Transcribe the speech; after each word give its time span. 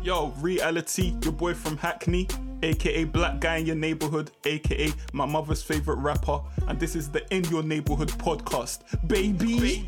Yo, 0.00 0.30
Reali-T, 0.38 1.16
your 1.24 1.32
boy 1.32 1.54
from 1.54 1.76
Hackney, 1.76 2.28
aka 2.62 3.02
Black 3.02 3.40
Guy 3.40 3.56
in 3.56 3.66
Your 3.66 3.74
Neighborhood, 3.74 4.30
aka 4.44 4.92
my 5.12 5.26
mother's 5.26 5.60
favorite 5.60 5.96
rapper, 5.96 6.40
and 6.68 6.78
this 6.78 6.94
is 6.94 7.10
the 7.10 7.26
In 7.34 7.42
Your 7.46 7.64
Neighborhood 7.64 8.10
podcast, 8.10 8.82
baby. 9.08 9.84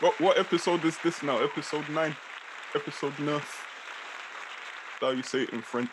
What, 0.00 0.18
what 0.18 0.38
episode 0.38 0.82
is 0.86 0.96
this 1.04 1.22
now? 1.22 1.42
Episode 1.42 1.86
9. 1.90 2.16
Episode 2.74 3.18
9. 3.18 3.42
How 5.00 5.10
you 5.10 5.22
say 5.22 5.42
it 5.42 5.50
in 5.50 5.60
French? 5.60 5.90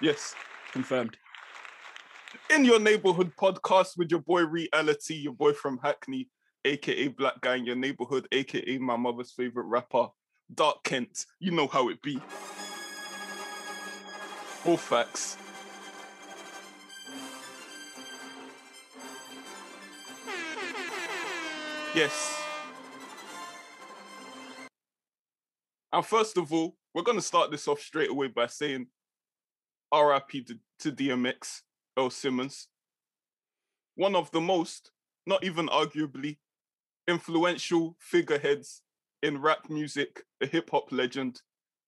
Yes. 0.00 0.36
Confirmed. 0.70 1.16
In 2.50 2.64
your 2.64 2.78
neighborhood 2.78 3.32
podcast 3.36 3.96
with 3.96 4.10
your 4.10 4.20
boy 4.20 4.42
Reali-T, 4.42 5.14
your 5.14 5.32
boy 5.32 5.52
from 5.52 5.78
Hackney, 5.82 6.28
aka 6.64 7.08
Black 7.08 7.40
Guy 7.40 7.56
in 7.56 7.66
your 7.66 7.76
neighborhood, 7.76 8.28
aka 8.32 8.78
my 8.78 8.96
mother's 8.96 9.32
favorite 9.32 9.66
rapper, 9.66 10.08
Dark 10.54 10.84
Kent. 10.84 11.26
You 11.40 11.50
know 11.50 11.66
how 11.66 11.88
it 11.88 12.00
be. 12.02 12.20
All 14.66 14.76
facts. 14.76 15.36
Yes. 21.94 22.42
And 25.92 26.04
first 26.04 26.36
of 26.38 26.52
all, 26.52 26.76
we're 26.92 27.02
going 27.02 27.18
to 27.18 27.22
start 27.22 27.52
this 27.52 27.68
off 27.68 27.80
straight 27.80 28.10
away 28.10 28.26
by 28.26 28.48
saying 28.48 28.86
RIP 29.94 30.46
to, 30.46 30.58
to 30.80 30.92
DMX. 30.92 31.60
Earl 31.98 32.10
Simmons, 32.10 32.68
one 33.94 34.16
of 34.16 34.30
the 34.30 34.40
most, 34.40 34.90
not 35.26 35.44
even 35.44 35.68
arguably, 35.68 36.38
influential 37.06 37.96
figureheads 38.00 38.82
in 39.22 39.40
rap 39.40 39.70
music, 39.70 40.22
a 40.42 40.46
hip 40.46 40.70
hop 40.70 40.90
legend. 40.90 41.40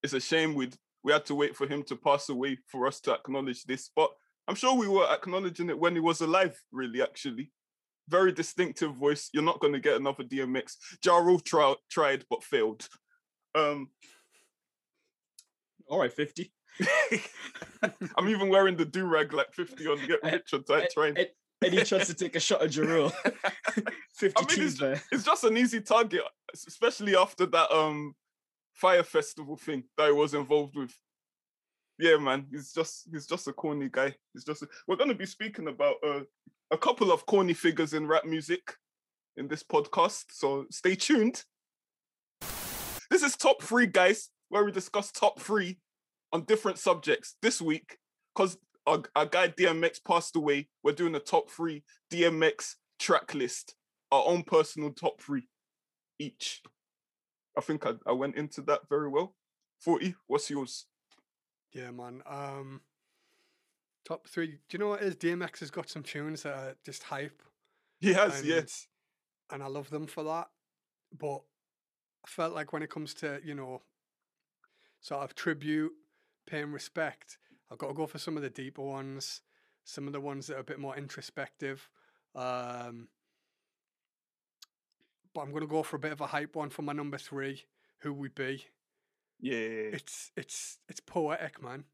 It's 0.02 0.12
a 0.12 0.20
shame 0.20 0.54
we 0.54 0.70
we 1.02 1.12
had 1.12 1.26
to 1.26 1.34
wait 1.34 1.54
for 1.56 1.68
him 1.68 1.84
to 1.84 1.96
pass 1.96 2.28
away 2.28 2.58
for 2.66 2.86
us 2.86 3.00
to 3.00 3.14
acknowledge 3.14 3.62
this, 3.64 3.90
but 3.94 4.10
I'm 4.48 4.56
sure 4.56 4.74
we 4.74 4.88
were 4.88 5.06
acknowledging 5.08 5.70
it 5.70 5.78
when 5.78 5.94
he 5.94 6.00
was 6.00 6.20
alive. 6.20 6.60
Really, 6.72 7.02
actually, 7.02 7.52
very 8.08 8.32
distinctive 8.32 8.94
voice. 8.94 9.30
You're 9.32 9.42
not 9.42 9.60
going 9.60 9.72
to 9.72 9.80
get 9.80 9.96
another 9.96 10.24
DMX. 10.24 10.76
Ja 11.04 11.18
Rule 11.18 11.40
tri- 11.40 11.74
tried 11.90 12.24
but 12.30 12.42
failed. 12.42 12.88
Um, 13.54 13.90
All 15.88 16.00
right, 16.00 16.12
50. 16.12 16.52
I'm 18.16 18.28
even 18.28 18.48
wearing 18.48 18.76
the 18.76 18.84
do 18.84 19.06
rag 19.06 19.32
like 19.32 19.52
50 19.52 19.86
on 19.86 20.00
the 20.00 20.06
Get 20.06 20.22
Rich 20.22 20.52
or 20.52 20.58
Die 20.58 20.88
Tryin'. 20.94 21.16
And, 21.62 21.72
he 21.72 21.82
tries 21.82 22.06
to 22.08 22.14
take 22.14 22.36
a 22.36 22.40
shot 22.40 22.62
at 22.62 22.74
Ja 22.74 22.84
Rule. 22.84 23.08
50 24.14 24.34
I 24.36 24.40
mean, 24.40 24.48
teams 24.48 24.78
there. 24.78 25.00
it's 25.10 25.24
just 25.24 25.44
an 25.44 25.56
easy 25.56 25.80
target, 25.80 26.20
especially 26.54 27.16
after 27.16 27.46
that 27.46 27.70
um 27.72 28.14
Fyre 28.74 29.02
Festival 29.02 29.56
thing 29.56 29.84
that 29.96 30.04
I 30.04 30.12
was 30.12 30.34
involved 30.34 30.76
with. 30.76 30.94
Yeah, 31.98 32.18
man, 32.18 32.46
he's 32.50 32.72
just 32.72 33.08
he's 33.10 33.26
just 33.26 33.48
a 33.48 33.52
corny 33.52 33.88
guy. 33.90 34.14
He's 34.34 34.44
just 34.44 34.62
a, 34.62 34.68
we're 34.86 34.96
gonna 34.96 35.14
be 35.14 35.24
speaking 35.24 35.68
about 35.68 35.96
uh, 36.06 36.20
a 36.70 36.76
couple 36.76 37.10
of 37.10 37.24
corny 37.24 37.54
figures 37.54 37.94
in 37.94 38.06
rap 38.06 38.26
music 38.26 38.74
in 39.38 39.48
this 39.48 39.62
podcast, 39.62 40.24
so 40.30 40.66
stay 40.70 40.94
tuned. 40.94 41.42
This 43.10 43.22
is 43.22 43.36
top 43.36 43.62
three, 43.62 43.86
guys, 43.86 44.30
where 44.50 44.64
we 44.64 44.72
discuss 44.72 45.10
top 45.10 45.40
three 45.40 45.78
on 46.32 46.44
different 46.44 46.78
subjects 46.78 47.36
this 47.42 47.60
week. 47.60 47.98
Because 48.34 48.58
our, 48.86 49.02
our 49.14 49.26
guy 49.26 49.48
DMX 49.48 49.98
passed 50.06 50.36
away, 50.36 50.68
we're 50.82 50.92
doing 50.92 51.14
a 51.14 51.20
top 51.20 51.50
three 51.50 51.82
DMX 52.12 52.74
track 52.98 53.34
list 53.34 53.74
our 54.12 54.24
own 54.26 54.42
personal 54.42 54.90
top 54.90 55.20
three 55.20 55.48
each. 56.18 56.62
I 57.56 57.60
think 57.60 57.86
I, 57.86 57.94
I 58.06 58.12
went 58.12 58.36
into 58.36 58.62
that 58.62 58.88
very 58.88 59.08
well. 59.08 59.34
40, 59.80 60.14
what's 60.26 60.50
yours? 60.50 60.86
Yeah, 61.72 61.90
man. 61.90 62.22
Um, 62.26 62.80
top 64.06 64.28
three. 64.28 64.46
Do 64.46 64.56
you 64.72 64.78
know 64.78 64.88
what 64.88 65.02
it 65.02 65.08
is? 65.08 65.16
DMX 65.16 65.60
has 65.60 65.70
got 65.70 65.88
some 65.88 66.02
tunes 66.02 66.42
that 66.42 66.54
are 66.54 66.76
just 66.84 67.02
hype. 67.02 67.42
He 68.00 68.12
has, 68.12 68.40
and, 68.40 68.48
yeah. 68.48 68.60
And 69.50 69.62
I 69.62 69.66
love 69.66 69.90
them 69.90 70.06
for 70.06 70.24
that. 70.24 70.48
But 71.18 71.42
I 72.24 72.28
felt 72.28 72.54
like 72.54 72.72
when 72.72 72.82
it 72.82 72.90
comes 72.90 73.14
to, 73.14 73.40
you 73.44 73.54
know, 73.54 73.82
sort 75.00 75.24
of 75.24 75.34
tribute, 75.34 75.92
paying 76.46 76.72
respect, 76.72 77.38
I've 77.70 77.78
got 77.78 77.88
to 77.88 77.94
go 77.94 78.06
for 78.06 78.18
some 78.18 78.36
of 78.36 78.42
the 78.42 78.50
deeper 78.50 78.82
ones, 78.82 79.40
some 79.84 80.06
of 80.06 80.12
the 80.12 80.20
ones 80.20 80.46
that 80.46 80.56
are 80.56 80.60
a 80.60 80.64
bit 80.64 80.78
more 80.78 80.96
introspective. 80.96 81.88
Um, 82.34 83.08
but 85.34 85.42
I'm 85.42 85.50
going 85.50 85.62
to 85.62 85.66
go 85.68 85.82
for 85.82 85.96
a 85.96 86.00
bit 86.00 86.12
of 86.12 86.20
a 86.20 86.26
hype 86.26 86.56
one 86.56 86.70
for 86.70 86.82
my 86.82 86.92
number 86.92 87.18
three. 87.18 87.64
Who 88.00 88.12
we 88.12 88.28
be? 88.28 88.64
Yeah. 89.40 89.56
It's 89.92 90.30
it's 90.36 90.78
it's 90.88 91.00
poetic, 91.00 91.62
man. 91.62 91.84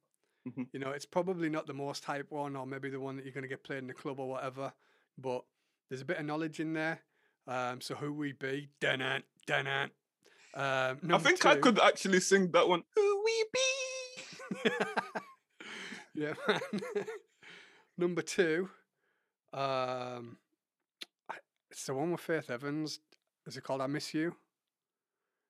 Mhm. 0.49 0.67
You 0.73 0.81
know, 0.81 0.91
it's 0.91 1.07
probably 1.07 1.49
not 1.49 1.67
the 1.67 1.75
most 1.75 2.05
hype 2.05 2.31
one, 2.31 2.57
or 2.57 2.67
maybe 2.67 2.91
the 2.91 3.01
one 3.01 3.17
that 3.17 3.25
you're 3.25 3.35
going 3.35 3.43
to 3.43 3.49
get 3.49 3.65
played 3.65 3.79
in 3.79 3.87
the 3.87 3.95
club 3.95 4.19
or 4.21 4.29
whatever. 4.29 4.73
But 5.19 5.45
there's 5.89 6.01
a 6.03 6.05
bit 6.05 6.19
of 6.19 6.27
knowledge 6.27 6.61
in 6.61 6.73
there. 6.73 7.01
Um, 7.47 7.81
so 7.81 7.95
who 7.95 8.13
we 8.13 8.33
be? 8.33 8.69
Danant, 8.81 9.23
Danant. 9.47 9.91
Um, 10.55 10.99
I 11.11 11.19
think 11.19 11.45
I 11.47 11.57
could 11.57 11.79
actually 11.81 12.21
sing 12.21 12.51
that 12.53 12.69
one. 12.69 12.83
Who 12.95 13.23
we 13.25 13.45
be? 13.53 13.61
yeah, 16.15 16.35
man. 16.49 16.61
number 17.99 18.23
two. 18.23 18.69
Um, 19.53 20.39
I- 21.29 21.37
it's 21.71 21.87
the 21.87 21.95
one 21.95 22.13
with 22.13 22.21
Faith 22.21 22.51
Evans. 22.51 23.01
Is 23.47 23.57
it 23.57 23.65
called 23.65 23.81
"I 23.81 23.87
Miss 23.87 24.13
You"? 24.15 24.35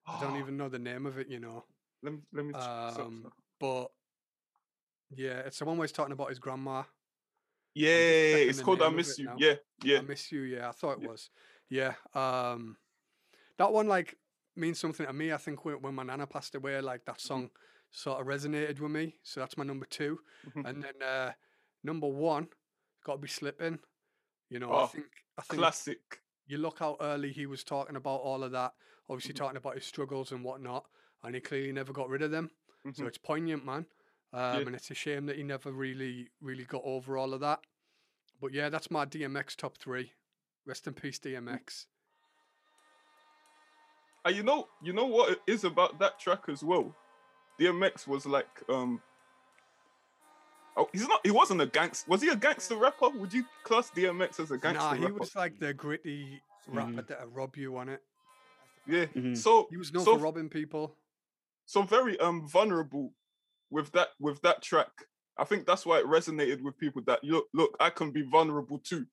I 0.06 0.20
don't 0.20 0.36
even 0.40 0.56
know 0.56 0.68
the 0.68 0.78
name 0.78 1.06
of 1.06 1.18
it. 1.18 1.28
You 1.28 1.40
know. 1.40 1.64
Let 2.02 2.12
me, 2.14 2.18
let 2.32 2.44
me 2.44 2.54
Um, 2.54 3.30
but 3.60 3.86
yeah, 5.10 5.38
it's 5.40 5.58
the 5.58 5.64
one 5.64 5.76
where 5.78 5.86
he's 5.86 5.92
talking 5.92 6.12
about 6.12 6.30
his 6.30 6.40
grandma. 6.40 6.82
Yeah, 7.74 7.88
it's 7.88 8.60
called 8.60 8.82
I 8.82 8.88
Miss 8.90 9.18
You. 9.18 9.26
now. 9.26 9.36
Yeah, 9.38 9.54
yeah. 9.82 9.98
I 9.98 10.02
miss 10.02 10.30
you. 10.32 10.40
Yeah, 10.42 10.68
I 10.68 10.72
thought 10.72 10.98
it 10.98 11.02
Yeah. 11.02 11.08
was. 11.08 11.30
Yeah. 11.70 11.94
Um, 12.14 12.76
that 13.56 13.72
one 13.72 13.86
like 13.86 14.18
means 14.56 14.78
something 14.78 15.06
to 15.06 15.12
me. 15.12 15.32
I 15.32 15.36
think 15.38 15.64
when, 15.64 15.80
when 15.80 15.94
my 15.94 16.02
nana 16.02 16.26
passed 16.26 16.54
away, 16.54 16.80
like 16.80 17.04
that 17.06 17.20
song 17.20 17.50
sort 17.92 18.20
of 18.20 18.26
resonated 18.26 18.80
with 18.80 18.90
me. 18.90 19.14
So 19.22 19.40
that's 19.40 19.56
my 19.56 19.64
number 19.64 19.86
2 19.86 20.18
Mhm. 20.48 20.66
and 20.66 20.82
then 20.82 21.02
uh, 21.02 21.32
number 21.84 22.08
one 22.08 22.48
got 23.04 23.12
to 23.14 23.18
be 23.18 23.28
slipping. 23.28 23.78
You 24.50 24.58
know, 24.58 24.70
Oh, 24.70 24.84
I 24.84 24.86
think 24.86 25.06
I 25.38 25.42
think 25.42 25.60
Classic. 25.60 26.20
you 26.46 26.58
look 26.58 26.78
how 26.80 26.96
early 27.00 27.32
he 27.32 27.46
was 27.46 27.64
talking 27.64 27.96
about 27.96 28.20
all 28.20 28.42
of 28.42 28.52
that. 28.52 28.74
Obviously 29.08 29.34
Mhm. 29.34 29.38
talking 29.38 29.56
about 29.56 29.74
his 29.74 29.84
struggles 29.86 30.32
and 30.32 30.44
whatnot, 30.44 30.86
and 31.22 31.34
he 31.34 31.40
clearly 31.40 31.72
never 31.72 31.92
got 31.92 32.08
rid 32.08 32.22
of 32.22 32.30
them. 32.30 32.50
So 32.92 33.04
Mhm. 33.04 33.08
it's 33.08 33.18
poignant, 33.18 33.64
man. 33.64 33.86
Um, 34.32 34.66
And 34.66 34.74
it's 34.74 34.90
a 34.90 34.94
shame 34.94 35.26
that 35.26 35.36
he 35.36 35.42
never 35.42 35.70
really, 35.72 36.30
really 36.40 36.64
got 36.64 36.82
over 36.84 37.18
all 37.18 37.34
of 37.34 37.40
that. 37.40 37.60
But 38.40 38.52
yeah, 38.52 38.70
that's 38.70 38.90
my 38.90 39.04
DMX 39.04 39.54
top 39.56 39.76
three. 39.78 40.12
Rest 40.64 40.86
in 40.86 40.94
peace, 40.94 41.18
DMX. 41.18 41.86
And 44.24 44.36
you 44.36 44.42
know, 44.42 44.68
you 44.82 44.92
know 44.92 45.06
what 45.06 45.32
it 45.32 45.40
is 45.46 45.64
about 45.64 45.98
that 45.98 46.18
track 46.18 46.48
as 46.48 46.62
well. 46.62 46.96
DMX 47.66 48.06
was 48.06 48.26
like, 48.26 48.48
um, 48.68 49.00
oh, 50.76 50.88
he's 50.92 51.06
not. 51.06 51.20
He 51.24 51.30
wasn't 51.30 51.60
a 51.60 51.66
gangster. 51.66 52.10
Was 52.10 52.22
he 52.22 52.28
a 52.28 52.36
gangster 52.36 52.76
rapper? 52.76 53.10
Would 53.10 53.32
you 53.32 53.44
class 53.62 53.90
DMX 53.90 54.40
as 54.40 54.50
a 54.50 54.58
gangster 54.58 54.82
Nah, 54.82 54.94
he 54.94 55.02
rapper? 55.02 55.14
was 55.14 55.34
like 55.36 55.58
the 55.58 55.72
gritty 55.72 56.42
rapper 56.68 56.90
Mhm. 57.02 57.06
that'll 57.06 57.28
rob 57.28 57.56
you 57.56 57.76
on 57.76 57.88
it. 57.88 58.02
Yeah. 58.86 59.06
Mhm. 59.06 59.36
So 59.36 59.68
He 59.70 59.76
was 59.76 59.92
known 59.92 60.04
so, 60.04 60.16
for 60.16 60.22
robbing 60.24 60.48
people. 60.48 60.96
so 61.66 61.82
very 61.82 62.18
um 62.18 62.48
vulnerable 62.48 63.14
with 63.70 63.92
that 63.92 64.08
with 64.18 64.40
that 64.42 64.62
track. 64.62 64.90
I 65.38 65.44
think 65.44 65.66
that's 65.66 65.86
why 65.86 65.98
it 66.00 66.06
resonated 66.06 66.60
with 66.62 66.76
people. 66.76 67.02
That 67.06 67.22
look, 67.24 67.46
look, 67.54 67.76
I 67.80 67.90
can 67.90 68.10
be 68.10 68.22
vulnerable 68.22 68.78
too. 68.80 69.06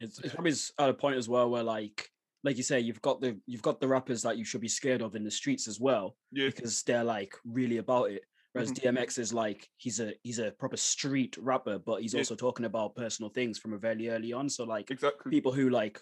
It's, 0.00 0.18
it's 0.18 0.34
probably 0.34 0.52
at 0.78 0.90
a 0.90 0.94
point 0.94 1.16
as 1.16 1.28
well 1.28 1.48
where 1.50 1.62
like 1.62 2.10
like 2.44 2.56
you 2.58 2.62
say, 2.62 2.78
you've 2.78 3.00
got 3.02 3.20
the 3.20 3.40
you've 3.46 3.62
got 3.62 3.80
the 3.80 3.88
rappers 3.88 4.22
that 4.22 4.36
you 4.38 4.44
should 4.44 4.60
be 4.60 4.68
scared 4.68 5.02
of 5.02 5.16
in 5.16 5.24
the 5.24 5.30
streets 5.30 5.66
as 5.66 5.80
well 5.80 6.16
Yeah. 6.30 6.46
because 6.48 6.82
they're 6.82 7.02
like 7.04 7.34
really 7.44 7.78
about 7.78 8.10
it. 8.10 8.22
Whereas 8.52 8.70
DMX 8.70 9.18
is 9.18 9.32
like 9.34 9.68
he's 9.78 9.98
a 9.98 10.14
he's 10.22 10.38
a 10.38 10.52
proper 10.52 10.76
street 10.76 11.36
rapper, 11.38 11.78
but 11.78 12.02
he's 12.02 12.14
Yeah. 12.14 12.20
also 12.20 12.36
talking 12.36 12.66
about 12.66 12.94
personal 12.94 13.30
things 13.30 13.58
from 13.58 13.72
a 13.72 13.78
very 13.78 14.10
early 14.10 14.32
on. 14.32 14.48
So 14.48 14.64
like 14.64 14.90
Exactly. 14.90 15.30
people 15.30 15.52
who 15.52 15.70
like 15.70 16.00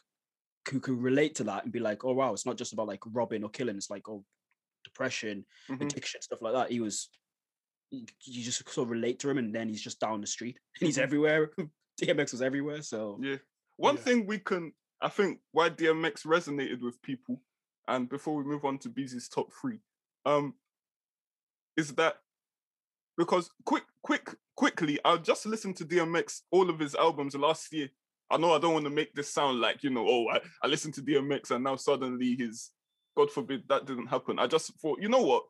who 0.70 0.78
can 0.80 1.00
relate 1.00 1.34
to 1.36 1.44
that 1.44 1.64
and 1.64 1.72
be 1.72 1.80
like, 1.80 2.04
oh 2.04 2.12
wow, 2.12 2.32
it's 2.32 2.44
not 2.46 2.58
just 2.58 2.72
about 2.72 2.88
like 2.88 3.00
robbing 3.06 3.44
or 3.44 3.50
killing. 3.50 3.76
It's 3.76 3.88
like 3.90 4.08
oh 4.08 4.24
depression, 4.84 5.46
Mhm. 5.70 5.82
addiction, 5.82 6.20
stuff 6.22 6.42
like 6.42 6.54
that. 6.54 6.70
He 6.72 6.80
was 6.80 7.08
you 7.90 8.42
just 8.42 8.66
sort 8.70 8.86
of 8.86 8.90
relate 8.90 9.18
to 9.20 9.28
him, 9.30 9.38
and 9.38 9.54
then 9.54 9.68
he's 9.68 9.82
just 9.82 10.00
down 10.00 10.20
the 10.20 10.26
street. 10.26 10.58
And 10.80 10.86
he's 10.86 10.98
Mhm. 10.98 11.02
everywhere. 11.02 11.50
DMX 12.00 12.32
was 12.32 12.42
everywhere. 12.42 12.82
So 12.82 13.18
Yeah. 13.22 13.36
One 13.76 13.96
Yeah. 13.96 14.02
thing 14.02 14.26
we 14.26 14.38
can, 14.38 14.72
I 15.02 15.08
think, 15.08 15.40
why 15.50 15.69
DMX 15.69 16.25
resonated 16.25 16.81
with 16.81 17.02
people, 17.02 17.40
and 17.88 18.08
before 18.08 18.37
we 18.37 18.44
move 18.44 18.64
on 18.64 18.78
to 18.78 18.88
Beezy's 18.88 19.28
top 19.28 19.49
three, 19.60 19.81
um, 20.25 20.54
is 21.76 21.94
that 21.94 22.16
because 23.16 23.50
quick, 23.64 23.84
quick, 24.02 24.31
quickly, 24.56 24.99
I 25.04 25.16
just 25.16 25.44
listened 25.44 25.76
to 25.76 25.84
DMX 25.84 26.43
all 26.50 26.70
of 26.70 26.78
his 26.78 26.94
albums 26.94 27.34
last 27.34 27.72
year. 27.72 27.88
I 28.31 28.37
know 28.38 28.52
I 28.52 28.58
don't 28.58 28.72
want 28.72 28.84
to 28.87 28.90
make 28.90 29.14
this 29.14 29.32
sound 29.32 29.60
like, 29.60 29.82
you 29.82 29.90
know, 29.90 30.06
oh, 30.08 30.28
I, 30.28 30.40
I 30.62 30.66
listened 30.66 30.94
to 30.94 31.02
DMX 31.02 31.50
and 31.50 31.64
now 31.64 31.76
suddenly 31.76 32.34
he's, 32.37 32.70
God 33.16 33.31
forbid, 33.31 33.64
that 33.69 33.87
didn't 33.87 34.06
happen. 34.06 34.38
I 34.38 34.46
just 34.46 34.72
thought, 34.81 35.02
you 35.02 35.08
know 35.08 35.20
what? 35.20 35.43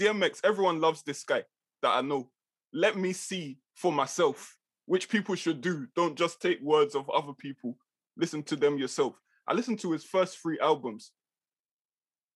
DMX, 0.00 0.40
everyone 0.44 0.80
loves 0.80 1.02
this 1.02 1.24
guy 1.24 1.42
that 1.82 1.88
I 1.88 2.02
know. 2.02 2.30
Let 2.72 2.96
me 2.96 3.12
see 3.12 3.58
for 3.74 3.92
myself 3.92 4.56
which 4.86 5.08
people 5.08 5.34
should 5.34 5.60
do. 5.60 5.88
Don't 5.96 6.16
just 6.16 6.40
take 6.40 6.60
words 6.60 6.94
of 6.94 7.10
other 7.10 7.32
people. 7.32 7.76
Listen 8.16 8.42
to 8.44 8.56
them 8.56 8.78
yourself. 8.78 9.14
I 9.46 9.54
listened 9.54 9.80
to 9.80 9.92
his 9.92 10.04
first 10.04 10.38
three 10.38 10.58
albums. 10.60 11.12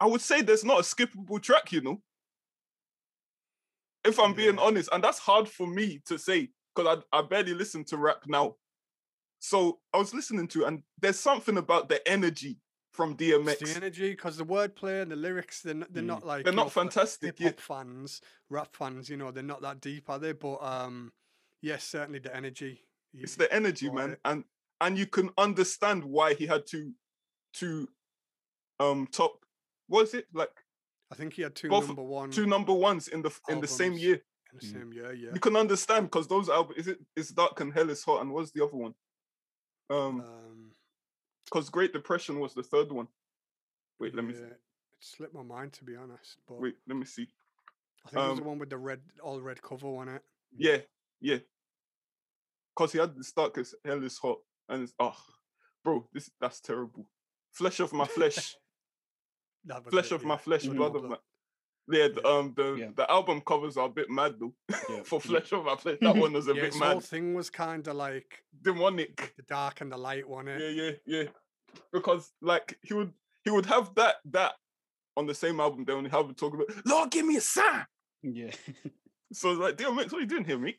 I 0.00 0.06
would 0.06 0.21
say 0.21 0.43
there's 0.43 0.65
not 0.65 0.81
a 0.81 0.82
skippable 0.82 1.41
track, 1.41 1.73
you 1.73 1.81
know. 1.81 2.03
If 4.05 4.19
I'm 4.21 4.35
being 4.35 4.59
honest, 4.59 4.88
and 4.93 5.03
that's 5.03 5.19
hard 5.19 5.49
for 5.49 5.67
me 5.67 6.00
to 6.06 6.19
say 6.19 6.50
because 6.75 7.03
I, 7.12 7.19
I 7.19 7.23
barely 7.23 7.55
listen 7.55 7.85
to 7.87 7.97
rap 7.97 8.23
now. 8.26 8.56
So 9.38 9.79
I 9.93 9.99
was 9.99 10.12
listening 10.12 10.49
to, 10.49 10.65
and 10.65 10.82
there's 11.00 11.19
something 11.19 11.56
about 11.56 11.88
the 11.88 12.06
energy 12.09 12.59
from 12.93 13.17
DMX. 13.17 13.62
It's 13.62 13.73
the 13.73 13.76
energy 13.76 14.11
because 14.11 14.37
the 14.37 14.44
wordplay 14.44 15.03
and 15.03 15.11
the 15.11 15.17
lyrics 15.17 15.62
they're 15.62 15.75
not, 15.75 15.93
they're 15.93 16.03
Mm. 16.03 16.06
not 16.06 16.26
like 16.26 16.44
They're 16.44 16.53
not 16.53 16.73
fantastic, 16.73 17.38
yeah. 17.38 17.47
hip 17.49 17.61
hop 17.61 17.85
fans, 17.87 18.21
rap 18.50 18.75
fans. 18.76 19.09
You 19.09 19.17
know, 19.17 19.31
they're 19.31 19.43
not 19.43 19.62
that 19.62 19.81
deep, 19.81 20.11
are 20.11 20.19
they? 20.19 20.32
But 20.32 20.62
um, 20.62 21.12
yes, 21.62 21.85
certainly 21.85 22.19
the 22.19 22.35
energy. 22.35 22.81
It's 23.15 23.37
the 23.37 23.53
energy, 23.53 23.91
man, 23.91 24.11
it. 24.12 24.21
and 24.25 24.44
and 24.81 24.99
you 24.99 25.06
can 25.06 25.31
understand 25.38 26.05
why 26.05 26.35
he 26.35 26.47
had 26.47 26.67
to 26.69 26.93
to 27.55 27.88
um 28.81 29.06
top. 29.06 29.44
was 29.88 30.15
it 30.15 30.26
like 30.32 30.50
I 31.12 31.15
think 31.15 31.35
he 31.35 31.43
had 31.43 31.55
two 31.55 31.69
both- 31.69 31.87
number 31.87 32.03
one 32.03 32.31
two 32.31 32.47
number 32.47 32.73
ones 32.73 33.09
in 33.09 33.23
the 33.23 33.31
in 33.49 33.61
the 33.61 33.69
same 33.69 33.93
year? 33.94 34.15
in 34.53 34.59
the 34.61 34.67
Mm. 34.67 34.73
same 34.73 34.93
year. 34.93 35.12
Yeah. 35.12 35.31
You 35.35 35.41
can 35.41 35.56
understand 35.56 36.06
because 36.06 36.29
those 36.29 36.49
albums 36.49 36.87
is 36.87 36.97
it's 37.17 37.31
dark 37.31 37.61
and 37.61 37.73
hell 37.73 37.91
is 37.91 38.05
hot 38.05 38.21
and 38.23 38.32
what's 38.32 38.53
the 38.53 38.65
other 38.65 38.76
one? 38.76 38.94
Um, 39.91 40.21
Um, 40.21 40.71
because 41.44 41.69
Great 41.71 41.93
Depression 41.93 42.41
was 42.41 42.55
the 42.55 42.62
third 42.62 42.91
one. 42.93 43.09
Wait, 44.00 44.15
let 44.15 44.25
me 44.25 44.32
yeah, 44.35 44.47
it 44.47 44.61
slipped 45.00 45.35
my 45.35 45.43
mind 45.43 45.73
to 45.75 45.85
be 45.85 45.94
honest. 45.97 46.38
But 46.49 46.61
wait, 46.61 46.76
let 46.87 46.97
me 46.97 47.05
see. 47.05 47.29
I 48.06 48.11
think 48.11 48.23
it 48.25 48.29
was 48.29 48.38
the 48.38 48.43
um, 48.44 48.49
one 48.49 48.59
with 48.59 48.71
the 48.71 48.79
red, 48.79 49.00
all 49.23 49.41
red 49.41 49.61
cover 49.62 49.88
on 49.88 50.09
it. 50.09 50.23
Yeah, 50.56 50.79
yeah. 51.21 51.38
Cause 52.76 52.93
he 52.93 52.99
had 52.99 53.15
the 53.15 53.32
dark 53.37 53.59
as 53.59 53.75
hell 53.85 54.03
is 54.03 54.19
hot 54.19 54.38
and 54.69 54.82
it's 54.82 54.94
oh, 54.99 55.16
bro, 55.82 56.06
this 56.12 56.31
that's 56.40 56.61
terrible. 56.61 57.08
Flesh 57.52 57.81
of 57.81 57.93
my 57.93 58.05
flesh. 58.05 58.56
Flesh 59.88 60.06
it, 60.06 60.12
of 60.12 60.25
my 60.25 60.37
flesh, 60.37 60.66
blood 60.66 60.94
of 60.94 61.05
my. 61.05 61.16
Yeah, 61.90 62.08
the, 62.08 62.26
um, 62.26 62.52
the 62.56 62.76
Yeah. 62.78 62.90
the 62.96 63.11
album 63.11 63.40
covers 63.40 63.76
are 63.78 63.87
a 63.87 63.90
bit 63.90 64.11
mad 64.11 64.34
though. 64.38 64.55
Yeah. 64.90 65.02
For 65.05 65.20
flesh 65.20 65.52
of 65.52 65.64
my 65.64 65.76
flesh, 65.76 65.99
that 66.02 66.16
one 66.16 66.32
was 66.34 66.49
a 66.49 66.55
Yeah, 66.55 66.62
bit 66.62 66.72
his 66.72 66.81
whole 66.82 67.00
thing 67.00 67.34
was 67.34 67.49
kind 67.50 67.87
of 67.88 67.96
like 67.96 68.44
demonic. 68.62 69.32
the 69.37 69.43
dark 69.43 69.81
and 69.81 69.90
the 69.90 69.96
light 69.96 70.28
one. 70.28 70.46
Yeah, 70.49 70.58
yeah, 70.58 70.90
yeah. 71.06 71.25
Because 71.93 72.31
like 72.43 72.78
he 72.82 72.93
would 72.94 73.12
he 73.43 73.50
would 73.50 73.66
have 73.66 73.94
that 73.94 74.16
that 74.26 74.52
on 75.16 75.26
the 75.26 75.34
same 75.34 75.61
album. 75.61 75.84
They 75.84 75.93
only 75.94 76.11
have 76.11 76.28
it 76.28 76.37
talk 76.37 76.55
about 76.55 76.69
Lord, 76.87 77.11
give 77.11 77.25
me 77.26 77.37
a 77.37 77.40
sign. 77.40 77.87
Yeah. 78.22 78.50
So 79.32 79.50
it's 79.50 79.58
like, 79.58 79.76
DMX, 79.76 80.12
what 80.12 80.14
are 80.14 80.20
you 80.20 80.26
doing 80.26 80.44
here, 80.44 80.58
mate? 80.58 80.78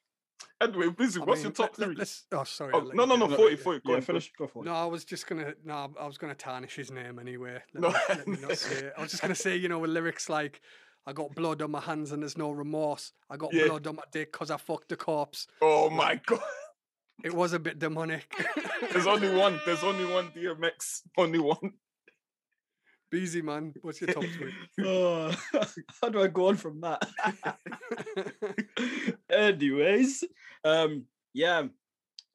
Anyway, 0.62 0.90
busy. 0.90 1.20
I 1.20 1.24
What's 1.26 1.40
mean, 1.40 1.44
your 1.46 1.52
top 1.54 1.78
let- 1.78 1.86
three? 1.88 1.96
let- 1.96 1.98
let's- 2.00 2.26
oh, 2.32 2.44
sorry. 2.44 2.72
Oh, 2.74 2.80
no, 2.94 3.06
no, 3.06 3.16
no, 3.16 3.28
that. 3.28 3.36
40, 3.38 3.56
40. 3.58 3.80
Go 3.80 3.84
yeah, 3.90 3.92
on, 3.94 3.96
on. 3.98 4.02
finish. 4.02 4.32
Go 4.38 4.48
for 4.48 4.64
it. 4.64 4.66
No, 4.68 4.74
I 4.76 4.86
was 4.86 5.04
just 5.06 5.28
gonna. 5.28 5.54
No, 5.64 5.94
I 6.00 6.06
was 6.06 6.18
gonna 6.18 6.36
tarnish 6.36 6.76
his 6.76 6.92
name 6.92 7.20
anyway. 7.20 7.62
Let, 7.74 7.82
No. 7.82 7.90
me, 7.90 7.96
let 8.10 8.28
me 8.28 8.38
not 8.42 8.58
say 8.58 8.76
it. 8.86 8.94
I 8.98 9.02
was 9.02 9.12
just 9.12 9.22
gonna 9.22 9.36
say, 9.36 9.56
you 9.56 9.68
know, 9.70 9.80
with 9.80 9.92
lyrics 9.92 10.30
like, 10.30 10.62
"I 11.06 11.14
got 11.14 11.36
blood 11.36 11.62
on 11.62 11.72
my 11.72 11.82
hands 11.82 12.12
and 12.12 12.22
there's 12.24 12.38
no 12.38 12.52
remorse. 12.52 13.12
I 13.30 13.38
got 13.38 13.54
Yeah. 13.54 13.68
blood 13.68 13.88
on 13.88 13.96
my 13.98 14.04
dick 14.12 14.32
because 14.32 14.50
I 14.52 14.58
fucked 14.58 14.90
the 14.90 14.96
corpse." 14.96 15.48
Oh 15.62 15.90
my 15.90 16.20
god. 16.26 16.40
It 17.24 17.34
was 17.34 17.54
a 17.54 17.60
bit 17.60 17.80
demonic. 17.80 18.34
There's 18.92 19.08
only 19.08 19.34
one. 19.34 19.60
There's 19.66 19.84
only 19.84 20.06
one 20.06 20.32
DMX. 20.32 21.02
Only 21.18 21.40
one. 21.40 21.74
Beezy 23.12 23.42
man, 23.42 23.74
what's 23.82 24.02
your 24.02 24.14
top 24.14 24.24
three? 24.24 24.54
Oh, 24.86 25.34
how 26.02 26.10
do 26.10 26.22
I 26.22 26.28
go 26.28 26.50
on 26.50 26.58
from 26.58 26.82
that? 26.82 27.08
Anyways, 29.30 30.24
um, 30.64 31.06
yeah, 31.34 31.64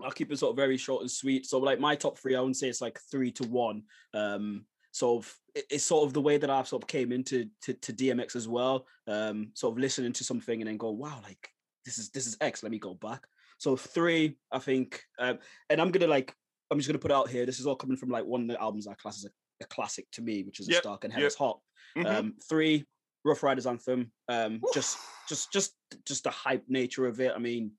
I'll 0.02 0.10
keep 0.10 0.32
it 0.32 0.38
sort 0.38 0.50
of 0.50 0.56
very 0.56 0.76
short 0.76 1.02
and 1.02 1.10
sweet. 1.10 1.46
So, 1.46 1.58
like 1.58 1.80
my 1.80 1.96
top 1.96 2.18
three, 2.18 2.36
I 2.36 2.40
wouldn't 2.40 2.56
say 2.56 2.68
it's 2.68 2.80
like 2.80 2.98
three 3.10 3.32
to 3.32 3.44
one. 3.44 3.82
Um, 4.14 4.64
sort 4.92 5.24
of, 5.24 5.36
it's 5.54 5.84
sort 5.84 6.06
of 6.06 6.12
the 6.12 6.20
way 6.20 6.36
that 6.36 6.50
I've 6.50 6.68
sort 6.68 6.82
of 6.82 6.88
came 6.88 7.12
into 7.12 7.46
to, 7.62 7.74
to 7.74 7.92
DMX 7.92 8.36
as 8.36 8.48
well. 8.48 8.86
Um, 9.06 9.50
sort 9.54 9.72
of 9.72 9.78
listening 9.78 10.12
to 10.14 10.24
something 10.24 10.60
and 10.60 10.68
then 10.68 10.76
go, 10.76 10.90
wow, 10.90 11.20
like 11.22 11.48
this 11.84 11.98
is 11.98 12.10
this 12.10 12.26
is 12.26 12.36
X. 12.40 12.62
Let 12.62 12.72
me 12.72 12.78
go 12.78 12.94
back. 12.94 13.26
So 13.58 13.76
three, 13.76 14.38
I 14.50 14.58
think, 14.58 15.02
um, 15.18 15.38
and 15.68 15.80
I'm 15.80 15.90
gonna 15.90 16.06
like, 16.06 16.34
I'm 16.70 16.78
just 16.78 16.88
gonna 16.88 16.98
put 16.98 17.10
it 17.10 17.16
out 17.16 17.28
here. 17.28 17.44
This 17.44 17.60
is 17.60 17.66
all 17.66 17.76
coming 17.76 17.96
from 17.96 18.08
like 18.08 18.24
one 18.24 18.42
of 18.42 18.48
the 18.48 18.60
albums 18.60 18.86
I 18.86 18.94
class 18.94 19.24
as 19.24 19.30
a, 19.60 19.64
classic 19.66 20.06
to 20.12 20.22
me, 20.22 20.42
which 20.42 20.60
is 20.60 20.68
Yep, 20.68 20.78
a 20.78 20.82
Stark 20.82 21.04
and 21.04 21.12
Hell 21.12 21.22
yep. 21.22 21.28
is 21.28 21.34
Hot. 21.36 21.60
Mhm. 21.96 22.06
Um, 22.06 22.34
three, 22.48 22.84
Ruff 23.24 23.42
Ryders 23.42 23.66
Anthem. 23.66 24.12
Um, 24.28 24.60
just, 24.72 24.98
just, 25.28 25.52
just, 25.52 25.74
just 26.06 26.24
the 26.24 26.30
hype 26.30 26.64
nature 26.68 27.06
of 27.06 27.20
it. 27.20 27.32
I 27.34 27.38
mean, 27.38 27.72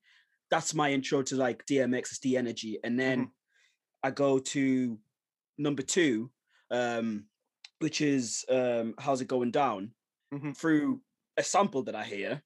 that's 0.50 0.74
my 0.74 0.92
intro 0.92 1.22
to 1.22 1.36
like 1.36 1.64
DMX. 1.66 2.20
The 2.20 2.36
energy, 2.36 2.78
and 2.84 2.98
then 3.00 3.30
I 4.02 4.10
go 4.10 4.38
to 4.38 4.98
number 5.58 5.82
two, 5.82 6.30
um, 6.70 7.24
which 7.78 8.00
is 8.02 8.44
um, 8.50 8.94
"How's 8.98 9.20
It 9.22 9.28
Going 9.28 9.50
Down" 9.50 9.94
Mhm. 10.34 10.56
through 10.56 11.02
a 11.38 11.42
sample 11.42 11.82
that 11.84 11.94
I 11.94 12.04
hear, 12.04 12.42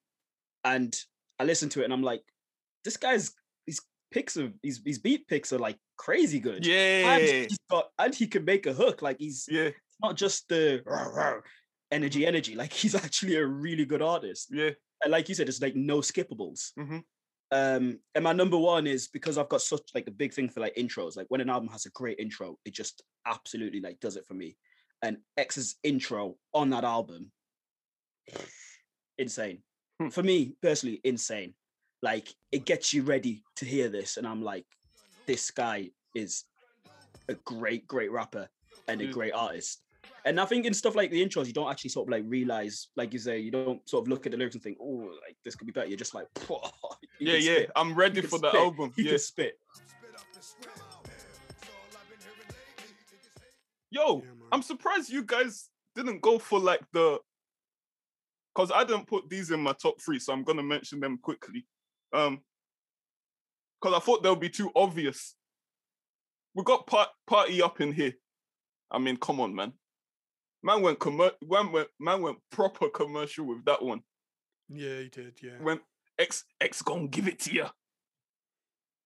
and 0.62 0.94
I 1.40 1.44
listen 1.44 1.68
to 1.70 1.80
it, 1.80 1.84
and 1.84 1.92
I'm 1.92 2.02
like, 2.02 2.22
this 2.84 2.96
guy's 2.96 3.34
his 3.66 3.80
picks 4.12 4.36
of 4.36 4.54
his 4.62 4.80
his 4.86 5.00
beat 5.00 5.26
picks 5.26 5.52
are 5.52 5.58
like 5.58 5.78
crazy 5.96 6.40
good. 6.40 6.64
yeah. 6.66 7.16
And 7.16 7.48
got 7.70 7.88
and 7.98 8.14
he 8.14 8.26
can 8.26 8.44
make 8.44 8.66
a 8.66 8.72
hook. 8.72 9.02
Like 9.02 9.18
he's 9.18 9.46
Yeah. 9.50 9.70
not 10.02 10.16
just 10.16 10.48
the 10.48 10.82
"Rawr, 10.86 11.14
rawr," 11.14 11.40
energy, 11.90 12.26
energy. 12.26 12.54
Like 12.54 12.72
he's 12.72 12.94
actually 13.04 13.36
a 13.36 13.46
really 13.46 13.84
good 13.84 14.02
artist. 14.02 14.48
Yeah. 14.52 14.70
And 15.02 15.12
like 15.12 15.28
you 15.28 15.34
said, 15.34 15.48
it's 15.48 15.60
like 15.60 15.76
no 15.76 15.98
skippables. 15.98 16.72
Mhm. 16.78 17.02
Um, 17.52 18.00
and 18.14 18.24
my 18.24 18.32
number 18.32 18.58
one 18.58 18.86
is 18.88 19.06
because 19.08 19.38
I've 19.38 19.48
got 19.48 19.62
such 19.62 19.82
like 19.94 20.08
a 20.08 20.10
big 20.10 20.32
thing 20.34 20.48
for 20.48 20.60
like 20.60 20.74
intros. 20.74 21.16
Like 21.16 21.26
when 21.28 21.40
an 21.40 21.50
album 21.50 21.68
has 21.68 21.86
a 21.86 21.90
great 21.90 22.18
intro, 22.18 22.58
it 22.64 22.74
just 22.74 23.02
absolutely 23.26 23.80
like 23.80 24.00
does 24.00 24.16
it 24.16 24.26
for 24.26 24.34
me. 24.34 24.56
And 25.02 25.18
X's 25.36 25.76
intro 25.84 26.36
on 26.54 26.70
that 26.70 26.82
album, 26.84 27.30
insane. 29.18 29.62
Hmm. 30.00 30.08
For 30.08 30.22
me 30.22 30.56
personally, 30.62 31.00
insane. 31.04 31.54
Like 32.02 32.28
it 32.52 32.64
gets 32.64 32.92
you 32.92 33.02
ready 33.02 33.42
to 33.56 33.64
hear 33.64 33.88
this, 33.88 34.16
and 34.16 34.26
I'm 34.26 34.42
like, 34.42 34.66
this 35.26 35.50
guy 35.50 35.90
is 36.14 36.44
a 37.28 37.34
great, 37.34 37.86
great 37.86 38.10
rapper 38.10 38.48
and 38.88 39.00
a 39.00 39.06
great 39.06 39.32
artist. 39.32 39.82
And 40.24 40.40
I 40.40 40.44
think 40.44 40.66
in 40.66 40.74
stuff 40.74 40.94
like 40.96 41.10
the 41.10 41.24
intros, 41.24 41.46
you 41.46 41.52
don't 41.52 41.70
actually 41.70 41.90
sort 41.90 42.08
of 42.08 42.12
like 42.12 42.24
realize, 42.26 42.88
like 42.96 43.12
you 43.12 43.18
say, 43.18 43.38
you 43.38 43.50
don't 43.50 43.86
sort 43.88 44.02
of 44.04 44.08
look 44.08 44.26
at 44.26 44.32
the 44.32 44.38
lyrics 44.38 44.54
and 44.56 44.62
think, 44.62 44.78
oh, 44.80 45.10
like 45.24 45.36
this 45.44 45.54
could 45.54 45.66
be 45.66 45.72
better. 45.72 45.86
You're 45.88 45.96
just 45.98 46.14
like, 46.14 46.26
Yeah, 47.20 47.34
yeah. 47.34 47.54
spit. 47.54 47.70
I'm 47.76 47.94
ready 47.94 48.22
for 48.22 48.38
the 48.38 48.48
spit. 48.48 48.60
album. 48.60 48.92
He 48.96 49.10
Yeah. 49.10 49.16
spit. 49.18 49.58
Yo, 53.90 54.22
Yeah. 54.22 54.30
I'm 54.52 54.62
surprised 54.62 55.10
you 55.10 55.24
guys 55.24 55.68
didn't 55.94 56.20
go 56.20 56.38
for 56.38 56.58
like 56.58 56.82
the 56.92 57.18
because 58.54 58.72
I 58.74 58.84
didn't 58.84 59.06
put 59.06 59.28
these 59.28 59.50
in 59.50 59.60
my 59.60 59.72
top 59.74 60.00
three, 60.00 60.18
so 60.18 60.32
I'm 60.32 60.42
gonna 60.44 60.62
mention 60.62 61.00
them 61.00 61.18
quickly. 61.18 61.66
Um 62.12 62.40
because 63.80 63.96
I 63.96 64.00
thought 64.04 64.22
they'll 64.22 64.36
be 64.36 64.48
too 64.50 64.70
obvious. 64.74 65.34
We 66.54 66.62
got 66.64 66.86
part, 66.86 67.08
party 67.26 67.60
up 67.62 67.80
in 67.80 67.92
here. 67.92 68.14
I 68.90 68.98
mean, 68.98 69.16
come 69.16 69.40
on, 69.40 69.54
man. 69.54 69.72
Man 70.62 70.82
went 70.82 70.98
commer- 70.98 71.32
man 71.42 71.70
went 71.70 71.88
man 72.00 72.22
went 72.22 72.38
proper 72.50 72.88
commercial 72.88 73.46
with 73.46 73.64
that 73.66 73.82
one. 73.82 74.00
yeah, 74.68 75.00
he 75.00 75.08
did. 75.08 75.38
Yeah. 75.42 75.58
When 75.60 75.80
X 76.18 76.44
X 76.60 76.82
gonna 76.82 77.08
give 77.08 77.28
it 77.28 77.38
to 77.40 77.52
you. 77.52 77.66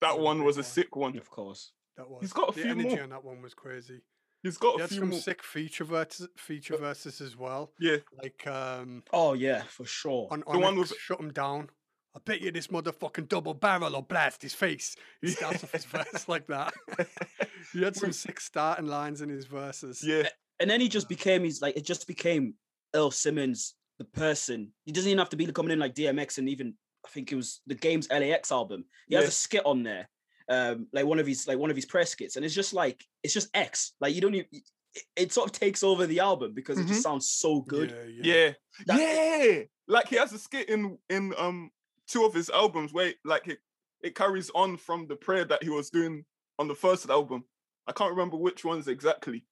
That 0.00 0.14
Yeah, 0.16 0.20
one 0.22 0.38
big 0.38 0.46
was 0.46 0.56
a 0.58 0.62
sick 0.62 0.94
one. 0.96 1.16
Of 1.18 1.28
course. 1.28 1.72
That 1.96 2.08
was. 2.08 2.20
He's 2.22 2.32
got 2.32 2.50
a 2.50 2.52
the 2.52 2.62
few 2.62 2.70
energy 2.70 2.88
more. 2.94 3.02
on 3.02 3.10
that 3.10 3.24
one 3.24 3.42
was 3.42 3.52
crazy. 3.52 4.00
He's 4.42 4.56
got 4.56 4.76
He 4.76 4.78
a 4.78 4.82
had 4.84 4.90
few 4.90 4.98
some 5.00 5.08
more. 5.10 5.20
sick 5.20 5.42
feature 5.42 5.84
verses, 5.84 6.28
feature 6.38 6.78
verses 6.78 7.20
as 7.20 7.36
well. 7.36 7.72
Yeah, 7.78 7.96
Like 8.22 8.46
um, 8.46 9.02
Oh 9.12 9.34
yeah, 9.34 9.64
for 9.64 9.84
sure. 9.84 10.28
on, 10.30 10.40
The 10.40 10.46
on 10.46 10.60
one 10.62 10.76
with- 10.78 10.96
shut 10.96 11.20
him 11.20 11.32
down. 11.32 11.68
I 12.16 12.18
bet 12.24 12.40
you 12.40 12.50
this 12.50 12.66
motherfucking 12.68 13.28
double 13.28 13.54
barrel 13.54 13.92
will 13.92 14.02
blast 14.02 14.42
his 14.42 14.52
face. 14.54 14.96
He 15.22 15.28
starts 15.28 15.62
off 15.62 15.72
his 15.72 15.84
verse 15.86 16.28
like 16.28 16.46
that. 16.48 16.72
he 17.72 17.82
had 17.82 17.94
some 17.96 18.12
sick 18.12 18.40
starting 18.40 18.86
lines 18.86 19.20
in 19.22 19.28
his 19.28 19.46
verses. 19.46 20.02
yeah, 20.04 20.28
and 20.58 20.68
then 20.68 20.80
he 20.80 20.88
just 20.88 21.08
became 21.08 21.44
he's 21.44 21.62
like 21.62 21.76
it 21.76 21.84
just 21.84 22.06
became 22.06 22.54
Earl 22.94 23.10
Simmons 23.10 23.74
the 23.98 24.04
person. 24.04 24.72
He 24.84 24.92
doesn't 24.92 25.08
even 25.08 25.18
have 25.18 25.28
to 25.30 25.36
be 25.36 25.46
coming 25.46 25.70
in 25.72 25.78
like 25.78 25.94
DMX 25.94 26.38
and 26.38 26.48
even 26.48 26.74
I 27.06 27.08
think 27.10 27.30
it 27.32 27.36
was 27.36 27.60
the 27.66 27.74
game's 27.74 28.10
LAX 28.10 28.50
album. 28.52 28.84
He 29.08 29.14
has 29.14 29.28
a 29.28 29.30
skit 29.30 29.64
on 29.64 29.82
there, 29.84 30.08
um, 30.48 30.86
like 30.92 31.06
one 31.06 31.18
of 31.18 31.26
his 31.26 31.46
like 31.46 31.58
one 31.58 31.70
of 31.70 31.76
his 31.76 31.86
press 31.86 32.10
skits, 32.10 32.36
and 32.36 32.44
it's 32.44 32.54
just 32.54 32.74
like 32.74 33.04
it's 33.22 33.32
just 33.34 33.48
X. 33.54 33.92
Like 34.00 34.14
you 34.14 34.20
don't 34.20 34.34
even 34.34 34.48
it, 34.52 35.02
it 35.14 35.32
sort 35.32 35.48
of 35.48 35.52
takes 35.58 35.84
over 35.84 36.06
the 36.06 36.18
album 36.18 36.52
because 36.54 36.76
it 36.78 36.86
Mhm. 36.86 36.88
just 36.88 37.02
sounds 37.02 37.28
so 37.30 37.60
good. 37.60 37.90
Yeah, 37.90 38.24
yeah. 38.24 38.34
yeah, 38.46 38.52
That- 38.86 38.98
yeah. 39.00 39.62
Like 39.86 40.08
he 40.08 40.16
has 40.16 40.32
a 40.32 40.38
skit 40.38 40.68
in 40.68 40.98
in 41.08 41.32
um 41.38 41.70
two 42.10 42.24
of 42.24 42.34
his 42.34 42.50
albums 42.50 42.92
where 42.92 43.14
like 43.24 43.46
it 43.48 43.58
it 44.02 44.14
carries 44.14 44.50
on 44.50 44.76
from 44.76 45.06
the 45.06 45.16
prayer 45.16 45.44
that 45.44 45.62
he 45.62 45.70
was 45.70 45.90
doing 45.90 46.24
on 46.58 46.68
the 46.68 46.74
first 46.74 47.08
album. 47.08 47.44
I 47.86 47.92
can't 47.92 48.10
remember 48.10 48.36
which 48.36 48.64
ones 48.64 48.88
exactly, 48.88 49.46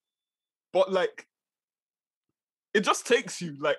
but 0.73 0.93
like, 0.93 1.27
it 2.75 2.81
just 2.81 3.07
takes 3.07 3.41
you 3.41 3.57
like 3.59 3.79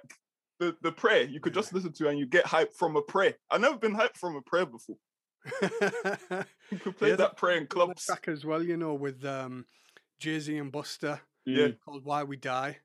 the 0.60 0.76
the 0.82 0.92
prayer. 0.92 1.24
You 1.24 1.40
could 1.40 1.54
just 1.54 1.74
listen 1.74 1.94
to 1.94 2.10
and 2.10 2.20
you 2.20 2.26
get 2.26 2.46
hype 2.46 2.74
from 2.74 2.96
a 2.96 3.02
prayer. 3.02 3.36
I've 3.50 3.62
never 3.62 3.78
been 3.78 3.96
hyped 3.96 4.18
from 4.18 4.36
a 4.36 4.42
prayer 4.42 4.66
before. 4.66 4.98
You 6.72 6.78
could 6.78 6.98
play 6.98 7.10
Yeah, 7.10 7.16
that 7.16 7.36
prayer 7.38 7.58
in 7.58 7.68
clubs. 7.68 8.06
track 8.06 8.28
as 8.28 8.46
well, 8.46 8.62
you 8.62 8.78
know, 8.78 8.94
with 8.94 9.26
um, 9.26 9.66
Jay 10.20 10.40
Z 10.40 10.56
and 10.58 10.72
Busta 10.72 11.22
Yeah. 11.46 11.70
Called 11.84 12.06
"Why 12.06 12.24
We 12.24 12.38
Die." 12.38 12.78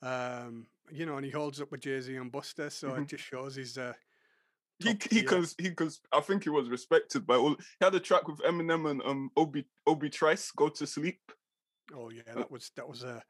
Um, 0.00 0.66
you 0.90 1.04
know, 1.04 1.16
and 1.16 1.24
he 1.26 1.30
holds 1.30 1.60
up 1.60 1.70
with 1.70 1.80
Jay 1.80 2.00
Z 2.00 2.16
and 2.16 2.32
Busta, 2.32 2.70
so 2.72 2.90
Mhm. 2.92 3.02
it 3.02 3.08
just 3.08 3.24
shows 3.24 3.56
he's 3.56 3.76
uh, 3.76 3.92
He 4.80 4.94
top 4.94 5.02
he 5.10 5.20
tier. 5.20 5.28
cause 5.28 5.54
he 5.58 5.70
cause 5.70 6.00
I 6.12 6.20
think 6.20 6.44
he 6.44 6.50
was 6.50 6.68
respected 6.68 7.26
by 7.26 7.36
all. 7.36 7.56
He 7.56 7.84
had 7.84 7.94
a 7.94 8.00
track 8.00 8.28
with 8.28 8.38
Eminem 8.38 8.90
and 8.90 9.02
um 9.02 9.30
Obi 9.36 9.64
Obi 9.86 10.08
Trice, 10.10 10.50
"Go 10.52 10.68
to 10.68 10.86
Sleep." 10.86 11.20
Oh 11.94 12.10
yeah, 12.10 12.22
that 12.34 12.50
was 12.50 12.70
that 12.76 12.88
was 12.88 13.02
a, 13.02 13.22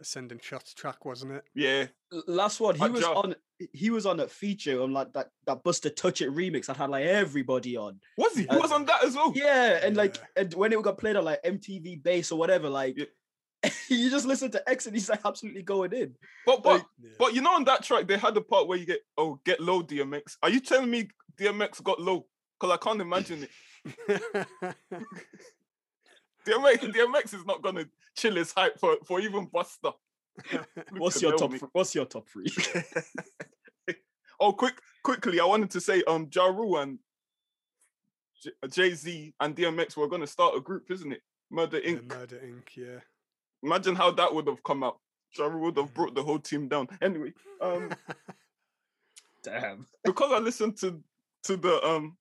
a 0.00 0.04
sending 0.04 0.40
shots 0.40 0.74
track, 0.74 1.04
wasn't 1.04 1.32
it? 1.32 1.44
Yeah, 1.54 1.86
Last 2.26 2.60
one, 2.60 2.74
he 2.74 2.80
Hot 2.80 2.92
was 2.92 3.00
job. 3.00 3.16
on. 3.24 3.34
He 3.72 3.90
was 3.90 4.06
on 4.06 4.18
a 4.18 4.26
feature 4.26 4.82
on 4.82 4.92
like 4.92 5.12
that 5.12 5.28
that 5.46 5.62
Busta 5.62 5.94
Touch 5.94 6.20
It 6.20 6.30
remix 6.30 6.66
that 6.66 6.76
had 6.76 6.90
like 6.90 7.04
everybody 7.04 7.76
on. 7.76 8.00
was 8.18 8.34
he? 8.36 8.42
He 8.42 8.48
Uh, 8.48 8.58
was 8.58 8.72
on 8.72 8.84
that 8.86 9.04
as 9.04 9.14
well. 9.14 9.32
Yeah, 9.36 9.78
and 9.84 9.96
like 9.96 10.16
and 10.36 10.52
when 10.54 10.72
it 10.72 10.82
got 10.82 10.98
played 10.98 11.16
on 11.16 11.24
like 11.24 11.42
MTV 11.44 12.02
Base 12.02 12.32
or 12.32 12.38
whatever, 12.38 12.68
like 12.68 12.98
Yeah. 12.98 13.04
you 13.88 14.10
just 14.10 14.26
listen 14.26 14.50
to 14.50 14.68
X 14.68 14.86
and 14.86 14.94
he's 14.96 15.08
like 15.08 15.20
absolutely 15.24 15.62
going 15.62 15.92
in. 15.92 16.14
But 16.46 16.62
but 16.62 16.74
Like, 16.74 16.86
Yeah. 17.02 17.10
but 17.18 17.34
you 17.34 17.40
know 17.42 17.54
on 17.54 17.64
that 17.64 17.82
track 17.84 18.06
they 18.06 18.18
had 18.18 18.34
the 18.34 18.40
part 18.40 18.66
where 18.66 18.78
you 18.78 18.86
get 18.86 19.00
oh 19.16 19.38
get 19.44 19.60
low 19.60 19.82
DMX. 19.82 20.36
Are 20.42 20.50
you 20.50 20.60
telling 20.60 20.90
me 20.90 21.08
DMX 21.38 21.82
got 21.82 22.00
low? 22.00 22.26
Because 22.58 22.74
I 22.74 22.76
can't 22.84 23.00
imagine 23.00 23.44
it. 23.44 23.50
DMX 26.46 26.78
DMX 26.92 27.34
is 27.34 27.44
not 27.46 27.62
gonna 27.62 27.86
chill 28.16 28.34
his 28.34 28.52
hype 28.52 28.78
for, 28.78 28.96
for 29.04 29.20
even 29.20 29.46
Busta. 29.48 29.92
What's 30.96 31.20
your 31.22 31.36
top? 31.36 31.52
me. 31.52 31.60
What's 31.72 31.94
your 31.94 32.04
top 32.06 32.28
three? 32.28 32.46
oh, 34.40 34.52
quick, 34.52 34.74
quickly, 35.04 35.40
I 35.40 35.44
wanted 35.44 35.70
to 35.70 35.80
say, 35.80 36.02
um, 36.08 36.28
Ja 36.34 36.46
Rule 36.46 36.78
and 36.78 36.98
Jay 38.70 38.94
Z 38.94 39.34
and 39.40 39.54
DMX 39.54 39.96
were 39.96 40.08
gonna 40.08 40.26
start 40.26 40.56
a 40.56 40.60
group, 40.60 40.90
isn't 40.90 41.12
it? 41.12 41.22
Murder 41.50 41.78
Yeah, 41.78 41.90
Inc. 41.92 42.08
Murder 42.08 42.40
Inc. 42.44 42.76
Yeah. 42.76 42.98
Imagine 43.62 43.94
how 43.94 44.10
that 44.12 44.34
would 44.34 44.46
have 44.46 44.62
come 44.62 44.82
out. 44.82 44.98
Ja 45.36 45.46
Rule 45.46 45.62
would 45.62 45.76
have 45.76 45.94
brought 45.94 46.14
the 46.14 46.22
whole 46.22 46.38
team 46.38 46.68
down. 46.68 46.88
Anyway, 47.00 47.32
um, 47.60 47.90
Damn. 49.42 49.86
because 50.04 50.32
I 50.32 50.38
listened 50.38 50.76
to 50.78 51.00
to 51.44 51.56
the 51.56 51.84
um 51.86 52.16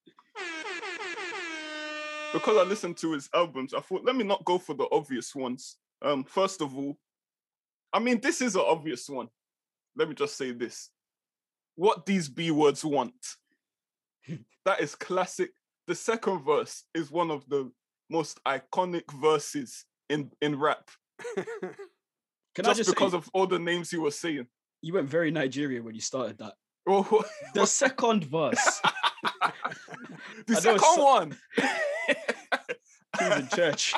because 2.34 2.58
I 2.58 2.64
listened 2.64 2.98
to 2.98 3.12
his 3.12 3.30
albums, 3.34 3.74
I 3.74 3.82
thought 3.82 4.06
let 4.06 4.16
me 4.16 4.24
not 4.24 4.46
go 4.46 4.58
for 4.58 4.74
the 4.74 4.88
obvious 4.92 5.36
ones. 5.36 5.78
Um, 6.02 6.24
first 6.24 6.62
of 6.62 6.76
all, 6.76 6.98
I 7.94 8.00
mean 8.00 8.20
this 8.22 8.42
is 8.42 8.56
an 8.56 8.64
obvious 8.66 9.10
one. 9.10 9.28
Let 9.96 10.10
me 10.10 10.16
just 10.16 10.38
say 10.38 10.52
this: 10.52 10.90
what 11.76 12.06
these 12.06 12.30
B 12.30 12.52
words 12.52 12.84
want. 12.84 13.14
that 14.66 14.80
is 14.80 14.96
classic. 14.96 15.52
The 15.88 15.96
second 15.96 16.44
verse 16.44 16.84
is 16.94 17.12
one 17.12 17.32
of 17.32 17.48
the 17.50 17.72
most 18.10 18.40
iconic 18.46 19.12
verses 19.20 19.86
in 20.10 20.32
in 20.42 20.58
rap, 20.58 20.90
Can 22.56 22.66
just, 22.66 22.70
I 22.70 22.74
just 22.74 22.90
because 22.90 23.12
say, 23.12 23.18
of 23.18 23.30
all 23.34 23.48
the 23.48 23.60
names 23.60 23.90
he 23.92 23.98
was 23.98 24.18
saying. 24.20 24.46
you 24.82 24.94
went 24.94 25.08
very 25.08 25.32
Nigeria 25.32 25.82
when 25.82 25.96
you 25.96 26.02
started 26.02 26.38
that. 26.40 26.54
Oh, 26.88 27.24
The 27.54 27.66
second 27.68 28.24
verse, 28.26 28.82
the 30.48 30.56
second 30.56 30.80
so- 30.80 31.04
one. 31.04 31.38
he 31.58 33.24
was 33.30 33.40
in 33.40 33.48
church. 33.50 33.94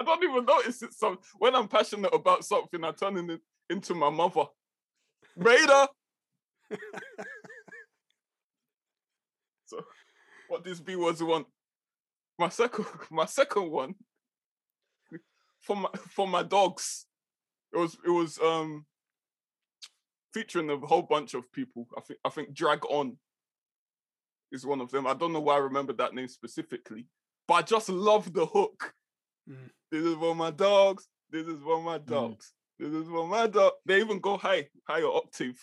I 0.00 0.04
don't 0.04 0.24
even 0.24 0.44
notice 0.44 0.82
it. 0.82 0.92
So 0.94 1.18
when 1.38 1.54
I'm 1.54 1.68
passionate 1.68 2.12
about 2.12 2.44
something, 2.44 2.82
I 2.82 2.90
turn 2.90 3.16
it 3.30 3.40
into 3.70 3.94
my 3.94 4.10
mother. 4.10 4.46
Raider. 5.36 5.86
so 9.66 9.80
what 10.48 10.64
these 10.64 10.80
B 10.80 10.96
words 10.96 11.22
want. 11.22 11.46
My 12.38 12.48
second 12.48 12.86
my 13.10 13.26
second 13.26 13.70
one 13.70 13.94
for 15.60 15.76
my 15.76 15.88
for 16.10 16.28
my 16.28 16.42
dogs. 16.42 17.06
It 17.72 17.78
was 17.78 17.96
it 18.04 18.10
was 18.10 18.38
um 18.38 18.84
featuring 20.34 20.70
a 20.70 20.76
whole 20.78 21.02
bunch 21.02 21.34
of 21.34 21.50
people. 21.52 21.86
I 21.96 22.00
think 22.00 22.20
I 22.24 22.28
think 22.28 22.54
Drag 22.54 22.84
On 22.86 23.16
is 24.50 24.66
one 24.66 24.80
of 24.80 24.90
them. 24.90 25.06
I 25.06 25.14
don't 25.14 25.32
know 25.32 25.40
why 25.40 25.54
I 25.54 25.60
remember 25.60 25.92
that 25.94 26.14
name 26.14 26.28
specifically, 26.28 27.06
but 27.48 27.54
I 27.54 27.62
just 27.62 27.88
love 27.88 28.32
the 28.32 28.46
hook. 28.46 28.94
Mm. 29.48 29.70
This 29.90 30.04
is 30.04 30.14
for 30.14 30.34
my 30.34 30.50
dogs. 30.50 31.08
This 31.30 31.46
is 31.46 31.60
for 31.62 31.82
my 31.82 31.98
dogs. 31.98 32.52
This 32.78 32.92
is 32.92 33.08
for 33.08 33.26
my 33.26 33.46
dog. 33.46 33.72
They 33.86 34.00
even 34.00 34.20
go 34.20 34.36
high, 34.36 34.68
higher 34.88 35.06
octave. 35.06 35.58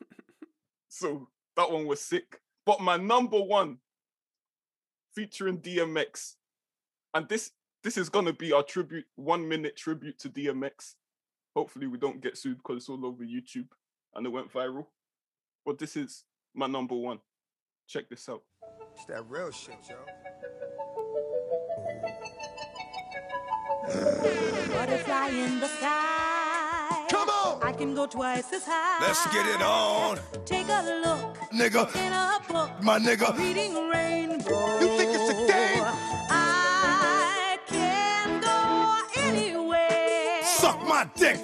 so 0.88 1.28
that 1.56 1.70
one 1.70 1.86
was 1.86 2.00
sick. 2.00 2.40
But 2.66 2.80
my 2.80 2.96
number 2.96 3.40
one, 3.40 3.78
featuring 5.14 5.58
DMX, 5.58 6.36
and 7.14 7.28
this 7.28 7.52
this 7.82 7.96
is 7.96 8.08
gonna 8.08 8.32
be 8.32 8.52
our 8.52 8.62
tribute, 8.62 9.06
one 9.16 9.48
minute 9.48 9.76
tribute 9.76 10.18
to 10.20 10.28
DMX. 10.28 10.94
Hopefully 11.56 11.86
we 11.86 11.98
don't 11.98 12.20
get 12.20 12.36
sued 12.36 12.58
because 12.58 12.76
it's 12.76 12.88
all 12.88 13.04
over 13.06 13.24
YouTube 13.24 13.68
and 14.14 14.26
it 14.26 14.30
went 14.30 14.52
viral. 14.52 14.86
But 15.64 15.78
this 15.78 15.96
is 15.96 16.24
my 16.54 16.66
number 16.66 16.94
one. 16.94 17.20
Check 17.88 18.08
this 18.08 18.28
out. 18.28 18.42
It's 18.94 19.04
that 19.06 19.24
real 19.28 19.50
shit, 19.50 19.74
yo. 19.88 19.96
Butterfly 24.72 25.28
in 25.28 25.60
the 25.60 25.68
sky. 25.68 27.06
Come 27.10 27.28
on! 27.28 27.62
I 27.62 27.72
can 27.72 27.94
go 27.94 28.06
twice 28.06 28.52
as 28.52 28.64
high. 28.64 29.04
Let's 29.04 29.26
get 29.32 29.46
it 29.46 29.62
on, 29.62 30.18
Take 30.44 30.68
a 30.68 30.82
look 30.82 30.99
nigga. 31.60 31.94
in 31.96 32.12
a 32.12 32.40
book. 32.48 32.70
My 32.82 32.98
nigga. 32.98 33.36
Reading 33.38 33.74
rainbow. 33.88 34.80
You 34.80 34.88
think 34.96 35.10
it's 35.14 35.30
a 35.30 35.36
game? 35.46 35.84
I 36.30 37.58
can 37.66 38.40
go 38.40 39.20
anywhere. 39.28 40.42
Suck 40.42 40.78
my 40.88 41.04
dick, 41.16 41.36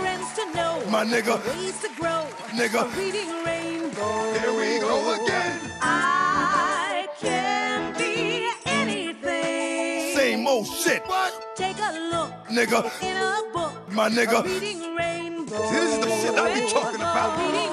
Friends 0.00 0.28
to 0.36 0.44
know. 0.54 0.82
my 0.90 1.04
nigga. 1.04 1.34
Ways 1.48 1.78
to 1.82 1.88
grow. 2.00 2.22
Nigga. 2.60 2.82
Reading 2.96 3.30
rainbow. 3.44 4.32
Here 4.38 4.52
we 4.60 4.78
go 4.78 4.94
again. 5.16 5.60
I 5.82 7.08
can 7.20 7.94
be 7.98 8.48
anything. 8.66 10.14
Same 10.16 10.46
old 10.46 10.66
shit. 10.66 11.02
What? 11.06 11.32
Take 11.56 11.78
a 11.78 11.92
look 12.12 12.30
Nigga. 12.48 12.80
in 13.02 13.16
a 13.16 13.42
book. 13.52 13.72
My 13.92 14.08
nigga. 14.08 14.44
Reading 14.44 14.94
rainbow. 14.94 15.70
This 15.72 15.94
is 15.94 15.98
the 16.04 16.10
shit 16.20 16.34
I 16.38 16.54
be 16.54 16.70
talking 16.70 17.00
about. 17.00 17.30
Reading 17.40 17.72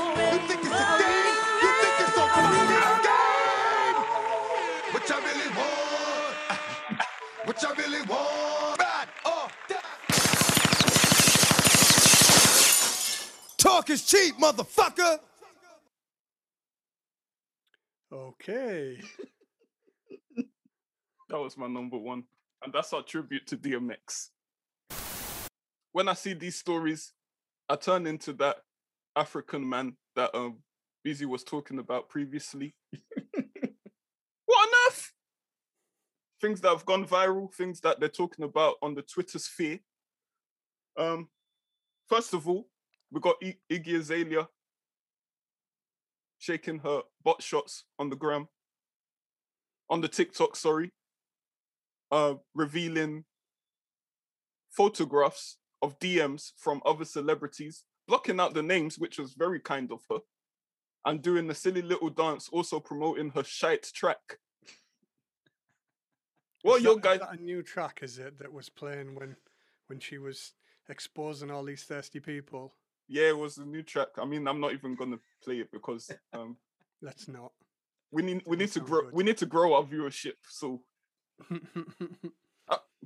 You 0.49 0.54
What 4.91 5.09
you 5.09 5.15
really 5.15 5.49
want? 5.57 6.35
What 7.45 7.61
you 7.61 7.73
really 7.77 8.01
want? 8.07 8.79
Bad 8.79 9.07
or 9.25 9.47
die? 9.69 9.77
Talk 13.57 13.89
is 13.89 14.05
cheap, 14.05 14.35
motherfucker. 14.37 15.19
Okay. 18.11 18.99
That 21.29 21.39
was 21.39 21.57
my 21.57 21.67
number 21.67 21.97
one. 21.97 22.23
And 22.63 22.71
that's 22.71 22.93
our 22.93 23.01
tribute 23.01 23.47
to 23.47 23.57
DMX. 23.57 24.29
When 25.91 26.07
I 26.07 26.13
see 26.13 26.33
these 26.33 26.55
stories, 26.55 27.13
I 27.67 27.75
turn 27.77 28.05
into 28.05 28.31
that 28.33 28.57
African 29.15 29.67
man 29.67 29.97
that 30.15 30.35
um 30.35 30.57
Beezy 31.05 31.25
was 31.25 31.43
talking 31.43 31.79
about 31.79 32.09
previously. 32.09 32.75
what 34.45 34.67
on 34.67 34.73
earth? 34.87 35.13
Things 36.41 36.59
that 36.61 36.69
have 36.69 36.85
gone 36.85 37.05
viral, 37.05 37.53
things 37.53 37.79
that 37.81 37.99
they're 37.99 38.09
talking 38.09 38.43
about 38.43 38.75
on 38.81 38.95
the 38.95 39.03
Twitter 39.03 39.39
sphere. 39.39 39.79
Um, 40.97 41.29
first 42.09 42.33
of 42.33 42.49
all, 42.49 42.67
we 43.11 43.21
got 43.21 43.35
I- 43.41 43.55
Iggy 43.71 43.99
Azalea 43.99 44.49
shaking 46.39 46.79
her 46.79 47.03
butt 47.23 47.41
shots 47.41 47.85
on 47.97 48.09
the 48.09 48.17
gram, 48.17 48.49
on 49.89 50.01
the 50.01 50.09
TikTok, 50.09 50.57
sorry 50.57 50.91
uh, 52.11 52.35
revealing 52.53 53.25
photographs 54.71 55.57
of 55.81 55.99
DMs 55.99 56.51
from 56.57 56.81
other 56.85 57.05
celebrities, 57.05 57.83
blocking 58.07 58.39
out 58.39 58.53
the 58.53 58.63
names, 58.63 58.97
which 58.97 59.19
was 59.19 59.33
very 59.33 59.59
kind 59.59 59.91
of 59.91 59.99
her, 60.09 60.19
and 61.05 61.21
doing 61.21 61.47
the 61.47 61.55
silly 61.55 61.81
little 61.81 62.09
dance, 62.09 62.49
also 62.49 62.79
promoting 62.79 63.29
her 63.31 63.43
shite 63.43 63.83
track. 63.93 64.39
Well, 66.63 66.79
your 66.79 66.95
that- 66.99 67.13
is 67.15 67.19
guy, 67.19 67.33
a 67.33 67.37
new 67.37 67.61
track, 67.61 67.99
is 68.01 68.17
it, 68.17 68.39
that 68.39 68.51
was 68.51 68.69
playing 68.69 69.15
when 69.15 69.35
when 69.87 69.99
she 69.99 70.17
was 70.17 70.53
exposing 70.89 71.51
all 71.51 71.63
these 71.63 71.83
thirsty 71.83 72.19
people? 72.19 72.73
yeah, 73.07 73.29
it 73.29 73.37
was 73.37 73.57
a 73.59 73.65
new 73.65 73.83
track. 73.83 74.07
I 74.17 74.25
mean, 74.25 74.47
I'm 74.47 74.59
not 74.59 74.73
even 74.73 74.95
gonna 74.95 75.19
play 75.43 75.59
it 75.59 75.71
because 75.71 76.09
um, 76.33 76.57
Let's 77.01 77.27
not. 77.27 77.51
we 78.11 78.23
need 78.23 78.41
we 78.47 78.57
need 78.57 78.71
to 78.71 78.79
grow 78.79 79.01
good. 79.03 79.13
we 79.13 79.23
need 79.23 79.37
to 79.37 79.45
grow 79.45 79.75
our 79.75 79.83
viewership. 79.83 80.33
So, 80.49 80.81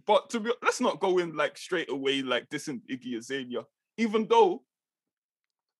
but 0.05 0.29
to 0.29 0.39
be 0.39 0.53
let's 0.63 0.79
not 0.79 1.01
go 1.01 1.17
in 1.17 1.35
like 1.35 1.57
straight 1.57 1.89
away 1.91 2.21
like 2.21 2.49
this 2.49 2.69
in 2.69 2.81
Iggy 2.89 3.17
Azalea. 3.17 3.65
Even 3.97 4.25
though 4.27 4.63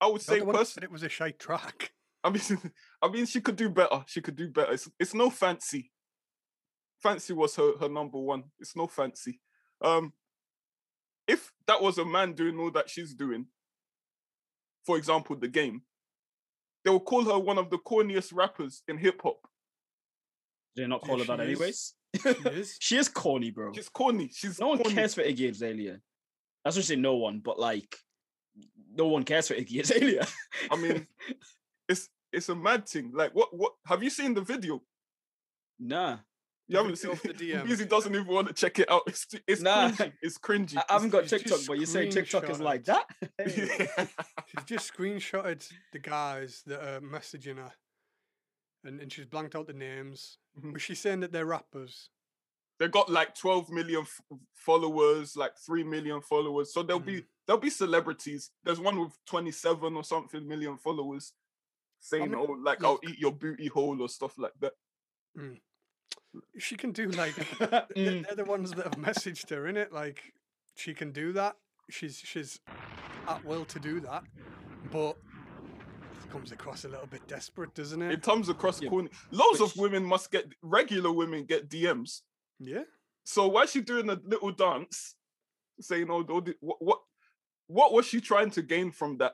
I 0.01 0.07
would 0.07 0.21
say 0.21 0.39
the 0.39 0.45
one 0.45 0.53
that 0.53 0.59
personally. 0.59 0.73
said 0.73 0.83
it 0.83 0.91
was 0.91 1.03
a 1.03 1.09
shite 1.09 1.39
track. 1.39 1.93
I 2.23 2.29
mean, 2.29 2.41
I 3.01 3.07
mean, 3.09 3.25
she 3.25 3.41
could 3.41 3.55
do 3.55 3.69
better. 3.69 4.03
She 4.07 4.21
could 4.21 4.35
do 4.35 4.49
better. 4.49 4.73
It's, 4.73 4.89
it's 4.99 5.13
no 5.13 5.29
fancy. 5.29 5.91
Fancy 7.01 7.33
was 7.33 7.55
her, 7.55 7.77
her 7.79 7.89
number 7.89 8.19
one. 8.19 8.43
It's 8.59 8.75
no 8.75 8.88
fancy. 8.88 9.39
Um, 9.81 10.13
if 11.27 11.51
that 11.67 11.81
was 11.81 11.97
a 11.97 12.05
man 12.05 12.33
doing 12.33 12.59
all 12.59 12.71
that 12.71 12.89
she's 12.89 13.13
doing, 13.13 13.45
for 14.85 14.97
example, 14.97 15.35
the 15.35 15.47
game, 15.47 15.83
they 16.83 16.91
will 16.91 16.99
call 16.99 17.23
her 17.25 17.38
one 17.39 17.57
of 17.57 17.69
the 17.69 17.77
corniest 17.77 18.33
rappers 18.33 18.83
in 18.88 18.97
hip 18.97 19.21
hop. 19.23 19.38
They're 20.75 20.88
not 20.88 21.01
Yeah, 21.03 21.07
call 21.07 21.19
her 21.19 21.25
that 21.25 21.39
anyways? 21.39 21.93
She 22.21 22.29
is. 22.29 22.77
she 22.79 22.97
is 22.97 23.07
corny, 23.09 23.51
bro. 23.51 23.71
She's 23.73 23.89
corny. 23.89 24.29
She's 24.33 24.59
No 24.59 24.69
one 24.69 24.79
corny. 24.79 24.95
cares 24.95 25.13
for 25.13 25.21
Iggy 25.21 25.49
Azalea. 25.51 25.99
That's 26.63 26.75
what 26.75 26.83
I 26.83 26.88
say 26.88 26.95
no 26.95 27.15
one, 27.15 27.39
but 27.39 27.59
like, 27.59 27.95
no 28.93 29.07
one 29.07 29.23
cares 29.23 29.47
for 29.47 29.53
Iggy 29.55 29.81
Azalea. 29.81 30.25
I 30.71 30.75
mean, 30.75 31.07
it's 32.31 32.38
it's 32.45 32.50
a 32.50 32.55
mad 32.55 32.88
thing. 32.88 33.12
Like, 33.13 33.33
what 33.33 33.55
what 33.55 33.74
have 33.86 34.03
you 34.03 34.09
seen 34.09 34.33
the 34.33 34.41
video? 34.41 34.81
nah, 35.79 36.17
You 36.67 36.77
haven't 36.77 36.98
seen. 36.98 37.12
of 37.12 37.21
the 37.21 37.29
DM. 37.33 37.65
Beezy 37.65 37.86
doesn't 37.86 38.13
even 38.13 38.27
want 38.27 38.48
to 38.48 38.53
check 38.53 38.79
it 38.79 38.91
out. 38.91 39.03
It's 39.07 39.27
it's 39.48 39.62
Nah. 39.62 39.89
cringy. 39.91 40.13
It's 40.21 40.38
cringy. 40.38 40.77
I, 40.77 40.83
I 40.89 40.93
haven't 40.93 41.09
got 41.12 41.27
TikTok, 41.27 41.59
but 41.67 41.77
you 41.79 41.86
say 41.86 42.09
TikTok 42.09 42.50
is 42.50 42.59
like 42.59 42.86
that? 42.86 43.05
Hey. 43.38 43.67
She's 44.48 44.65
just 44.65 44.93
screenshotted 44.93 45.67
the 45.93 46.00
guys 46.00 46.63
that 46.65 46.81
are 46.81 47.01
messaging 47.01 47.57
her, 47.57 47.71
and, 48.83 49.00
and 49.00 49.12
she's 49.12 49.25
blanked 49.25 49.55
out 49.55 49.67
the 49.67 49.74
names. 49.74 50.38
Mhm. 50.59 50.74
Was 50.74 50.81
she 50.81 50.95
saying 50.95 51.19
that 51.21 51.31
they're 51.31 51.45
rappers? 51.45 52.09
They've 52.79 52.89
got 52.91 53.09
like 53.12 53.36
12 53.36 53.69
million 53.71 54.01
f- 54.03 54.21
followers, 54.55 55.36
like 55.36 55.51
3 55.65 55.83
million 55.83 56.21
followers. 56.21 56.74
So 56.74 56.81
there'll 56.81 57.00
be 57.01 57.25
there'll 57.45 57.59
be 57.62 57.69
celebrities. 57.69 58.51
There's 58.63 58.79
one 58.79 58.98
with 59.00 59.12
27 59.27 59.95
or 59.95 60.03
something 60.03 60.48
million 60.48 60.77
followers 60.77 61.33
saying, 62.00 62.34
"Oh, 62.36 62.58
like 62.63 62.84
I'll 62.84 63.00
eat 63.08 63.20
your 63.20 63.32
booty 63.32 63.68
hole" 63.68 64.01
or 64.01 64.10
stuff 64.10 64.38
like 64.38 64.53
that. 64.62 64.74
She 66.58 66.75
can 66.75 66.91
do 66.91 67.08
like 67.10 67.36
they're, 67.60 67.88
Mm. 67.96 68.25
they're 68.27 68.36
the 68.36 68.46
ones 68.46 68.72
that 68.72 68.84
have 68.86 68.96
messaged 68.98 69.50
her 69.50 69.68
in 69.68 69.77
it. 69.77 69.91
Like 69.91 70.34
she 70.75 70.94
can 70.94 71.12
do 71.12 71.34
that. 71.34 71.56
She's 71.89 72.18
she's 72.18 72.60
at 73.27 73.44
will 73.46 73.65
to 73.65 73.79
do 73.79 74.00
that, 74.01 74.24
but 74.91 75.18
it 76.24 76.29
comes 76.32 76.51
across 76.51 76.86
a 76.86 76.88
little 76.88 77.08
bit 77.08 77.27
desperate, 77.27 77.74
doesn't 77.74 78.01
it? 78.01 78.12
It 78.12 78.22
comes 78.22 78.48
across 78.50 78.79
Yeah, 78.82 78.89
corny. 78.89 79.10
Loads 79.32 79.60
which- 79.60 79.72
of 79.72 79.77
women 79.77 80.03
must 80.03 80.32
get 80.32 80.46
regular 80.62 81.12
women 81.12 81.46
get 81.46 81.70
DMs. 81.70 82.22
yeah. 82.60 82.84
So 83.24 83.48
why 83.48 83.63
is 83.63 83.72
she 83.72 83.82
doing 83.82 84.10
a 84.10 84.20
little 84.24 84.51
dance, 84.51 85.15
saying, 85.82 86.08
"Oh, 86.10 86.24
what 86.24 86.77
what 86.82 87.00
what 87.68 87.94
was 87.94 88.06
she 88.06 88.22
trying 88.22 88.51
to 88.51 88.62
gain 88.62 88.91
from 88.91 89.18
that?" 89.18 89.34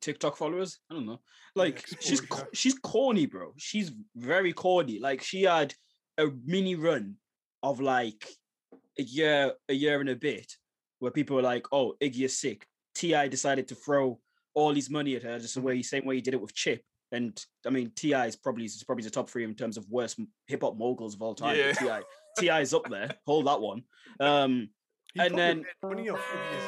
TikTok 0.00 0.36
followers. 0.36 0.78
I 0.90 0.94
don't 0.94 1.06
know. 1.06 1.20
Like 1.54 1.84
she's 2.00 2.20
co- 2.20 2.46
she's 2.52 2.74
corny, 2.78 3.26
bro. 3.26 3.52
She's 3.56 3.92
very 4.16 4.52
corny. 4.52 4.98
Like 4.98 5.22
she 5.22 5.42
had 5.42 5.74
a 6.18 6.28
mini 6.44 6.74
run 6.74 7.16
of 7.62 7.80
like 7.80 8.26
a 8.98 9.02
year, 9.02 9.52
a 9.68 9.74
year 9.74 10.00
and 10.00 10.08
a 10.10 10.16
bit, 10.16 10.52
where 10.98 11.10
people 11.10 11.36
were 11.36 11.42
like, 11.42 11.66
"Oh, 11.72 11.94
Iggy 12.00 12.24
is 12.24 12.38
sick." 12.38 12.66
T.I. 12.94 13.28
decided 13.28 13.68
to 13.68 13.74
throw 13.74 14.18
all 14.54 14.74
his 14.74 14.90
money 14.90 15.16
at 15.16 15.22
her, 15.22 15.38
just 15.38 15.54
the 15.54 15.60
way 15.60 15.76
he, 15.76 15.82
same 15.82 16.04
way 16.04 16.16
he 16.16 16.20
did 16.20 16.34
it 16.34 16.40
with 16.40 16.54
Chip. 16.54 16.82
And 17.12 17.40
I 17.66 17.70
mean, 17.70 17.92
T.I. 17.96 18.26
is 18.26 18.36
probably 18.36 18.64
is 18.66 18.82
probably 18.84 19.04
the 19.04 19.10
top 19.10 19.28
three 19.30 19.44
in 19.44 19.54
terms 19.54 19.76
of 19.76 19.86
worst 19.88 20.20
hip 20.46 20.62
hop 20.62 20.76
moguls 20.76 21.14
of 21.14 21.22
all 21.22 21.34
time. 21.34 21.56
Yeah. 21.56 21.72
T.I. 21.72 22.02
T.I. 22.38 22.60
is 22.60 22.74
up 22.74 22.88
there. 22.90 23.14
Hold 23.26 23.46
that 23.46 23.60
one. 23.60 23.82
Um, 24.20 24.68
He 25.14 25.20
and 25.20 25.36
then- 25.36 25.64
money 25.82 26.08
off 26.10 26.20
Iggy 26.20 26.58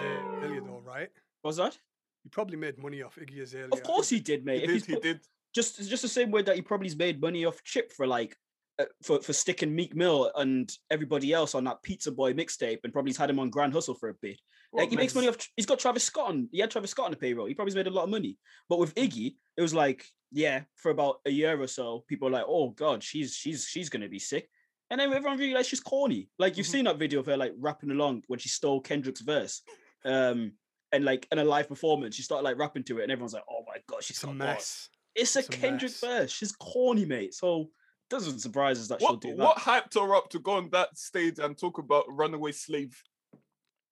Azalea, 0.41 0.61
though, 0.63 0.83
right? 0.85 1.09
what's 1.43 1.57
that? 1.59 1.77
He 2.23 2.29
probably 2.31 2.57
made 2.57 2.79
money 2.79 3.03
off 3.03 3.17
Iggy 3.17 3.43
Azalea. 3.43 3.69
Of 3.73 3.83
course 3.83 4.09
he 4.09 4.21
did, 4.21 4.41
He 4.41 4.45
mate. 4.47 4.63
If 4.65 4.71
did. 4.71 4.87
He 4.87 4.95
put- 4.95 5.03
did. 5.03 5.21
just 5.55 5.77
just 5.89 6.03
the 6.03 6.09
same 6.09 6.31
way 6.31 6.43
that 6.43 6.57
he 6.57 6.63
probably's 6.63 6.97
made 6.97 7.21
money 7.21 7.45
off 7.45 7.63
Chip 7.65 7.93
for 7.93 8.07
like 8.07 8.37
uh, 8.79 8.85
for 9.03 9.21
for 9.21 9.33
sticking 9.33 9.75
Meek 9.75 9.95
Mill 9.95 10.31
and 10.37 10.71
everybody 10.91 11.33
else 11.33 11.55
on 11.55 11.65
that 11.65 11.83
Pizza 11.83 12.11
Boy 12.13 12.33
mixtape, 12.33 12.79
and 12.85 12.93
probably's 12.93 13.17
had 13.17 13.29
him 13.31 13.39
on 13.39 13.51
Grand 13.51 13.73
Hustle 13.73 13.95
for 13.95 14.09
a 14.09 14.15
bit. 14.15 14.39
What 14.71 14.83
like 14.83 14.91
he 14.91 14.97
makes 14.97 15.15
money 15.15 15.29
off. 15.29 15.37
He's 15.57 15.67
got 15.67 15.79
Travis 15.79 16.05
Scott 16.05 16.29
on. 16.31 16.49
He 16.53 16.61
had 16.61 16.71
Travis 16.71 16.91
Scott 16.93 17.07
on 17.07 17.11
the 17.11 17.17
payroll. 17.19 17.47
He 17.47 17.55
probably's 17.55 17.75
made 17.77 17.87
a 17.87 17.91
lot 17.91 18.05
of 18.05 18.11
money. 18.11 18.39
But 18.69 18.79
with 18.79 18.95
Iggy, 18.95 19.35
it 19.57 19.63
was 19.63 19.75
like 19.75 20.07
yeah, 20.31 20.63
for 20.77 20.91
about 20.91 21.17
a 21.27 21.31
year 21.31 21.61
or 21.61 21.67
so, 21.67 22.05
people 22.09 22.27
were 22.29 22.33
like, 22.33 22.47
oh 22.49 22.71
god, 22.71 23.03
she's 23.03 23.35
she's 23.35 23.67
she's 23.67 23.91
gonna 23.91 24.09
be 24.09 24.19
sick. 24.19 24.49
And 24.91 25.01
then 25.01 25.13
everyone 25.13 25.39
realized 25.39 25.69
she's 25.71 25.81
corny. 25.81 26.29
Like 26.39 26.57
you've 26.57 26.67
Mhm. 26.67 26.71
seen 26.71 26.85
that 26.87 26.99
video 26.99 27.21
of 27.21 27.27
her 27.27 27.37
like 27.37 27.53
rapping 27.59 27.91
along 27.91 28.23
when 28.29 28.39
she 28.39 28.49
stole 28.49 28.81
Kendrick's 28.81 29.21
verse. 29.23 29.61
Um, 30.05 30.53
and 30.93 31.05
like 31.05 31.27
in 31.33 31.39
a 31.39 31.45
live 31.45 31.69
performance, 31.69 32.15
she 32.17 32.23
started 32.23 32.45
like 32.45 32.59
rapping 32.59 32.85
to 32.85 32.99
it, 32.99 33.03
and 33.05 33.13
everyone's 33.13 33.35
like, 33.35 33.45
"Oh 33.51 33.65
my 33.67 33.77
god, 33.87 34.03
she's 34.05 34.17
It's 34.17 34.25
a 34.25 34.27
got 34.27 34.39
bars." 34.39 34.49
mess. 34.49 34.89
It's 35.15 35.37
a 35.37 35.39
It's 35.41 35.49
a 35.49 35.53
Kendrick 35.53 35.93
verse. 36.01 36.31
She's 36.31 36.53
corny, 36.53 37.05
mate. 37.05 37.35
So 37.35 37.71
doesn't 38.11 38.41
surprise 38.41 38.79
us 38.81 38.89
that 38.89 39.01
she'll 39.01 39.11
What 39.13 39.21
do 39.21 39.29
that. 39.37 39.39
what 39.39 39.57
hyped 39.59 39.95
her 39.95 40.15
up 40.15 40.29
to 40.31 40.39
go 40.39 40.53
on 40.53 40.69
that 40.71 40.97
stage 40.99 41.39
and 41.39 41.57
talk 41.57 41.79
about 41.79 42.05
runaway 42.09 42.53
slave? 42.53 43.03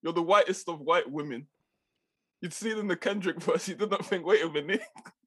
You're 0.02 0.12
the 0.12 0.22
whitest 0.22 0.68
of 0.68 0.80
white 0.80 1.10
women. 1.10 1.46
You'd 2.40 2.52
see 2.54 2.70
it 2.70 2.78
in 2.78 2.86
the 2.88 2.96
Kendrick 2.96 3.40
verse. 3.42 3.68
You 3.68 3.74
did 3.74 3.90
not 3.90 4.04
think, 4.06 4.24
wait 4.26 4.42
a 4.44 4.48
minute, 4.50 4.82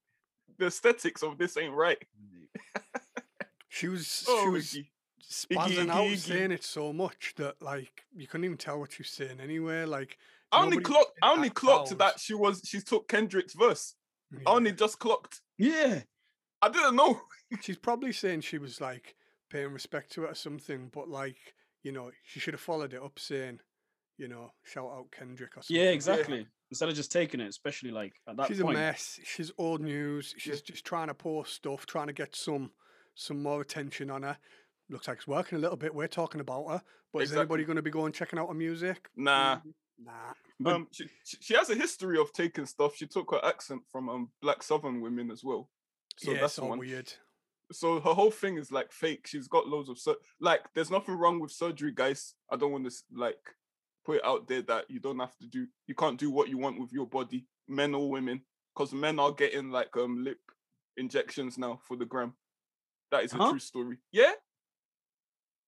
the 0.57 0.67
aesthetics 0.67 1.21
of 1.23 1.38
this 1.38 1.57
ain't 1.57 1.73
right. 1.73 1.97
She 3.69 3.88
was 3.88 4.23
oh, 4.27 4.41
she 4.43 4.47
Oh, 4.47 4.51
was 4.51 4.65
Iggy. 4.65 4.88
spazzing 5.27 5.86
Iggy, 5.86 5.89
out, 5.89 6.03
Iggy. 6.05 6.17
saying 6.17 6.51
it 6.51 6.63
so 6.63 6.93
much 6.93 7.33
that 7.38 7.59
like 7.62 8.03
you 8.15 8.27
couldn't 8.27 8.45
even 8.45 8.57
tell 8.57 8.79
what 8.79 8.91
she 8.93 9.01
was 9.01 9.09
saying 9.09 9.39
anywhere. 9.41 9.88
Like 9.88 10.17
I 10.54 10.63
only 10.63 10.78
nobody 10.78 10.94
clocked. 10.94 11.20
I 11.22 11.32
only 11.32 11.48
that 11.50 11.56
clocked 11.56 11.88
crowd- 11.89 12.00
that 12.00 12.20
she 12.20 12.34
was. 12.34 12.62
She 12.66 12.80
took 12.82 13.08
Kendrick's 13.08 13.54
verse. 13.54 13.96
Yeah. 14.32 14.39
I 14.48 14.52
only 14.54 14.72
just 14.72 15.00
clocked. 15.00 15.42
Yeah. 15.58 16.02
I 16.62 16.70
didn't 16.70 16.96
know. 16.96 17.22
She's 17.62 17.78
probably 17.78 18.13
saying 18.13 18.42
she 18.42 18.58
was 18.58 18.80
like 18.82 19.16
paying 19.50 19.72
respect 19.74 20.12
to 20.13 20.24
it 20.26 20.32
or 20.32 20.36
something, 20.36 20.89
but 20.94 21.10
like 21.10 21.36
you 21.84 21.92
know 21.92 22.12
she 22.26 22.39
should 22.39 22.54
have 22.54 22.62
followed 22.62 22.94
it 22.94 23.04
up 23.04 23.20
saying, 23.20 23.60
you 24.18 24.28
know, 24.28 24.52
shout 24.63 24.89
out 24.92 25.12
Kendrick 25.12 25.58
or 25.58 25.62
something. 25.62 25.76
Yeah, 25.76 25.92
exactly. 25.92 26.48
Instead 26.72 26.89
of 26.89 26.96
just 26.96 27.12
taking 27.12 27.39
it, 27.39 27.50
especially 27.50 27.92
like 27.92 28.13
at 28.28 28.38
that 28.38 28.48
She's 28.48 28.62
point. 28.62 28.78
a 28.78 28.80
mess. 28.80 29.20
She's 29.24 29.52
old 29.58 29.82
news. 29.82 30.34
She's 30.38 30.62
just 30.62 30.86
trying 30.86 31.08
to 31.10 31.13
post 31.13 31.54
stuff, 31.54 31.86
trying 31.86 32.08
to 32.08 32.13
get 32.13 32.36
some 32.36 32.72
some 33.16 33.44
more 33.44 33.62
attention 33.62 34.10
on 34.10 34.24
her. 34.24 34.38
Looks 34.89 35.08
like 35.08 35.18
it's 35.18 35.28
working 35.28 35.58
a 35.58 35.62
little 35.62 35.78
bit. 35.78 35.94
We're 35.94 36.08
talking 36.08 36.42
about 36.42 36.68
her, 36.70 36.82
but 37.12 37.24
is 37.24 37.34
anybody 37.36 37.63
going 37.63 37.76
to 37.76 37.82
be 37.82 37.92
going 37.92 38.12
checking 38.12 38.39
out 38.39 38.48
her 38.48 38.54
music? 38.54 39.10
Nah. 39.16 39.58
Mm-hmm. 39.58 39.70
Nah. 39.99 40.34
But- 40.60 40.73
Um, 40.75 40.88
she, 40.91 41.08
she 41.23 41.53
has 41.56 41.69
a 41.69 41.75
history 41.75 42.17
of 42.19 42.32
taking 42.34 42.65
stuff. 42.65 42.95
She 42.95 43.08
took 43.08 43.32
her 43.32 43.43
accent 43.45 43.82
from 43.91 44.10
um 44.10 44.32
black 44.41 44.63
Southern 44.63 45.01
women 45.01 45.32
as 45.32 45.43
well. 45.43 45.69
So 46.17 46.32
yeah, 46.32 46.41
that's 46.41 46.60
all 46.60 46.69
one. 46.69 46.79
weird. 46.79 47.12
So 47.71 47.99
her 47.99 48.13
whole 48.13 48.32
thing 48.32 48.58
is 48.58 48.71
like 48.71 48.91
fake. 48.91 49.25
She's 49.27 49.47
got 49.47 49.67
loads 49.67 49.89
of 49.89 49.97
sur- 49.97 50.17
like. 50.39 50.62
There's 50.75 50.91
nothing 50.91 51.15
wrong 51.15 51.39
with 51.39 51.51
surgery, 51.51 51.91
guys. 51.93 52.36
I 52.51 52.56
don't 52.56 52.71
want 52.71 52.86
to 52.89 52.93
like 53.15 53.39
put 54.06 54.17
it 54.17 54.25
out 54.25 54.47
there 54.47 54.62
that 54.63 54.86
you 54.89 54.99
don't 54.99 55.19
have 55.19 55.36
to 55.38 55.47
do. 55.47 55.67
You 55.88 55.95
can't 55.95 56.19
do 56.19 56.29
what 56.29 56.49
you 56.49 56.58
want 56.58 56.79
with 56.79 56.91
your 56.91 57.08
body, 57.08 57.47
men 57.67 57.95
or 57.95 58.10
women, 58.10 58.41
because 58.75 58.93
men 58.93 59.17
are 59.19 59.32
getting 59.32 59.71
like 59.71 59.95
um 59.97 60.23
lip 60.23 60.39
injections 60.97 61.58
now 61.58 61.79
for 61.88 61.97
the 61.97 62.06
gram. 62.06 62.34
That 63.12 63.23
is 63.23 63.34
a 63.34 63.38
Huh? 63.38 63.49
true 63.51 63.60
story. 63.60 63.97
Yeah, 64.12 64.34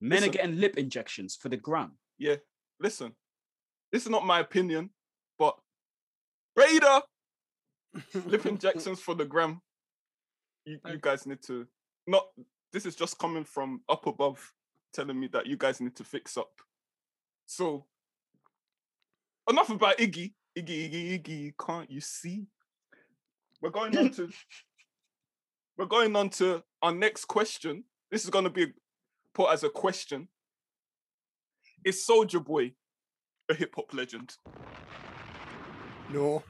Men 0.02 0.18
listen. 0.18 0.30
are 0.30 0.34
getting 0.34 0.60
lip 0.60 0.78
injections 0.78 1.36
for 1.36 1.50
the 1.50 1.58
gram. 1.58 1.98
yeah. 2.18 2.36
Listen, 2.80 3.16
this 3.96 4.04
is 4.04 4.10
not 4.10 4.26
my 4.26 4.42
opinion, 4.42 4.90
but 5.40 5.56
Raider 6.54 7.00
lip 8.26 8.46
injections 8.46 9.00
for 9.06 9.16
the 9.16 9.24
gram. 9.24 9.62
You, 10.66 10.80
you 10.86 10.98
guys 11.00 11.26
need 11.26 11.42
to 11.44 11.66
not. 12.06 12.26
This 12.74 12.86
is 12.86 12.98
just 12.98 13.18
coming 13.20 13.46
from 13.46 13.84
up 13.88 14.06
above, 14.06 14.52
telling 14.92 15.18
me 15.18 15.28
that 15.28 15.48
you 15.48 15.56
guys 15.56 15.80
need 15.80 15.96
to 15.96 16.04
fix 16.04 16.36
up. 16.36 16.52
So 17.46 17.86
enough 19.50 19.70
about 19.70 19.98
Iggy. 19.98 20.34
Iggy, 20.58 20.92
Iggy, 20.92 21.24
Iggy. 21.24 21.54
Can't 21.66 21.90
you 21.90 22.02
see? 22.02 22.48
We're 23.62 23.70
going 23.70 23.98
on 23.98 24.10
to. 24.10 24.30
We're 25.78 25.86
going 25.86 26.14
on 26.18 26.32
to 26.32 26.62
our 26.82 26.94
next 26.94 27.30
question. 27.30 27.86
This 28.12 28.26
is 28.26 28.30
going 28.30 28.44
to 28.44 28.50
be 28.50 28.74
put 29.34 29.54
as 29.54 29.64
a 29.64 29.70
question. 29.70 30.28
Is 31.86 32.06
Soulja 32.06 32.44
Boy 32.44 32.74
a 33.50 33.54
hip 33.54 33.74
hop 33.76 33.94
legend? 33.94 34.36
no. 36.12 36.44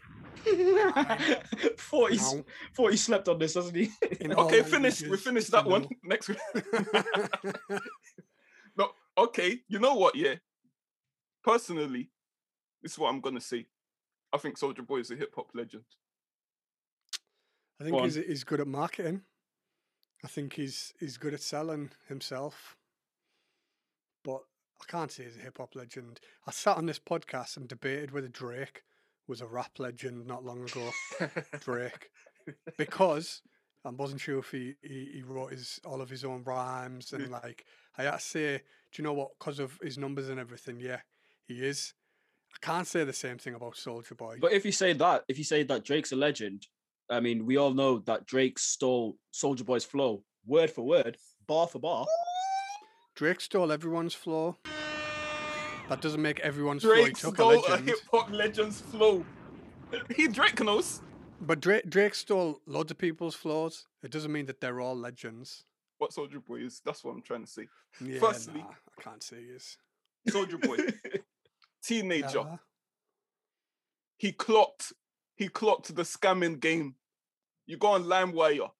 thought, 0.45 2.11
he, 2.11 2.17
s- 2.17 2.33
No. 2.35 2.45
thought 2.75 2.91
he 2.91 2.97
slept 2.97 3.27
on 3.29 3.39
this, 3.39 3.55
hasn't 3.55 3.75
he? 3.75 3.89
In 4.21 4.31
Okay, 4.37 4.61
finished. 4.61 5.01
We 5.01 5.09
languages, 5.09 5.23
finished 5.25 5.47
it's 5.47 5.49
a 5.49 5.51
that 5.53 5.65
one. 5.65 5.81
no. 5.83 5.89
Next. 6.03 6.29
no, 8.77 8.89
okay. 9.17 9.59
You 9.67 9.79
know 9.79 9.95
what? 9.95 10.15
Yeah. 10.15 10.35
Personally, 11.43 12.11
this 12.83 12.91
is 12.93 12.99
what 12.99 13.09
I'm 13.09 13.21
gonna 13.21 13.41
say. 13.41 13.65
I 14.33 14.37
think 14.37 14.59
Soulja 14.59 14.85
Boy 14.85 14.97
is 14.99 15.11
a 15.11 15.15
hip 15.15 15.33
hop 15.35 15.47
legend. 15.55 15.83
I 17.79 17.85
think 17.85 18.01
he's, 18.01 18.15
he's 18.15 18.43
good 18.43 18.59
at 18.61 18.67
marketing. 18.67 19.21
I 20.23 20.27
think 20.27 20.53
he's 20.53 20.93
he's 20.99 21.17
good 21.17 21.33
at 21.33 21.41
selling 21.41 21.91
himself, 22.07 22.75
but 24.23 24.41
I 24.81 24.91
can't 24.91 25.11
say 25.11 25.23
he's 25.23 25.37
a 25.37 25.41
hip 25.41 25.57
hop 25.57 25.75
legend. 25.75 26.19
I 26.47 26.51
sat 26.51 26.77
on 26.77 26.85
this 26.85 26.99
podcast 26.99 27.57
and 27.57 27.67
debated 27.67 28.11
whether 28.11 28.27
Drake 28.27 28.83
was 29.27 29.41
a 29.41 29.47
rap 29.47 29.79
legend 29.79 30.27
not 30.27 30.43
long 30.43 30.63
ago. 30.63 30.91
Drake, 31.61 32.09
because 32.77 33.41
I 33.83 33.89
wasn't 33.89 34.21
sure 34.21 34.39
if 34.39 34.51
he, 34.51 34.75
he, 34.81 35.09
he 35.15 35.23
wrote 35.23 35.51
his 35.51 35.79
all 35.85 36.01
of 36.01 36.09
his 36.09 36.25
own 36.25 36.43
rhymes 36.43 37.13
and 37.13 37.29
like 37.43 37.65
I 37.97 38.03
had 38.03 38.11
to 38.13 38.19
say, 38.19 38.57
do 38.57 39.01
you 39.01 39.03
know 39.03 39.13
what? 39.13 39.31
Because 39.39 39.59
of 39.59 39.79
his 39.81 39.97
numbers 39.97 40.29
and 40.29 40.39
everything, 40.39 40.79
yeah, 40.79 40.99
he 41.47 41.65
is. 41.65 41.93
I 42.53 42.65
can't 42.65 42.87
say 42.87 43.03
the 43.03 43.13
same 43.13 43.37
thing 43.37 43.55
about 43.55 43.75
Soulja 43.75 44.15
Boy. 44.15 44.37
But 44.39 44.53
if 44.53 44.65
you 44.65 44.71
say 44.71 44.93
that, 44.93 45.23
if 45.27 45.37
you 45.37 45.43
say 45.43 45.63
that 45.63 45.83
Drake's 45.83 46.13
a 46.13 46.15
legend, 46.15 46.67
I 47.09 47.19
mean, 47.19 47.45
we 47.45 47.57
all 47.57 47.73
know 47.73 47.99
that 47.99 48.25
Drake 48.25 48.59
stole 48.59 49.17
Soulja 49.33 49.65
Boy's 49.65 49.83
flow 49.83 50.23
word 50.45 50.71
for 50.71 50.83
word, 50.83 51.17
bar 51.47 51.67
for 51.67 51.79
bar. 51.79 52.05
Drake 53.15 53.39
stole 53.39 53.71
everyone's 53.71 54.13
flow. 54.13 54.57
That 55.87 56.01
doesn't 56.01 56.21
make 56.21 56.39
everyone's 56.41 56.83
flow. 56.83 56.95
He 56.95 57.11
took 57.11 57.33
a 57.33 57.35
stole 57.35 57.51
a 57.51 57.59
legend. 57.69 57.87
hip 57.87 57.97
hop 58.11 58.29
legend's 58.31 58.81
flow. 58.81 59.25
He 60.15 60.27
Drake 60.27 60.59
knows. 60.61 61.01
But 61.39 61.61
Drake, 61.61 61.89
Drake 61.89 62.15
stole 62.15 62.59
loads 62.65 62.91
of 62.91 62.97
people's 62.97 63.35
flows. 63.35 63.87
It 64.03 64.11
doesn't 64.11 64.31
mean 64.31 64.47
that 64.47 64.59
they're 64.61 64.81
all 64.81 64.95
legends. 64.95 65.63
what 65.97 66.11
Soulja 66.11 66.43
Boy 66.43 66.57
is. 66.61 66.81
That's 66.83 67.03
what 67.03 67.11
I'm 67.11 67.21
trying 67.21 67.45
to 67.45 67.49
say. 67.49 67.67
Yeah, 68.03 68.19
Firstly- 68.19 68.61
nah, 68.61 68.67
I 68.97 69.01
can't 69.01 69.23
say 69.23 69.37
he 69.37 69.49
is. 69.51 69.77
Soulja 70.27 70.59
Boy, 70.61 70.77
teenager. 71.83 72.43
Nah. 72.43 72.57
He 74.17 74.31
clocked. 74.33 74.91
He 75.35 75.47
clocked 75.47 75.95
the 75.95 76.03
scamming 76.03 76.59
game. 76.59 76.95
You 77.67 77.77
go 77.77 77.87
on 77.89 78.03
LimeWire. 78.05 78.71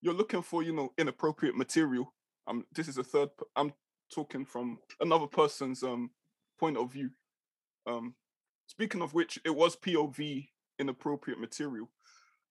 You're 0.00 0.14
looking 0.14 0.42
for 0.42 0.62
you 0.62 0.72
know 0.72 0.92
inappropriate 0.98 1.56
material. 1.56 2.12
Um, 2.46 2.64
this 2.72 2.88
is 2.88 2.98
a 2.98 3.04
third. 3.04 3.30
I'm 3.54 3.72
talking 4.12 4.44
from 4.44 4.78
another 5.00 5.26
person's 5.26 5.82
um 5.82 6.10
point 6.58 6.76
of 6.76 6.92
view. 6.92 7.10
Um, 7.86 8.14
speaking 8.66 9.02
of 9.02 9.14
which, 9.14 9.38
it 9.44 9.54
was 9.54 9.76
POV 9.76 10.48
inappropriate 10.78 11.40
material. 11.40 11.88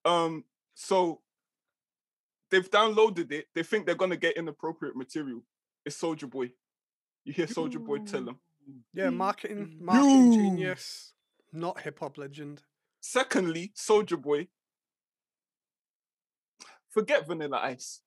Um, 0.04 0.44
so 0.74 1.22
they've 2.52 2.70
downloaded 2.70 3.32
it. 3.32 3.48
They 3.54 3.64
think 3.64 3.86
they're 3.86 3.96
gonna 3.96 4.18
get 4.18 4.38
inappropriate 4.38 4.96
material. 4.96 5.42
It's 5.86 6.00
Soulja 6.00 6.30
Boy. 6.30 6.52
You 7.24 7.34
hear 7.34 7.48
Soulja 7.48 7.84
Boy 7.84 8.00
tell 8.00 8.24
them. 8.24 8.40
Yeah, 8.94 9.12
marketing, 9.12 9.78
marketing 9.80 10.32
You. 10.34 10.40
genius, 10.40 11.14
not 11.54 11.82
hip 11.82 12.00
hop 12.00 12.18
legend. 12.18 12.64
Secondly, 13.00 13.72
Soulja 13.76 14.20
Boy. 14.20 14.48
Forget 16.90 17.28
Vanilla 17.28 17.60
Ice. 17.64 18.02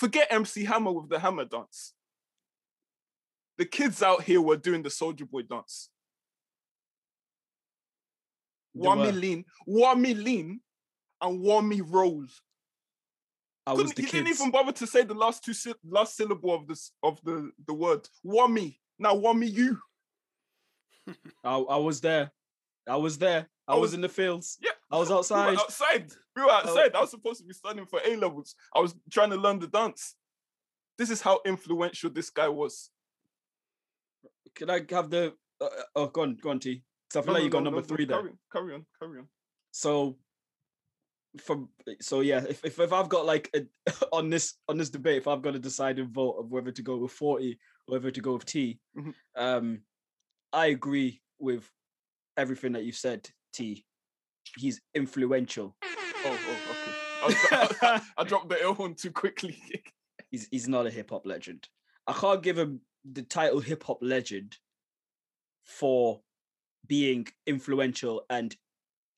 Forget 0.00 0.28
MC 0.30 0.64
Hammer 0.64 0.92
with 0.92 1.10
the 1.10 1.18
hammer 1.18 1.44
dance. 1.44 1.92
The 3.58 3.66
kids 3.66 4.02
out 4.02 4.22
here 4.22 4.40
were 4.40 4.56
doing 4.56 4.82
the 4.82 4.88
Soulja 4.88 5.28
Boy 5.28 5.42
dance. 5.42 5.90
Wami 8.74 9.12
lean, 9.12 9.44
Wami 9.68 10.16
lean, 10.24 10.60
and 11.20 11.44
Wami 11.44 11.82
roll. 11.86 12.24
I 13.66 13.72
was 13.74 13.92
Couldn't, 13.92 13.96
the 13.96 14.02
he 14.04 14.08
didn't 14.10 14.28
even 14.28 14.50
bother 14.50 14.72
to 14.72 14.86
say 14.86 15.02
the 15.02 15.12
last 15.12 15.44
two 15.44 15.52
sy- 15.52 15.74
last 15.84 16.16
syllable 16.16 16.54
of 16.54 16.66
this 16.66 16.92
of 17.02 17.20
the 17.22 17.50
the 17.66 17.74
word. 17.74 18.08
Wami. 18.24 18.78
Now 18.98 19.14
Wami 19.14 19.52
you. 19.52 19.78
I, 21.44 21.56
I 21.58 21.76
was 21.76 22.00
there. 22.00 22.32
I 22.88 22.96
was 22.96 23.18
there. 23.18 23.50
I, 23.68 23.72
I 23.72 23.74
was, 23.74 23.88
was- 23.90 23.94
in 23.94 24.00
the 24.00 24.08
fields. 24.08 24.56
Yeah. 24.62 24.70
I 24.90 24.98
was 24.98 25.08
We 25.10 25.12
were 25.14 25.18
outside. 25.18 25.58
outside. 25.58 26.12
We 26.36 26.42
were 26.42 26.50
outside. 26.50 26.94
I 26.94 27.00
was 27.00 27.10
supposed 27.10 27.40
to 27.40 27.46
be 27.46 27.54
studying 27.54 27.86
for 27.86 28.00
A 28.04 28.16
levels. 28.16 28.54
I 28.74 28.80
was 28.80 28.94
trying 29.10 29.30
to 29.30 29.36
learn 29.36 29.58
the 29.58 29.68
dance. 29.68 30.14
This 30.98 31.10
is 31.10 31.20
how 31.22 31.40
influential 31.46 32.10
this 32.10 32.30
guy 32.30 32.48
was. 32.48 32.90
Can 34.54 34.70
I 34.70 34.80
have 34.90 35.10
the? 35.10 35.34
Uh, 35.60 35.64
uh, 35.64 35.82
oh, 35.96 36.06
go 36.08 36.22
on, 36.22 36.36
go 36.36 36.50
on, 36.50 36.58
T. 36.58 36.82
'Cause 37.12 37.22
I 37.22 37.22
feel 37.22 37.32
No, 37.32 37.32
like 37.34 37.40
no, 37.40 37.44
you 37.44 37.50
got 37.50 37.58
no, 37.60 37.64
number 37.70 37.80
no, 37.80 37.86
three 37.86 38.04
there. 38.04 38.18
carry 38.18 38.30
on, 38.30 38.38
Carry 38.52 38.74
on, 38.74 38.86
carry 39.00 39.18
on. 39.18 39.28
So, 39.72 40.18
from 41.38 41.68
so 42.00 42.20
yeah, 42.20 42.44
if, 42.48 42.64
if 42.64 42.78
if 42.78 42.92
I've 42.92 43.08
got 43.08 43.24
like 43.26 43.50
a, 43.54 43.66
on 44.12 44.30
this 44.30 44.54
on 44.68 44.76
this 44.78 44.90
debate, 44.90 45.18
if 45.18 45.28
I've 45.28 45.42
got 45.42 45.54
a 45.54 45.58
deciding 45.58 46.12
vote 46.12 46.32
of 46.38 46.50
whether 46.50 46.70
to 46.72 46.82
go 46.82 46.96
with 46.98 47.12
forty 47.12 47.58
or 47.86 47.94
whether 47.94 48.10
to 48.10 48.20
go 48.20 48.34
with 48.34 48.44
T, 48.46 48.80
Mhm. 48.96 49.14
um, 49.36 49.82
I 50.52 50.66
agree 50.66 51.20
with 51.38 51.68
everything 52.36 52.72
that 52.72 52.84
you 52.84 52.92
said. 52.92 53.28
T, 53.52 53.84
he's 54.58 54.80
influential. 54.94 55.76
Oh, 55.82 56.38
oh, 56.48 57.26
okay. 57.26 57.76
I, 57.82 58.02
I, 58.18 58.24
dropped 58.24 58.48
the 58.48 58.62
L 58.62 58.74
one 58.74 58.94
too 58.94 59.10
quickly. 59.10 59.56
He's 60.30 60.46
he's 60.50 60.68
not 60.68 60.86
a 60.86 60.90
hip 60.90 61.10
hop 61.10 61.26
legend. 61.26 61.68
I 62.06 62.12
can't 62.12 62.42
give 62.42 62.56
him 62.56 62.82
the 63.10 63.22
title 63.22 63.58
hip 63.58 63.82
hop 63.82 63.98
legend 64.00 64.56
for 65.64 66.20
being 66.86 67.26
influential 67.46 68.22
and 68.30 68.54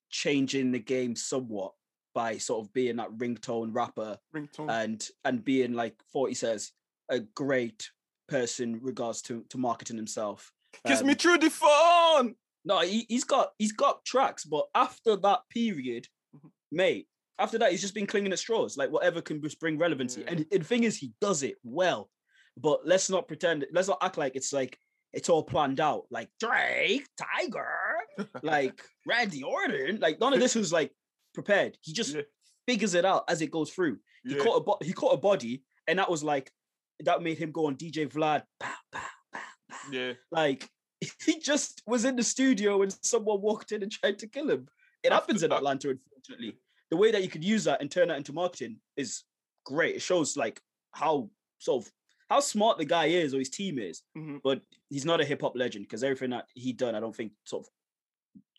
changing 0.09 0.71
the 0.71 0.79
game 0.79 1.15
somewhat 1.15 1.73
by 2.15 2.37
sort 2.37 2.65
of 2.65 2.73
being 2.73 2.95
that 2.95 3.11
ringtone 3.17 3.69
rapper 3.73 4.17
Ringtone. 4.35 4.69
and 4.69 5.07
and 5.23 5.43
being 5.43 5.73
like 5.73 5.95
40 6.11 6.33
says 6.33 6.71
a 7.09 7.19
great 7.19 7.89
person 8.27 8.79
regards 8.81 9.21
to 9.23 9.43
to 9.49 9.57
marketing 9.59 9.97
himself 9.97 10.51
Kiss 10.85 11.03
me 11.03 11.11
um, 11.11 11.15
through 11.15 11.37
the 11.37 11.49
phone. 11.49 12.35
No 12.65 12.79
he, 12.81 13.05
he's 13.09 13.23
got 13.23 13.49
he's 13.57 13.71
got 13.73 14.03
tracks 14.05 14.45
but 14.45 14.65
after 14.75 15.15
that 15.17 15.41
period 15.49 16.07
Mhm. 16.35 16.49
mate 16.71 17.07
after 17.39 17.57
that 17.59 17.71
he's 17.71 17.81
just 17.81 17.93
been 17.93 18.07
clinging 18.07 18.31
at 18.31 18.39
straws 18.39 18.75
like 18.77 18.91
whatever 18.91 19.21
can 19.21 19.41
bring 19.59 19.77
relevancy 19.77 20.23
and, 20.27 20.45
and 20.51 20.61
the 20.61 20.65
thing 20.65 20.83
is 20.83 20.97
he 20.97 21.13
does 21.21 21.43
it 21.43 21.55
well 21.63 22.09
but 22.57 22.79
let's 22.85 23.09
not 23.09 23.27
pretend 23.27 23.65
let's 23.73 23.87
not 23.87 23.97
act 24.01 24.17
like 24.17 24.35
it's 24.35 24.51
like 24.53 24.77
it's 25.13 25.29
all 25.29 25.43
planned 25.43 25.79
out 25.79 26.03
like 26.09 26.29
drake 26.39 27.07
tiger 27.17 27.67
like 28.43 28.81
randy 29.05 29.43
orton 29.43 29.99
like 29.99 30.19
none 30.19 30.33
of 30.33 30.39
this 30.39 30.55
was 30.55 30.71
like 30.73 30.91
prepared 31.33 31.77
he 31.81 31.93
just 31.93 32.15
Yeah. 32.15 32.21
figures 32.67 32.93
it 32.95 33.05
out 33.05 33.23
as 33.27 33.41
it 33.41 33.51
goes 33.51 33.69
through 33.71 33.97
he 34.25 34.35
Yeah. 34.35 34.43
caught 34.43 34.57
a 34.57 34.63
bo- 34.63 34.77
he 34.81 34.93
caught 34.93 35.13
a 35.13 35.17
body, 35.17 35.63
and 35.87 35.99
that 35.99 36.09
was 36.09 36.23
like 36.23 36.49
that 37.01 37.21
made 37.21 37.37
him 37.37 37.51
go 37.51 37.65
on 37.65 37.75
DJ 37.75 38.07
Vlad. 38.07 38.43
Pow, 38.59 38.73
pow, 38.93 39.01
pow, 39.33 39.39
pow. 39.69 39.79
Yeah. 39.91 40.13
Like 40.31 40.69
he 41.25 41.39
just 41.39 41.81
was 41.87 42.05
in 42.05 42.15
the 42.15 42.23
studio 42.23 42.81
and 42.81 42.95
someone 43.01 43.41
walked 43.41 43.71
in 43.71 43.83
and 43.83 43.91
tried 43.91 44.19
to 44.19 44.27
kill 44.27 44.49
him. 44.49 44.67
It 45.03 45.07
After 45.11 45.13
happens 45.15 45.43
in 45.43 45.49
that- 45.49 45.57
Atlanta, 45.57 45.89
unfortunately. 45.89 46.57
The 46.89 46.97
way 46.97 47.11
that 47.11 47.23
you 47.23 47.29
could 47.29 47.43
use 47.43 47.63
that 47.63 47.81
and 47.81 47.89
turn 47.89 48.09
that 48.09 48.17
into 48.17 48.33
marketing 48.33 48.79
is 48.97 49.23
great. 49.65 49.95
It 49.95 50.01
shows 50.01 50.37
like 50.37 50.61
how 50.91 51.29
sort 51.59 51.85
of 51.85 51.91
how 52.29 52.39
smart 52.39 52.77
the 52.77 52.85
guy 52.85 53.05
is 53.07 53.33
or 53.33 53.39
his 53.39 53.49
team 53.49 53.79
is. 53.79 54.03
Mhm. 54.15 54.41
But 54.43 54.61
he's 54.89 55.05
not 55.05 55.19
a 55.21 55.25
hip 55.25 55.41
hop 55.41 55.55
legend 55.55 55.85
because 55.85 56.03
everything 56.03 56.29
that 56.31 56.47
he 56.53 56.71
done, 56.73 56.93
I 56.95 56.99
don't 56.99 57.15
think 57.15 57.33
sort 57.45 57.65
of 57.65 57.71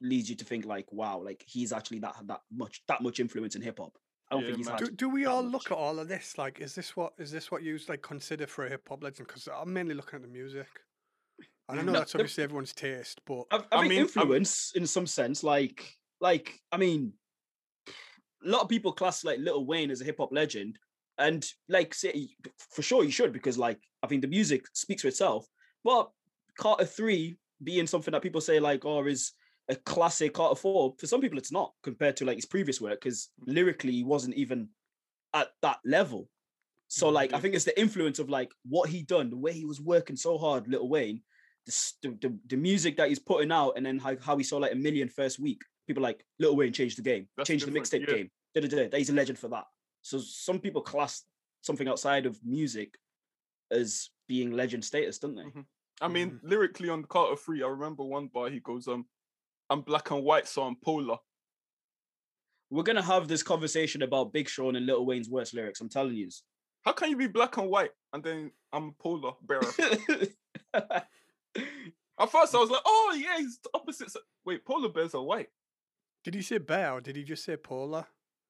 leads 0.01 0.29
you 0.29 0.37
to 0.37 0.45
think 0.45 0.65
like, 0.67 0.93
wow, 0.93 1.21
like 1.23 1.45
he's 1.47 1.73
actually 1.73 2.01
that 2.01 2.17
that 2.27 2.43
much 2.53 2.83
that 2.89 3.03
much 3.03 3.21
influence 3.21 3.55
in 3.57 3.63
hip 3.63 3.79
hop. 3.79 3.97
I 4.31 4.35
don't 4.35 4.43
Yeah, 4.43 4.47
think 4.49 4.59
he's 4.59 4.69
had 4.69 4.79
Do, 4.81 4.91
do 4.91 5.09
we 5.09 5.27
all 5.27 5.43
much. 5.43 5.53
look 5.53 5.71
at 5.71 5.79
all 5.79 5.99
of 5.99 6.09
this? 6.09 6.37
Like, 6.39 6.61
is 6.61 6.75
this 6.75 6.97
what 6.97 7.13
is 7.19 7.31
this 7.31 7.51
what 7.51 7.63
you 7.63 7.79
like 7.89 8.03
consider 8.03 8.47
for 8.47 8.67
a 8.67 8.71
hip 8.71 8.89
hop 8.89 9.03
legend? 9.03 9.29
Because 9.29 9.49
I'm 9.49 9.73
mainly 9.73 9.95
looking 9.95 10.17
at 10.17 10.23
the 10.23 10.29
music. 10.29 10.67
And 11.68 11.81
I 11.81 11.83
know 11.83 11.92
No, 11.92 11.98
that's 12.00 12.12
the- 12.12 12.18
obviously 12.18 12.44
everyone's 12.44 12.72
taste, 12.74 13.20
but 13.27 13.44
I, 13.50 13.57
I, 13.57 13.79
I 13.79 13.83
mean, 13.83 13.92
I'm- 13.92 14.03
influence 14.03 14.72
in 14.74 14.87
some 14.87 15.07
sense, 15.07 15.42
like, 15.42 15.96
like 16.20 16.61
I 16.70 16.77
mean, 16.77 17.12
a 17.88 18.48
lot 18.48 18.62
of 18.62 18.68
people 18.68 18.92
class 18.92 19.24
like 19.24 19.38
Lil 19.38 19.64
Wayne 19.64 19.90
as 19.90 20.00
a 20.00 20.05
hip 20.05 20.16
hop 20.18 20.33
legend, 20.33 20.79
and 21.18 21.46
like 21.68 21.94
say 21.94 22.29
for 22.70 22.83
sure 22.83 23.05
you 23.05 23.11
should 23.11 23.33
because 23.33 23.57
like 23.57 23.79
I 24.03 24.07
think 24.07 24.22
the 24.22 24.29
music 24.29 24.66
speaks 24.72 25.03
for 25.03 25.09
itself. 25.09 25.46
But 25.83 26.11
Carter 26.59 26.85
Three 26.85 27.38
being 27.62 27.87
something 27.87 28.12
that 28.12 28.22
people 28.22 28.40
say 28.40 28.61
like, 28.61 28.85
oh, 28.85 29.05
is 29.07 29.33
a 29.68 29.77
classic 29.77 30.35
Carter 30.35 30.57
Four. 30.57 30.94
For 30.98 31.07
some 31.07 31.20
people, 31.20 31.38
it's 31.38 31.53
not 31.53 31.72
compared 31.83 32.16
to 32.18 32.24
like 32.24 32.37
his 32.37 32.46
previous 32.46 32.81
work 32.81 33.00
because 33.00 33.31
mm. 33.40 33.55
lyrically 33.55 33.92
he 33.92 34.05
wasn't 34.05 34.35
even 34.35 34.68
at 35.33 35.48
that 35.62 35.79
level. 35.85 36.29
So 36.88 37.09
mm, 37.09 37.12
like 37.12 37.33
I 37.33 37.40
think 37.40 37.55
it's 37.55 37.64
the 37.64 37.79
influence 37.79 38.18
of 38.18 38.29
like 38.29 38.53
what 38.68 38.90
he 38.90 39.03
done, 39.03 39.31
the 39.31 39.37
way 39.37 39.53
he 39.53 39.64
was 39.64 39.81
working 39.81 40.16
so 40.16 40.37
hard, 40.37 40.68
Lil 40.68 40.88
Wayne, 40.88 41.22
the, 41.66 41.92
the, 42.03 42.09
the, 42.20 42.38
the 42.48 42.57
music 42.57 42.96
that 42.96 43.09
he's 43.09 43.18
putting 43.18 43.53
out 43.53 43.72
and 43.77 43.85
then 43.87 43.98
how, 43.98 44.16
how 44.20 44.37
he 44.37 44.44
saw 44.44 44.59
like 44.59 44.72
a 44.72 44.77
million 44.77 45.09
first 45.09 45.38
week. 45.38 45.62
People 45.87 46.03
like 46.03 46.24
Lil 46.38 46.57
Wayne 46.57 46.72
changed 46.72 46.98
the 46.98 47.03
game, 47.03 47.29
That's 47.37 47.48
changed 47.48 47.66
the 47.66 47.70
mixtape 47.70 48.09
yeah. 48.09 48.14
game. 48.14 48.31
Da, 48.55 48.62
da, 48.62 48.68
da, 48.68 48.88
da. 48.88 48.98
He's 48.98 49.11
a 49.11 49.14
legend 49.14 49.38
for 49.38 49.48
that. 49.48 49.64
So 50.03 50.18
some 50.18 50.59
people 50.59 50.81
class 50.81 51.24
something 51.62 51.88
outside 51.88 52.27
of 52.27 52.38
music 52.44 52.94
as 53.70 54.11
being 54.29 54.53
legend 54.53 54.85
status, 54.85 55.18
don't 55.18 55.35
they? 55.35 55.42
Mhm. 55.42 55.64
I 56.00 56.09
mean, 56.09 56.40
lyrically 56.42 56.88
on 56.88 57.05
Carter 57.05 57.37
Three, 57.37 57.62
I 57.62 57.68
remember 57.68 58.03
one 58.03 58.27
bar 58.27 58.50
he 58.50 58.61
goes, 58.61 58.88
um, 58.88 59.07
I'm 59.70 59.81
black 59.81 60.11
and 60.11 60.24
white, 60.24 60.48
so 60.48 60.62
I'm 60.62 60.77
polar. 60.77 61.18
We're 62.70 62.83
gonna 62.83 63.03
have 63.03 63.29
this 63.29 63.42
conversation 63.42 64.03
about 64.03 64.33
Big 64.33 64.48
Sean 64.48 64.77
and 64.77 64.87
Lil 64.87 65.07
Wayne's 65.07 65.31
worst 65.31 65.55
lyrics. 65.55 65.81
I'm 65.81 65.88
telling 65.88 66.14
you. 66.14 66.29
How 66.85 66.92
can 66.92 67.09
you 67.09 67.16
be 67.16 67.29
black 67.29 67.57
and 67.57 67.70
white 67.70 67.92
and 68.12 68.22
then 68.22 68.50
I'm 68.72 68.92
polar 68.98 69.33
bearer? 69.42 69.62
At 71.57 72.31
first, 72.31 72.55
I 72.55 72.59
was 72.59 72.71
like, 72.71 72.83
oh 72.85 73.17
yeah, 73.21 73.38
he's 73.38 73.59
the 73.59 73.71
opposite. 73.75 74.12
Wait, 74.45 74.64
polar 74.64 74.88
bears 74.88 75.14
are 75.14 75.23
white. 75.23 75.49
did 76.23 76.35
he 76.35 76.43
say 76.43 76.59
bear 76.59 76.93
or 76.93 77.01
did 77.01 77.17
he 77.17 77.25
just 77.25 77.45
say 77.45 77.57
polar? 77.57 78.07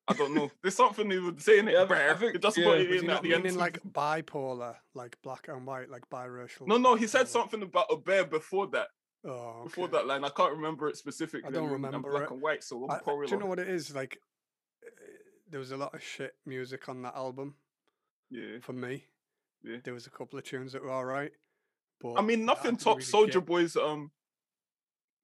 I 0.07 0.13
don't 0.13 0.35
know. 0.35 0.51
There's 0.63 0.75
something 0.75 1.11
he 1.11 1.19
would 1.19 1.41
say 1.41 1.59
in 1.61 1.69
it. 1.69 1.73
Yeah, 1.73 1.85
I 1.85 2.15
think- 2.15 2.33
He 2.35 2.39
just 2.39 2.59
yeah. 2.59 2.65
put 2.65 2.81
it 2.81 2.89
Was 2.91 2.99
in 2.99 3.05
he 3.05 3.09
at 3.11 3.15
not 3.15 3.23
the 3.23 3.35
end. 3.35 3.45
meaning 3.45 3.59
like 3.59 3.81
bipolar, 3.91 4.77
like 4.95 5.17
black 5.23 5.49
and 5.49 5.67
white, 5.67 5.89
like 5.89 6.03
biracial? 6.11 6.67
No, 6.67 6.77
no, 6.77 6.95
he 6.95 7.07
said 7.07 7.27
something 7.27 7.63
about 7.63 7.87
a 7.91 7.97
bear 7.97 8.25
before 8.27 8.67
that. 8.69 8.89
Oh, 9.27 9.63
Before 9.65 9.89
that 9.89 10.07
line, 10.07 10.23
I 10.23 10.29
can't 10.29 10.53
remember 10.53 10.89
it 10.89 10.99
specifically. 10.99 11.49
I 11.49 11.51
don't 11.51 11.63
I'm- 11.65 11.73
I'm 11.77 11.83
remember 11.85 12.11
black 12.11 12.25
it. 12.25 12.31
and 12.33 12.43
white, 12.43 12.63
so 12.63 12.87
I- 12.87 12.97
I'm 12.97 13.01
probably 13.03 13.27
do 13.29 13.35
you 13.35 13.41
know 13.41 13.47
what 13.47 13.59
it 13.59 13.69
is? 13.69 13.95
Like, 13.95 14.21
uh, 14.87 14.91
there 15.49 15.59
was 15.61 15.71
a 15.73 15.77
lot 15.79 15.95
of 15.95 16.03
shit 16.03 16.35
music 16.45 16.87
on 16.91 17.01
that 17.03 17.15
album 17.17 17.55
Yeah. 18.29 18.59
for 18.61 18.75
me. 18.75 19.07
Yeah. 19.63 19.79
There 19.83 19.95
was 19.95 20.07
a 20.07 20.11
couple 20.11 20.39
of 20.39 20.45
tunes 20.45 20.73
that 20.75 20.83
were 20.83 20.91
all 20.91 21.07
right, 21.07 21.33
but 22.05 22.19
I 22.19 22.21
mean, 22.21 22.45
nothing 22.45 22.73
didn't 22.73 22.83
top 22.83 22.99
really 22.99 23.31
Soulja 23.31 23.45
Boy's 23.45 23.77
um. 23.77 24.11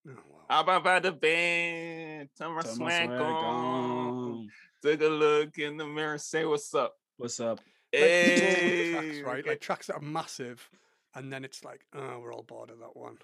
Oh, 0.09 0.12
wow. 0.12 0.45
How 0.49 0.79
about 0.79 1.03
the 1.03 1.12
band? 1.12 2.31
Turn 2.38 2.55
my 2.55 2.62
swag 2.62 3.07
swag 3.07 3.21
on. 3.21 3.21
on. 3.21 4.49
Take 4.83 5.03
a 5.03 5.09
look 5.09 5.59
in 5.59 5.77
the 5.77 5.87
mirror. 5.87 6.16
Say 6.16 6.47
what's 6.47 6.75
up. 6.75 6.95
What's 7.19 7.38
up? 7.38 7.61
Like, 7.93 8.03
Hey, 8.03 8.93
tracks, 8.93 9.21
right? 9.21 9.47
Like 9.47 9.61
tracks 9.61 9.87
that 9.88 9.97
are 9.97 10.01
massive, 10.01 10.66
and 11.14 11.31
then 11.31 11.45
it's 11.45 11.62
like, 11.64 11.83
oh, 11.95 12.19
we're 12.19 12.33
all 12.33 12.45
bored 12.45 12.71
of 12.71 12.79
that 12.79 12.97
one. 12.97 13.19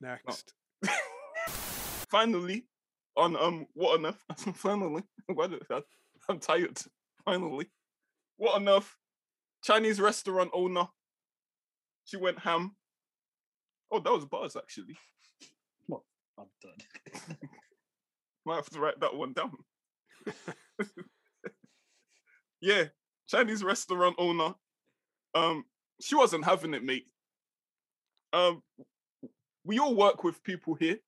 Next. 0.00 0.54
Finally, 2.08 2.64
on 3.14 3.36
um, 3.36 3.66
what 3.74 3.98
on 3.98 4.06
earth? 4.06 4.24
Finally? 4.54 5.02
I'm 6.30 6.38
tired. 6.38 6.78
Finally, 7.26 7.68
what 8.38 8.54
on 8.54 8.66
earth? 8.70 8.96
Chinese 9.62 10.00
restaurant 10.00 10.50
owner. 10.54 10.86
She 12.06 12.16
went 12.16 12.38
ham. 12.38 12.74
Oh, 13.90 14.00
that 14.00 14.12
was 14.12 14.24
bars 14.24 14.56
actually. 14.56 14.96
Well, 15.88 16.04
I'm 16.38 16.46
done. 16.62 17.38
Might 18.44 18.56
have 18.56 18.70
to 18.70 18.80
write 18.80 19.00
that 19.00 19.14
one 19.14 19.32
down. 19.32 19.52
yeah, 22.60 22.84
Chinese 23.28 23.64
restaurant 23.64 24.16
owner. 24.18 24.54
Um, 25.34 25.64
she 26.00 26.14
wasn't 26.14 26.44
having 26.44 26.74
it, 26.74 26.84
mate. 26.84 27.06
Um, 28.32 28.62
we 29.64 29.78
all 29.78 29.94
work 29.94 30.24
with 30.24 30.42
people 30.42 30.74
here. 30.74 30.98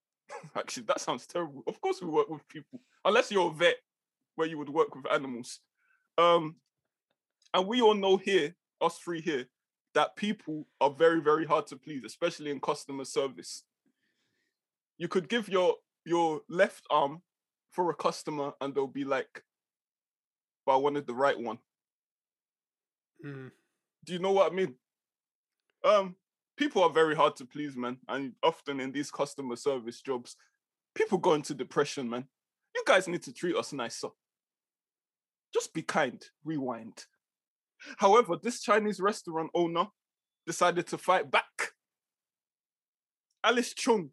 Actually, 0.56 0.84
that 0.84 1.00
sounds 1.00 1.26
terrible. 1.26 1.62
Of 1.66 1.80
course, 1.80 2.00
we 2.02 2.08
work 2.08 2.28
with 2.28 2.46
people, 2.48 2.80
unless 3.04 3.30
you're 3.30 3.50
a 3.50 3.54
vet, 3.54 3.76
where 4.36 4.48
you 4.48 4.58
would 4.58 4.68
work 4.68 4.94
with 4.94 5.10
animals. 5.10 5.60
Um, 6.16 6.56
and 7.54 7.66
we 7.66 7.80
all 7.80 7.94
know 7.94 8.16
here, 8.16 8.54
us 8.80 8.98
three 8.98 9.20
here, 9.20 9.46
that 9.98 10.14
people 10.14 10.64
are 10.80 10.90
very, 10.90 11.20
very 11.20 11.44
hard 11.44 11.66
to 11.66 11.76
please, 11.76 12.04
especially 12.04 12.52
in 12.52 12.60
customer 12.60 13.04
service. 13.04 13.64
You 14.96 15.08
could 15.08 15.28
give 15.28 15.48
your 15.48 15.74
your 16.04 16.42
left 16.48 16.84
arm 16.88 17.22
for 17.72 17.90
a 17.90 17.94
customer, 17.94 18.52
and 18.60 18.72
they'll 18.72 18.86
be 18.86 19.02
like, 19.02 19.42
"But 20.64 20.74
I 20.74 20.76
wanted 20.76 21.08
the 21.08 21.14
right 21.14 21.36
one." 21.36 21.58
Mm. 23.26 23.50
Do 24.04 24.12
you 24.12 24.20
know 24.20 24.30
what 24.30 24.52
I 24.52 24.54
mean? 24.54 24.76
Um, 25.82 26.14
people 26.56 26.84
are 26.84 26.90
very 26.90 27.16
hard 27.16 27.34
to 27.34 27.44
please, 27.44 27.76
man, 27.76 27.98
and 28.06 28.34
often 28.44 28.78
in 28.78 28.92
these 28.92 29.10
customer 29.10 29.56
service 29.56 30.00
jobs, 30.00 30.36
people 30.94 31.18
go 31.18 31.34
into 31.34 31.54
depression, 31.54 32.08
man. 32.08 32.28
You 32.72 32.84
guys 32.86 33.08
need 33.08 33.24
to 33.24 33.32
treat 33.32 33.56
us 33.56 33.72
nicer. 33.72 34.10
Just 35.52 35.74
be 35.74 35.82
kind. 35.82 36.24
Rewind. 36.44 37.04
However, 37.98 38.36
this 38.42 38.62
Chinese 38.62 39.00
restaurant 39.00 39.50
owner 39.54 39.86
decided 40.46 40.86
to 40.88 40.98
fight 40.98 41.30
back. 41.30 41.72
Alice 43.44 43.74
Chung. 43.74 44.10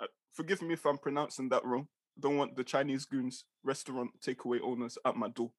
Uh, 0.00 0.06
forgive 0.32 0.62
me 0.62 0.74
if 0.74 0.86
I'm 0.86 0.98
pronouncing 0.98 1.48
that 1.50 1.64
wrong. 1.64 1.88
Don't 2.18 2.36
want 2.36 2.56
the 2.56 2.64
Chinese 2.64 3.04
goons 3.04 3.44
restaurant 3.64 4.10
takeaway 4.24 4.60
owners 4.62 4.98
at 5.04 5.16
my 5.16 5.28
door. 5.28 5.50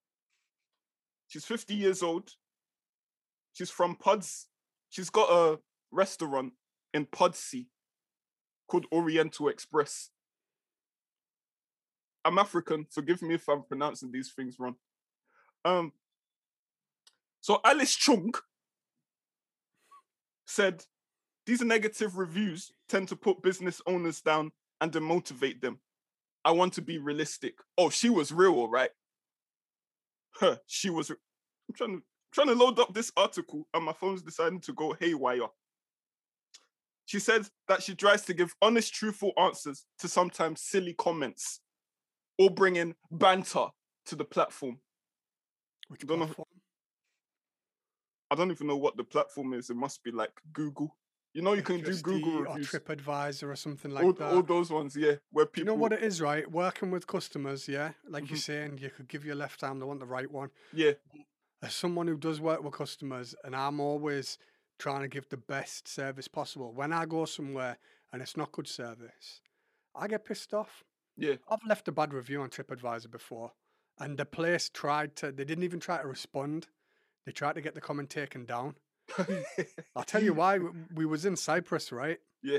She's 1.28 1.44
50 1.44 1.74
years 1.74 2.02
old. 2.02 2.30
She's 3.52 3.70
from 3.70 3.96
Puds. 3.96 4.48
She's 4.90 5.10
got 5.10 5.30
a 5.30 5.58
restaurant 5.90 6.52
in 6.92 7.06
Pudsey 7.06 7.66
called 8.68 8.86
Oriental 8.92 9.48
Express. 9.48 10.10
I'm 12.24 12.38
African. 12.38 12.86
Forgive 12.90 13.22
me 13.22 13.34
if 13.34 13.48
I'm 13.48 13.62
pronouncing 13.62 14.10
these 14.10 14.32
things 14.32 14.56
wrong. 14.58 14.76
Um. 15.64 15.92
So 17.44 17.60
Alice 17.62 17.94
Chung 17.94 18.32
said 20.46 20.82
these 21.44 21.60
negative 21.60 22.16
reviews 22.16 22.72
tend 22.88 23.08
to 23.08 23.16
put 23.16 23.42
business 23.42 23.82
owners 23.86 24.22
down 24.22 24.50
and 24.80 24.90
demotivate 24.90 25.60
them. 25.60 25.78
I 26.42 26.52
want 26.52 26.72
to 26.72 26.80
be 26.80 26.96
realistic. 26.96 27.56
Oh, 27.76 27.90
she 27.90 28.08
was 28.08 28.32
real, 28.32 28.66
right. 28.66 28.88
Huh, 30.36 30.56
she 30.66 30.88
was. 30.88 31.10
re- 31.10 31.16
I'm 31.68 31.74
trying 31.74 31.98
to 31.98 32.02
trying 32.32 32.46
to 32.48 32.54
load 32.54 32.78
up 32.78 32.94
this 32.94 33.12
article, 33.14 33.68
and 33.74 33.84
my 33.84 33.92
phone's 33.92 34.22
deciding 34.22 34.60
to 34.60 34.72
go 34.72 34.94
haywire. 34.98 35.48
She 37.04 37.18
said 37.18 37.42
that 37.68 37.82
she 37.82 37.94
tries 37.94 38.22
to 38.22 38.32
give 38.32 38.54
honest, 38.62 38.94
truthful 38.94 39.32
answers 39.36 39.84
to 39.98 40.08
sometimes 40.08 40.62
silly 40.62 40.94
comments, 40.94 41.60
or 42.38 42.48
bringing 42.48 42.94
banter 43.10 43.66
to 44.06 44.16
the 44.16 44.24
platform. 44.24 44.78
Which 45.88 46.00
Don't 46.06 46.20
platform? 46.20 46.46
I 48.30 48.34
don't 48.34 48.50
even 48.50 48.66
know 48.66 48.76
what 48.76 48.96
the 48.96 49.04
platform 49.04 49.54
is. 49.54 49.70
It 49.70 49.76
must 49.76 50.02
be 50.02 50.10
like 50.10 50.30
Google. 50.52 50.96
You 51.32 51.42
know, 51.42 51.52
you 51.54 51.62
can 51.62 51.80
do 51.80 51.96
Google 51.96 52.38
or 52.38 52.42
reviews. 52.44 52.70
TripAdvisor 52.70 53.48
or 53.48 53.56
something 53.56 53.90
like 53.90 54.04
all, 54.04 54.12
that. 54.12 54.32
all 54.32 54.42
those 54.42 54.70
ones, 54.70 54.94
yeah, 54.96 55.16
where 55.32 55.46
Do 55.46 55.50
you 55.60 55.64
people. 55.64 55.66
know 55.66 55.80
what 55.80 55.92
it 55.92 56.02
is, 56.02 56.20
right? 56.20 56.48
Working 56.50 56.92
with 56.92 57.06
customers, 57.08 57.66
yeah. 57.68 57.92
Like 58.08 58.24
Mhm. 58.24 58.30
you're 58.30 58.38
saying, 58.38 58.78
you 58.78 58.90
could 58.90 59.08
give 59.08 59.24
your 59.24 59.34
left 59.34 59.60
hand, 59.60 59.80
they 59.80 59.84
want 59.84 59.98
the 60.00 60.06
right 60.06 60.30
one. 60.30 60.50
Yeah, 60.72 60.92
As 61.60 61.74
someone 61.74 62.06
who 62.08 62.16
does 62.18 62.40
work 62.40 62.62
with 62.62 62.74
customers, 62.74 63.34
and 63.42 63.56
I'm 63.56 63.80
always 63.80 64.38
trying 64.78 65.00
to 65.00 65.08
give 65.08 65.28
the 65.30 65.36
best 65.38 65.88
service 65.88 66.28
possible. 66.28 66.72
When 66.72 66.92
I 66.92 67.04
go 67.06 67.24
somewhere 67.24 67.78
and 68.12 68.20
it's 68.22 68.36
not 68.36 68.52
good 68.52 68.68
service, 68.68 69.40
I 69.94 70.06
get 70.08 70.24
pissed 70.24 70.52
off. 70.54 70.84
yeah. 71.16 71.36
I've 71.48 71.64
left 71.66 71.88
a 71.88 71.92
bad 71.92 72.12
review 72.12 72.42
on 72.42 72.50
TripAdvisor 72.50 73.10
before, 73.10 73.52
and 73.98 74.18
the 74.18 74.24
place 74.26 74.68
tried 74.68 75.16
to. 75.16 75.32
They 75.32 75.44
didn't 75.44 75.64
even 75.64 75.80
try 75.80 76.00
to 76.02 76.06
respond. 76.06 76.68
They 77.26 77.32
tried 77.32 77.54
to 77.54 77.60
get 77.60 77.74
the 77.74 77.80
comment 77.80 78.10
taken 78.10 78.44
down. 78.44 78.74
I'll 79.96 80.02
tell 80.04 80.22
you 80.22 80.34
why. 80.34 80.58
w- 80.58 80.74
We 80.94 81.06
was 81.06 81.24
in 81.24 81.36
Cyprus, 81.36 81.92
right? 81.92 82.18
yeah. 82.42 82.58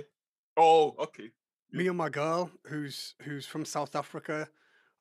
Oh, 0.57 0.95
okay. 0.99 1.31
me 1.71 1.87
and 1.87 1.97
my 1.97 2.09
girl 2.09 2.49
who's 2.67 3.15
who's 3.23 3.45
from 3.45 3.65
South 3.65 3.95
Africa 3.95 4.47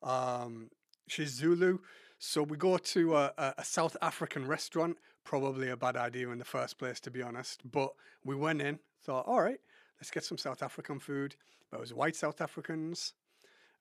um 0.03 0.69
she's 1.07 1.29
Zulu 1.29 1.77
so 2.19 2.43
we 2.43 2.57
go 2.57 2.77
to 2.77 3.15
a, 3.15 3.33
a, 3.37 3.53
a 3.59 3.63
South 3.63 3.95
African 4.01 4.45
restaurant 4.47 4.97
probably 5.23 5.69
a 5.69 5.77
bad 5.77 5.95
idea 5.95 6.29
in 6.29 6.39
the 6.39 6.45
first 6.45 6.77
place 6.77 6.99
to 7.01 7.11
be 7.11 7.21
honest 7.21 7.61
but 7.71 7.91
we 8.25 8.35
went 8.35 8.61
in 8.61 8.79
thought 9.03 9.25
all 9.27 9.41
right 9.41 9.61
let's 9.99 10.11
get 10.11 10.25
some 10.25 10.37
South 10.37 10.61
African 10.61 10.99
food 10.99 11.35
but 11.71 11.77
it 11.77 11.81
was 11.81 11.93
white 11.93 12.15
South 12.17 12.41
Africans 12.41 13.13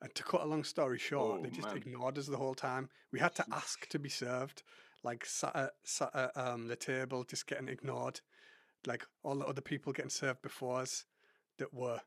and 0.00 0.14
to 0.14 0.22
cut 0.22 0.42
a 0.42 0.46
long 0.46 0.62
story 0.62 0.98
short 0.98 1.42
they 1.42 1.48
Oh, 1.48 1.52
just 1.56 1.68
man. 1.68 1.76
ignored 1.78 2.16
us 2.18 2.26
the 2.28 2.36
whole 2.36 2.54
time 2.54 2.88
we 3.10 3.18
had 3.18 3.34
to 3.34 3.44
ask 3.50 3.88
to 3.88 3.98
be 3.98 4.08
served 4.10 4.62
like 5.04 5.24
sat 5.24 5.54
at, 5.54 5.70
sat 5.84 6.10
at 6.14 6.36
um, 6.36 6.66
the 6.66 6.76
table 6.76 7.22
just 7.24 7.46
getting 7.46 7.68
ignored 7.68 8.20
like 8.86 9.06
all 9.22 9.36
the 9.36 9.46
other 9.46 9.60
people 9.60 9.92
getting 9.92 10.10
served 10.10 10.42
before 10.42 10.80
us 10.80 11.04
that 11.58 11.72
were 11.72 12.00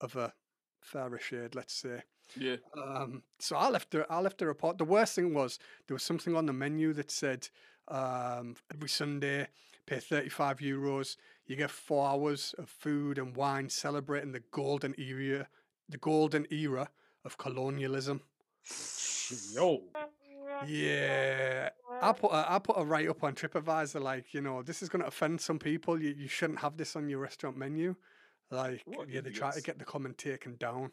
of 0.00 0.16
a 0.16 0.32
fairer 0.80 1.18
shade, 1.18 1.54
let's 1.54 1.74
say. 1.74 2.02
Yeah. 2.38 2.56
Um, 2.76 3.22
so 3.38 3.56
I 3.56 3.68
left 3.70 3.90
the 3.90 4.06
I 4.10 4.20
left 4.20 4.38
the 4.38 4.46
report. 4.46 4.78
The 4.78 4.84
worst 4.84 5.14
thing 5.14 5.34
was 5.34 5.58
there 5.86 5.94
was 5.94 6.02
something 6.02 6.34
on 6.34 6.46
the 6.46 6.52
menu 6.52 6.92
that 6.94 7.10
said 7.10 7.48
um, 7.88 8.56
every 8.72 8.88
Sunday 8.88 9.48
pay 9.86 10.00
thirty 10.00 10.28
five 10.28 10.58
euros. 10.58 11.16
You 11.46 11.56
get 11.56 11.70
four 11.70 12.08
hours 12.08 12.54
of 12.58 12.68
food 12.68 13.18
and 13.18 13.36
wine 13.36 13.68
celebrating 13.68 14.32
the 14.32 14.42
golden 14.50 14.94
era, 14.98 15.48
the 15.88 15.98
golden 15.98 16.46
era 16.50 16.90
of 17.24 17.38
colonialism. 17.38 18.22
Yo. 19.54 19.82
Yeah, 20.66 21.70
I 22.02 22.12
put 22.12 22.30
a, 22.32 22.52
I 22.52 22.58
put 22.58 22.76
a 22.78 22.84
write 22.84 23.08
up 23.08 23.22
on 23.24 23.34
TripAdvisor 23.34 24.00
like 24.02 24.32
you 24.34 24.40
know 24.40 24.62
this 24.62 24.82
is 24.82 24.88
going 24.88 25.02
to 25.02 25.08
offend 25.08 25.40
some 25.40 25.58
people. 25.58 26.00
You 26.00 26.10
you 26.16 26.28
shouldn't 26.28 26.60
have 26.60 26.76
this 26.76 26.96
on 26.96 27.08
your 27.08 27.18
restaurant 27.20 27.56
menu. 27.56 27.94
Like 28.50 28.82
What 28.86 29.08
yeah, 29.08 29.20
they 29.22 29.30
try 29.30 29.50
to 29.50 29.60
get 29.60 29.78
the 29.78 29.84
comment 29.84 30.18
taken 30.18 30.56
down. 30.56 30.92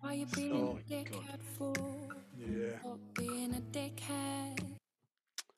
Why 0.00 0.14
you 0.14 0.26
being 0.34 0.52
Oh, 0.52 0.78
a 0.78 0.92
dickhead 0.92 1.40
fool? 1.56 2.10
Yeah. 2.36 2.78
Being 3.14 3.54
a 3.54 3.60
dickhead. 3.60 4.64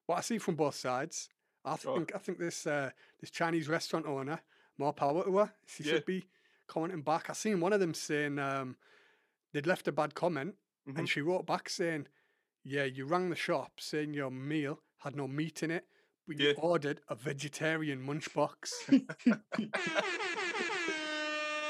what 0.07 0.19
I 0.19 0.21
see 0.21 0.39
from 0.39 0.55
both 0.57 0.75
sides, 0.75 1.31
I 1.65 1.77
Oh. 1.87 1.97
think 1.97 2.15
I 2.15 2.19
think 2.19 2.39
this 2.39 2.67
uh, 2.67 2.91
this 3.21 3.31
Chinese 3.31 3.69
restaurant 3.69 4.07
owner, 4.07 4.41
more 4.77 4.93
power 4.93 5.25
to 5.25 5.39
her. 5.39 5.53
She 5.67 5.83
Yeah. 5.85 5.93
should 5.95 6.05
be 6.07 6.25
commenting 6.67 7.03
back. 7.03 7.31
I 7.31 7.33
seen 7.33 7.61
one 7.61 7.73
of 7.73 7.81
them 7.81 7.95
saying 7.95 8.39
um, 8.39 8.77
they'd 9.53 9.67
left 9.67 9.89
a 9.89 9.93
bad 9.93 10.15
comment, 10.15 10.57
Mhm. 10.89 10.99
and 10.99 11.09
she 11.09 11.23
wrote 11.23 11.47
back 11.47 11.71
saying, 11.71 12.07
"Yeah, 12.65 12.85
you 12.85 13.07
rang 13.07 13.31
the 13.31 13.37
shop 13.37 13.73
saying 13.79 14.15
your 14.15 14.31
meal 14.31 14.81
had 14.99 15.15
no 15.17 15.29
meat 15.29 15.63
in 15.63 15.71
it, 15.71 15.85
but 16.27 16.39
you 16.39 16.49
Yeah. 16.49 16.55
ordered 16.57 17.01
a 17.09 17.15
vegetarian 17.15 18.05
munchbox. 18.05 18.73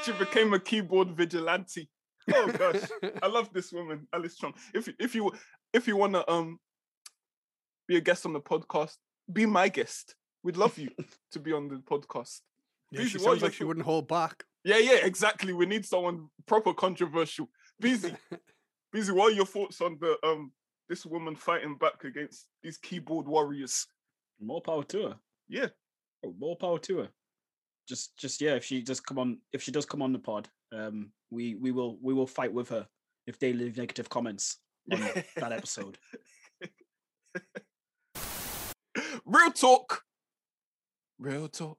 She 0.03 0.11
became 0.13 0.53
a 0.53 0.59
keyboard 0.59 1.09
vigilante. 1.17 1.89
Oh 2.31 2.47
gosh, 2.51 2.83
I 3.23 3.27
love 3.27 3.51
this 3.53 3.71
woman, 3.73 4.07
Alice 4.13 4.35
Chung. 4.37 4.53
If 4.73 4.87
you- 4.87 4.93
if 4.99 5.15
you 5.15 5.31
if 5.73 5.87
you 5.87 5.97
wanna 5.97 6.23
um 6.27 6.59
be 7.87 7.97
a 7.97 8.01
guest 8.01 8.25
on 8.25 8.33
the 8.33 8.39
podcast, 8.41 8.97
be 9.31 9.45
my 9.47 9.67
guest. 9.67 10.15
We'd 10.43 10.57
love 10.57 10.77
you 10.77 10.89
to 11.31 11.39
be 11.39 11.53
on 11.53 11.67
the 11.69 11.77
podcast. 11.77 12.41
yeah, 12.91 12.99
Beezy, 13.01 13.17
she 13.17 13.19
sounds 13.23 13.41
like 13.41 13.53
she 13.53 13.63
wouldn't 13.63 13.85
hold 13.85 14.07
back. 14.07 14.43
Yeah, 14.63 14.77
yeah, 14.77 15.05
exactly. 15.05 15.53
We 15.53 15.65
need 15.65 15.85
someone 15.85 16.27
proper 16.45 16.73
controversial. 16.73 17.49
Beezy, 17.79 18.15
Beezy, 18.93 19.11
what 19.11 19.31
are 19.31 19.35
your 19.35 19.45
thoughts 19.47 19.81
on 19.81 19.97
the 19.99 20.17
um 20.23 20.51
this 20.89 21.05
woman 21.05 21.35
fighting 21.35 21.75
back 21.77 22.03
against 22.03 22.47
these 22.63 22.77
keyboard 22.77 23.27
warriors? 23.27 23.87
More 24.39 24.61
power 24.61 24.83
to 24.83 25.07
her. 25.07 25.15
Yeah, 25.47 25.67
Oh, 26.25 26.33
more 26.39 26.55
power 26.55 26.79
to 26.79 26.99
her. 26.99 27.09
Just, 27.87 28.17
just 28.17 28.41
yeah. 28.41 28.55
If 28.55 28.63
she 28.63 28.81
does 28.81 28.99
come 28.99 29.19
on, 29.19 29.37
if 29.53 29.61
she 29.61 29.71
does 29.71 29.85
come 29.85 30.01
on 30.01 30.11
the 30.11 30.19
pod, 30.19 30.49
um, 30.73 31.11
we 31.29 31.55
we 31.55 31.71
will 31.71 31.99
we 32.01 32.13
will 32.13 32.25
fight 32.27 32.51
with 32.51 32.69
her 32.69 32.87
if 33.27 33.37
they 33.37 33.53
leave 33.53 33.77
negative 33.77 34.09
comments 34.09 34.57
on 34.91 34.99
that 35.37 35.51
episode. 35.51 35.97
Real 39.25 39.51
talk. 39.51 40.01
Real 41.19 41.47
talk. 41.47 41.77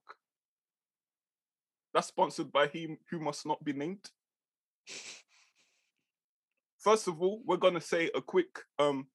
That's 1.93 2.09
sponsored 2.09 2.53
by 2.53 2.69
him 2.69 2.99
who 3.11 3.19
must 3.19 3.47
not 3.47 3.65
be 3.65 3.73
named. 3.73 4.11
First 6.87 7.09
of 7.09 7.21
all, 7.21 7.43
we're 7.45 7.57
gonna 7.57 7.81
say 7.81 8.13
a 8.15 8.23
quick 8.23 8.61
um 8.79 9.09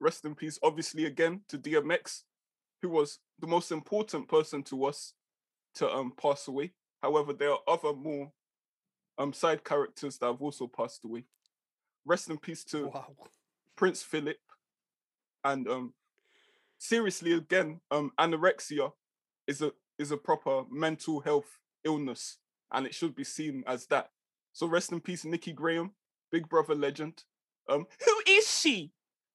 rest 0.00 0.24
in 0.24 0.34
peace, 0.34 0.58
obviously 0.64 1.04
again 1.04 1.42
to 1.46 1.56
DMX, 1.56 2.24
who 2.82 2.88
was 2.88 3.20
the 3.38 3.46
most 3.46 3.70
important 3.70 4.26
person 4.26 4.64
to 4.64 4.84
us 4.84 5.12
to 5.76 5.88
um 5.88 6.12
pass 6.20 6.48
away. 6.48 6.72
However, 7.00 7.32
there 7.32 7.52
are 7.52 7.60
other 7.68 7.92
more 7.92 8.32
um 9.16 9.32
side 9.32 9.62
characters 9.62 10.18
that 10.18 10.26
have 10.26 10.42
also 10.42 10.66
passed 10.66 11.04
away. 11.04 11.22
Rest 12.04 12.30
in 12.30 12.36
peace 12.36 12.64
to 12.64 12.88
Wow. 12.88 13.14
Prince 13.76 14.02
Philip, 14.02 14.40
and 15.44 15.68
um, 15.68 15.94
seriously 16.78 17.32
again, 17.32 17.80
um, 17.92 18.10
anorexia 18.18 18.90
is 19.46 19.62
a 19.62 19.70
is 20.00 20.10
a 20.10 20.16
proper 20.16 20.64
mental 20.68 21.20
health 21.20 21.60
illness, 21.84 22.38
and 22.72 22.86
it 22.88 22.94
should 22.94 23.14
be 23.14 23.22
seen 23.22 23.62
as 23.68 23.86
that. 23.86 24.10
So 24.52 24.66
rest 24.66 24.90
in 24.90 25.00
peace, 25.00 25.24
Nikki 25.24 25.52
Graham, 25.52 25.92
Big 26.30 26.48
Brother 26.48 26.74
legend. 26.74 27.24
Um, 27.68 27.86
who 28.04 28.20
is 28.26 28.50
she? 28.50 28.92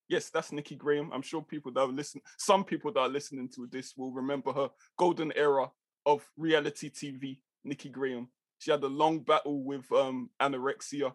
Yes, 0.08 0.30
that's 0.30 0.52
Nikki 0.52 0.76
Graham. 0.76 1.10
I'm 1.12 1.22
sure 1.22 1.42
people 1.42 1.72
that 1.72 1.80
are 1.80 1.86
listening, 1.86 2.22
some 2.36 2.64
people 2.64 2.92
that 2.92 3.00
are 3.00 3.08
listening 3.08 3.48
to 3.56 3.66
this 3.70 3.94
will 3.96 4.12
remember 4.12 4.52
her 4.52 4.70
golden 4.98 5.32
era 5.36 5.70
of 6.04 6.24
reality 6.36 6.90
TV. 6.90 7.38
Nikki 7.64 7.88
Graham. 7.88 8.28
She 8.58 8.70
had 8.70 8.82
a 8.82 8.88
long 8.88 9.20
battle 9.20 9.62
with 9.62 9.90
um 9.92 10.30
anorexia. 10.40 11.12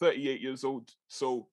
38 0.00 0.40
years 0.40 0.64
old. 0.64 0.90
So 1.08 1.48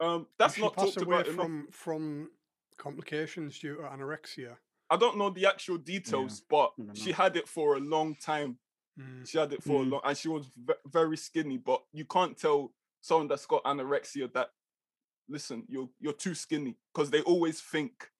um, 0.00 0.26
that's 0.38 0.58
not 0.58 0.74
passed 0.74 0.94
talked 0.94 1.06
away 1.06 1.16
about 1.16 1.26
enough. 1.26 1.36
from 1.36 1.68
from 1.70 2.30
complications 2.78 3.58
due 3.58 3.76
to 3.76 3.82
anorexia. 3.82 4.56
I 4.88 4.96
don't 4.96 5.18
know 5.18 5.30
the 5.30 5.46
actual 5.46 5.76
details, 5.78 6.42
but 6.48 6.72
she 6.94 7.12
had 7.12 7.36
it 7.36 7.46
for 7.46 7.76
a 7.76 7.80
long 7.80 8.16
time. 8.16 8.58
Mm. 8.98 9.26
She 9.28 9.38
had 9.38 9.52
it 9.52 9.62
for 9.62 9.82
a 9.82 9.84
Mm. 9.84 9.90
long, 9.92 10.00
and 10.04 10.16
she 10.16 10.28
was 10.28 10.46
ve- 10.56 10.74
very 10.86 11.16
skinny. 11.16 11.58
But 11.58 11.82
you 11.92 12.04
can't 12.04 12.36
tell 12.36 12.72
someone 13.00 13.28
that's 13.28 13.46
got 13.46 13.64
anorexia 13.64 14.32
that 14.32 14.50
listen, 15.28 15.64
you're 15.68 15.88
you're 16.00 16.12
too 16.12 16.34
skinny 16.34 16.76
because 16.92 17.10
they 17.10 17.22
always 17.22 17.60
think 17.60 18.10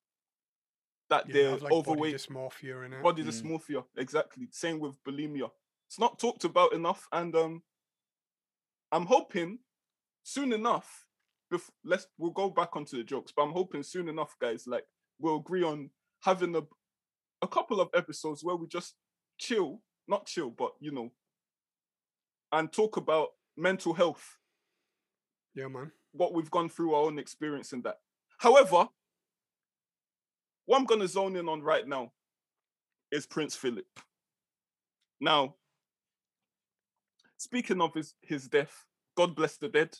that 1.09 1.27
Yeah, 1.27 1.33
they 1.33 1.43
they're 1.43 1.57
like, 1.59 1.73
overweight. 1.73 2.13
Body 2.13 2.15
dysmorphia 2.15 2.87
in 2.87 2.93
it. 2.95 3.03
body 3.03 3.23
Mm. 3.25 3.27
dysmorphia, 3.29 3.85
exactly. 3.97 4.49
Same 4.53 4.79
with 4.79 5.03
bulimia. 5.05 5.51
It's 5.89 5.99
not 5.99 6.19
talked 6.21 6.45
about 6.45 6.73
enough, 6.73 7.09
and 7.13 7.35
um, 7.35 7.63
I'm 8.93 9.07
hoping 9.07 9.59
soon 10.23 10.53
enough. 10.53 11.07
Bef- 11.53 11.71
let's 11.83 12.07
we'll 12.17 12.31
go 12.31 12.49
back 12.49 12.77
onto 12.77 12.97
the 12.97 13.03
jokes, 13.05 13.33
but 13.35 13.43
I'm 13.43 13.53
hoping 13.53 13.83
soon 13.83 14.09
enough, 14.09 14.37
guys. 14.41 14.67
Like 14.69 14.87
we'll 15.19 15.37
agree 15.39 15.65
on 15.65 15.91
having 16.21 16.55
a 16.55 16.63
a 17.43 17.49
couple 17.49 17.81
of 17.81 17.89
episodes 17.95 18.45
where 18.45 18.55
we 18.55 18.67
just 18.69 18.95
chill, 19.39 19.83
not 20.11 20.27
chill, 20.27 20.51
but 20.51 20.73
you 20.81 20.91
know, 20.93 21.11
and 22.53 22.73
talk 22.73 22.97
about 22.99 23.29
mental 23.57 23.95
health 23.95 24.37
Yeah, 25.55 25.69
man. 25.69 25.93
what 26.13 26.35
we've 26.35 26.51
gone 26.51 26.69
through 26.69 26.95
our 26.95 27.05
own 27.05 27.19
experience 27.19 27.73
in 27.73 27.83
that. 27.83 28.01
However, 28.39 28.89
what 30.67 30.79
I'm 30.79 30.85
gonna 30.87 31.09
zone 31.09 31.37
in 31.37 31.49
on 31.49 31.63
right 31.63 31.87
now 31.87 32.13
is 33.13 33.27
Prince 33.27 33.57
Philip. 33.57 33.87
Now, 35.21 35.57
speaking 37.37 37.81
of 37.81 37.95
his, 37.95 38.15
his 38.23 38.49
death, 38.49 38.85
God 39.17 39.37
bless 39.37 39.57
the 39.57 39.69
dead. 39.69 39.97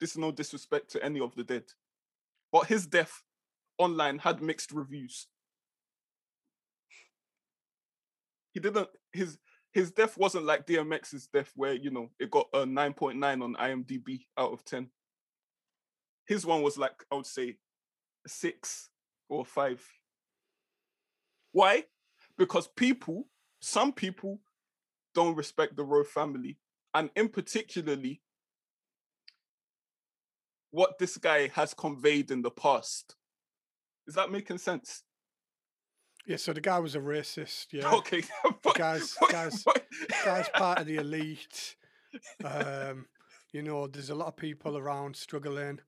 This 0.00 0.12
is 0.12 0.18
no 0.18 0.30
disrespect 0.32 0.90
to 0.92 1.04
any 1.04 1.20
of 1.20 1.34
the 1.34 1.44
dead. 1.44 1.64
But 2.52 2.66
his 2.66 2.86
death 2.86 3.22
online 3.78 4.18
had 4.18 4.42
mixed 4.42 4.72
reviews. 4.72 5.26
He 8.52 8.60
didn't 8.60 8.88
his 9.18 9.38
his 9.72 9.90
death 9.90 10.16
wasn't 10.16 10.46
like 10.46 10.66
DMX's 10.66 11.28
death, 11.28 11.52
where 11.54 11.74
you 11.74 11.90
know 11.90 12.10
it 12.18 12.30
got 12.30 12.46
a 12.54 12.58
9.9 12.60 13.42
on 13.42 13.54
IMDb 13.54 14.24
out 14.36 14.52
of 14.52 14.64
10 14.64 14.88
his 16.28 16.44
one 16.44 16.62
was 16.62 16.78
like 16.78 17.04
I 17.10 17.16
would 17.16 17.26
say 17.26 17.56
six 18.26 18.90
or 19.28 19.44
five. 19.44 19.84
Why? 21.52 21.84
Because 22.36 22.68
people, 22.68 23.26
some 23.60 23.92
people, 23.92 24.38
don't 25.14 25.34
respect 25.34 25.74
the 25.74 25.84
royal 25.84 26.04
family, 26.04 26.58
and 26.94 27.10
in 27.16 27.28
particularly 27.28 28.20
what 30.70 30.98
this 30.98 31.16
guy 31.16 31.48
has 31.48 31.72
conveyed 31.72 32.30
in 32.30 32.42
the 32.42 32.50
past. 32.50 33.16
Is 34.06 34.14
that 34.14 34.30
making 34.30 34.58
sense? 34.58 35.02
Yeah, 36.28 36.36
so 36.36 36.52
the 36.52 36.60
guy 36.60 36.78
was 36.78 36.94
a 36.94 37.00
racist. 37.00 37.66
Yeah, 37.72 37.90
Okay, 37.94 38.22
but- 38.62 38.74
guys, 38.76 39.16
but- 39.18 39.30
guys, 39.30 39.64
but- 39.64 39.84
guy's 40.24 40.48
part 40.50 40.78
of 40.78 40.86
the 40.86 40.96
elite. 40.96 41.74
Um, 42.42 43.06
you 43.52 43.62
know, 43.62 43.86
there's 43.86 44.08
a 44.08 44.14
lot 44.14 44.28
of 44.28 44.36
people 44.36 44.78
around 44.78 45.14
struggling, 45.14 45.78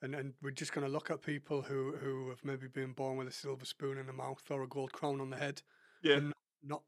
and 0.00 0.14
and 0.14 0.32
we're 0.42 0.50
just 0.50 0.72
going 0.72 0.86
to 0.86 0.92
look 0.92 1.10
at 1.10 1.20
people 1.20 1.60
who 1.60 1.92
who 2.00 2.30
have 2.30 2.42
maybe 2.42 2.68
been 2.68 2.92
born 2.92 3.18
with 3.18 3.28
a 3.28 3.32
silver 3.32 3.66
spoon 3.66 3.98
in 3.98 4.06
the 4.06 4.14
mouth 4.14 4.42
or 4.50 4.62
a 4.62 4.66
gold 4.66 4.92
crown 4.92 5.20
on 5.20 5.28
the 5.28 5.36
head, 5.36 5.60
yeah, 6.02 6.16
and 6.16 6.32
not 6.64 6.82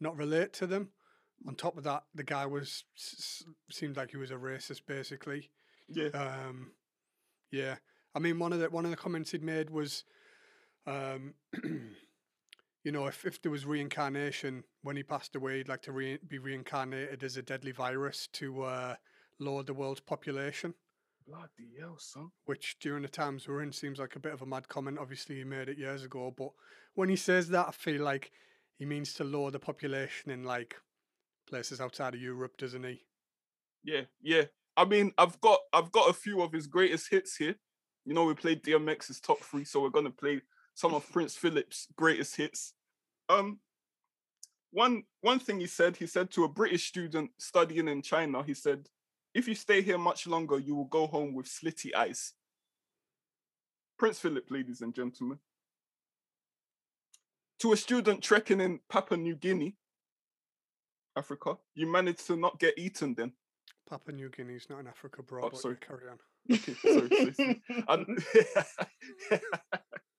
not 0.00 0.16
relate 0.16 0.52
to 0.54 0.66
them. 0.66 0.88
On 1.46 1.54
top 1.54 1.76
of 1.78 1.84
that, 1.84 2.02
the 2.12 2.24
guy 2.24 2.46
was 2.46 2.82
seemed 3.70 3.96
like 3.96 4.10
he 4.10 4.16
was 4.16 4.32
a 4.32 4.34
racist, 4.34 4.82
basically. 4.86 5.50
yeah, 5.88 6.08
Um, 6.08 6.72
yeah, 7.52 7.76
I 8.14 8.18
mean, 8.18 8.40
one 8.40 8.52
of 8.52 8.58
the 8.58 8.70
one 8.70 8.84
of 8.84 8.90
the 8.90 8.96
comments 8.96 9.30
he'd 9.30 9.44
made 9.44 9.70
was, 9.70 10.02
um, 10.84 11.34
you 12.84 12.92
know, 12.92 13.06
if 13.06 13.24
if 13.24 13.40
there 13.42 13.52
was 13.52 13.66
reincarnation 13.66 14.64
when 14.82 14.96
he 14.96 15.02
passed 15.02 15.36
away, 15.36 15.58
he'd 15.58 15.68
like 15.68 15.82
to 15.82 15.92
re- 15.92 16.18
be 16.26 16.38
reincarnated 16.38 17.22
as 17.22 17.36
a 17.36 17.42
deadly 17.42 17.72
virus 17.72 18.28
to 18.34 18.62
uh, 18.62 18.94
lower 19.38 19.62
the 19.62 19.74
world's 19.74 20.00
population. 20.00 20.74
bloody 21.26 21.74
hell, 21.78 21.96
son. 21.98 22.30
Which 22.46 22.78
during 22.80 23.02
the 23.02 23.08
times 23.08 23.46
we're 23.46 23.62
in 23.62 23.72
seems 23.72 23.98
like 23.98 24.16
a 24.16 24.20
bit 24.20 24.32
of 24.32 24.42
a 24.42 24.46
mad 24.46 24.68
comment. 24.68 24.98
Obviously, 24.98 25.36
he 25.36 25.44
made 25.44 25.68
it 25.68 25.78
years 25.78 26.04
ago, 26.04 26.32
but 26.36 26.50
when 26.94 27.08
he 27.08 27.16
says 27.16 27.48
that, 27.50 27.68
I 27.68 27.72
feel 27.72 28.02
like 28.02 28.32
he 28.78 28.84
means 28.86 29.12
to 29.14 29.24
lower 29.24 29.50
the 29.50 29.58
population 29.58 30.30
in 30.30 30.44
like 30.44 30.76
places 31.48 31.80
outside 31.80 32.14
of 32.14 32.20
Europe, 32.20 32.56
doesn't 32.56 32.84
he? 32.84 33.04
Yeah, 33.84 34.02
yeah. 34.22 34.44
I 34.76 34.84
mean, 34.84 35.12
I've 35.18 35.40
got 35.40 35.60
I've 35.72 35.92
got 35.92 36.10
a 36.10 36.14
few 36.14 36.42
of 36.42 36.52
his 36.52 36.66
greatest 36.66 37.10
hits 37.10 37.36
here. 37.36 37.56
You 38.04 38.14
know, 38.14 38.24
we 38.24 38.34
played 38.34 38.62
DMX's 38.62 39.20
top 39.20 39.40
three, 39.40 39.64
so 39.64 39.82
we're 39.82 39.90
gonna 39.90 40.10
play 40.10 40.40
some 40.74 40.94
of 40.94 41.10
Prince 41.12 41.36
Philip's 41.36 41.88
greatest 41.96 42.36
hits. 42.36 42.74
Um, 43.28 43.60
one 44.72 45.04
one 45.20 45.38
thing 45.38 45.60
he 45.60 45.66
said, 45.66 45.96
he 45.96 46.06
said 46.06 46.30
to 46.32 46.44
a 46.44 46.48
British 46.48 46.88
student 46.88 47.30
studying 47.38 47.88
in 47.88 48.02
China, 48.02 48.42
he 48.42 48.54
said, 48.54 48.88
"If 49.34 49.48
you 49.48 49.54
stay 49.54 49.82
here 49.82 49.98
much 49.98 50.26
longer, 50.26 50.58
you 50.58 50.74
will 50.74 50.84
go 50.86 51.06
home 51.06 51.34
with 51.34 51.46
slitty 51.46 51.94
eyes." 51.94 52.34
Prince 53.98 54.18
Philip, 54.20 54.50
ladies 54.50 54.80
and 54.80 54.94
gentlemen. 54.94 55.38
To 57.58 57.72
a 57.72 57.76
student 57.76 58.22
trekking 58.22 58.60
in 58.60 58.80
Papua 58.88 59.18
New 59.18 59.36
Guinea, 59.36 59.76
Africa, 61.16 61.58
you 61.74 61.86
managed 61.86 62.26
to 62.28 62.36
not 62.36 62.58
get 62.58 62.78
eaten 62.78 63.14
then. 63.14 63.32
Papua 63.88 64.14
New 64.14 64.30
Guinea's 64.30 64.70
not 64.70 64.78
in 64.78 64.86
Africa, 64.86 65.22
bro. 65.22 65.50
Oh, 65.52 65.56
sorry. 65.56 65.76
carry 65.76 66.08
on. 66.08 66.18
Okay, 66.50 66.74
sorry, 66.74 67.34
sorry, 67.34 67.60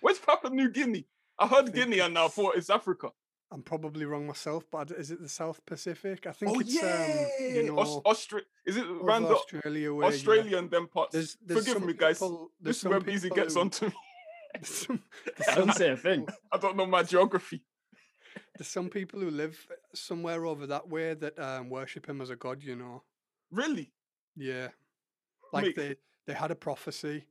Where's 0.00 0.18
Papua 0.18 0.52
New 0.52 0.70
Guinea? 0.70 1.06
I 1.38 1.46
heard 1.46 1.72
Guinea 1.72 2.00
and 2.00 2.16
I 2.18 2.22
it's- 2.22 2.34
thought 2.34 2.56
it's 2.56 2.70
Africa. 2.70 3.10
I'm 3.50 3.62
probably 3.62 4.06
wrong 4.06 4.26
myself, 4.26 4.64
but 4.72 4.90
is 4.92 5.10
it 5.10 5.20
the 5.20 5.28
South 5.28 5.60
Pacific? 5.66 6.26
I 6.26 6.32
think 6.32 6.52
Oh 6.56 6.60
it's 6.60 6.74
yeah, 6.74 7.26
um, 7.40 7.54
you 7.54 7.62
know, 7.64 7.78
Aus- 7.80 8.00
Austra- 8.26 8.40
is 8.64 8.78
it 8.78 8.86
around 8.86 9.26
Australia 9.26 9.92
where 9.92 10.08
yeah, 10.08 10.14
Australia 10.14 10.56
and 10.56 10.70
them 10.70 10.88
parts? 10.88 11.12
There's, 11.12 11.36
there's 11.44 11.66
Forgive 11.68 11.84
me, 11.84 11.92
guys. 11.92 12.16
people- 12.18 12.50
This 12.58 12.78
is 12.78 12.84
where 12.86 13.00
Beezy 13.00 13.28
gets 13.28 13.52
who- 13.54 13.60
onto 13.60 13.86
me. 13.86 13.92
some, 14.62 15.02
I 15.50 15.54
don't 15.54 15.74
say 15.74 15.90
a 15.90 15.96
thing. 15.98 16.26
I 16.50 16.56
don't 16.56 16.76
know 16.78 16.86
my 16.86 17.02
geography. 17.02 17.62
There's 18.56 18.68
some 18.68 18.88
people 18.88 19.20
who 19.20 19.30
live 19.30 19.66
somewhere 19.94 20.46
over 20.46 20.66
that 20.68 20.88
way 20.88 21.12
that 21.12 21.38
um, 21.38 21.68
worship 21.68 22.08
him 22.08 22.22
as 22.22 22.30
a 22.30 22.36
god. 22.36 22.62
You 22.62 22.76
know. 22.76 23.02
Really? 23.50 23.92
Yeah. 24.34 24.68
Like 25.52 25.64
Mate. 25.64 25.76
they 25.76 25.96
they 26.26 26.32
had 26.32 26.50
a 26.50 26.54
prophecy 26.54 27.26